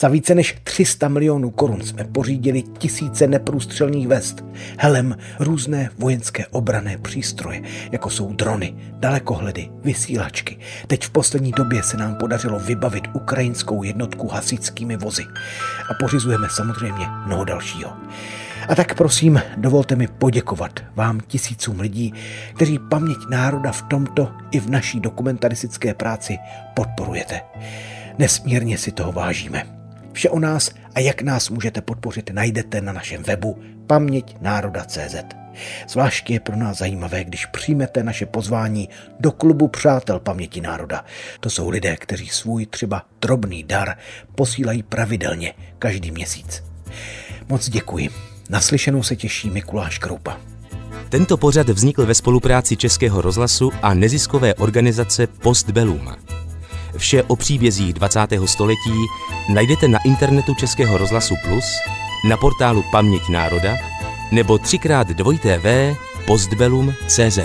Za 0.00 0.08
více 0.08 0.34
než 0.34 0.56
300 0.64 1.08
milionů 1.08 1.50
korun 1.50 1.82
jsme 1.82 2.04
pořídili 2.04 2.62
tisíce 2.62 3.26
neprůstřelných 3.26 4.08
vest, 4.08 4.44
helem, 4.78 5.16
různé 5.38 5.90
vojenské 5.98 6.46
obrané 6.46 6.98
přístroje, 6.98 7.62
jako 7.92 8.10
jsou 8.10 8.32
drony, 8.32 8.74
dalekohledy, 8.92 9.68
vysílačky. 9.84 10.58
Teď 10.86 11.04
v 11.04 11.10
poslední 11.10 11.52
době 11.52 11.82
se 11.82 11.96
nám 11.96 12.14
podařilo 12.14 12.58
vybavit 12.58 13.04
ukrajinskou 13.12 13.82
jednotku 13.82 14.28
hasičskými 14.28 14.96
vozy. 14.96 15.24
A 15.90 15.94
pořizujeme 16.00 16.48
samozřejmě 16.50 17.06
mnoho 17.26 17.44
dalšího. 17.44 17.92
A 18.68 18.74
tak 18.74 18.94
prosím, 18.94 19.42
dovolte 19.56 19.96
mi 19.96 20.06
poděkovat 20.06 20.80
vám 20.94 21.20
tisícům 21.20 21.80
lidí, 21.80 22.14
kteří 22.54 22.78
paměť 22.78 23.18
národa 23.30 23.72
v 23.72 23.82
tomto 23.82 24.32
i 24.50 24.60
v 24.60 24.70
naší 24.70 25.00
dokumentaristické 25.00 25.94
práci 25.94 26.38
podporujete. 26.74 27.40
Nesmírně 28.18 28.78
si 28.78 28.92
toho 28.92 29.12
vážíme. 29.12 29.66
Vše 30.12 30.30
o 30.30 30.38
nás 30.38 30.70
a 30.94 31.00
jak 31.00 31.22
nás 31.22 31.50
můžete 31.50 31.80
podpořit 31.80 32.30
najdete 32.30 32.80
na 32.80 32.92
našem 32.92 33.22
webu 33.22 33.58
paměť 33.86 34.36
národa.cz. 34.40 35.16
Zvláště 35.88 36.32
je 36.32 36.40
pro 36.40 36.56
nás 36.56 36.78
zajímavé, 36.78 37.24
když 37.24 37.46
přijmete 37.46 38.02
naše 38.02 38.26
pozvání 38.26 38.88
do 39.20 39.32
klubu 39.32 39.68
Přátel 39.68 40.20
paměti 40.20 40.60
národa. 40.60 41.04
To 41.40 41.50
jsou 41.50 41.68
lidé, 41.68 41.96
kteří 41.96 42.28
svůj 42.28 42.66
třeba 42.66 43.06
drobný 43.20 43.64
dar 43.64 43.96
posílají 44.34 44.82
pravidelně 44.82 45.54
každý 45.78 46.10
měsíc. 46.10 46.64
Moc 47.48 47.68
děkuji. 47.68 48.31
Naslyšenou 48.52 49.02
se 49.02 49.16
těší 49.16 49.50
Mikuláš 49.50 49.98
Kroupa. 49.98 50.36
Tento 51.08 51.36
pořad 51.36 51.68
vznikl 51.68 52.06
ve 52.06 52.14
spolupráci 52.14 52.76
Českého 52.76 53.20
rozhlasu 53.20 53.70
a 53.82 53.94
neziskové 53.94 54.54
organizace 54.54 55.26
Postbellum. 55.26 56.08
Vše 56.96 57.22
o 57.22 57.36
příbězích 57.36 57.92
20. 57.92 58.20
století 58.44 59.06
najdete 59.54 59.88
na 59.88 59.98
internetu 60.04 60.54
Českého 60.54 60.98
rozhlasu 60.98 61.34
Plus 61.44 61.64
na 62.28 62.36
portálu 62.36 62.84
Paměť 62.92 63.28
národa 63.28 63.76
nebo 64.32 64.54
3x2tv 64.54 65.96
postbelum.cz. 66.26 67.38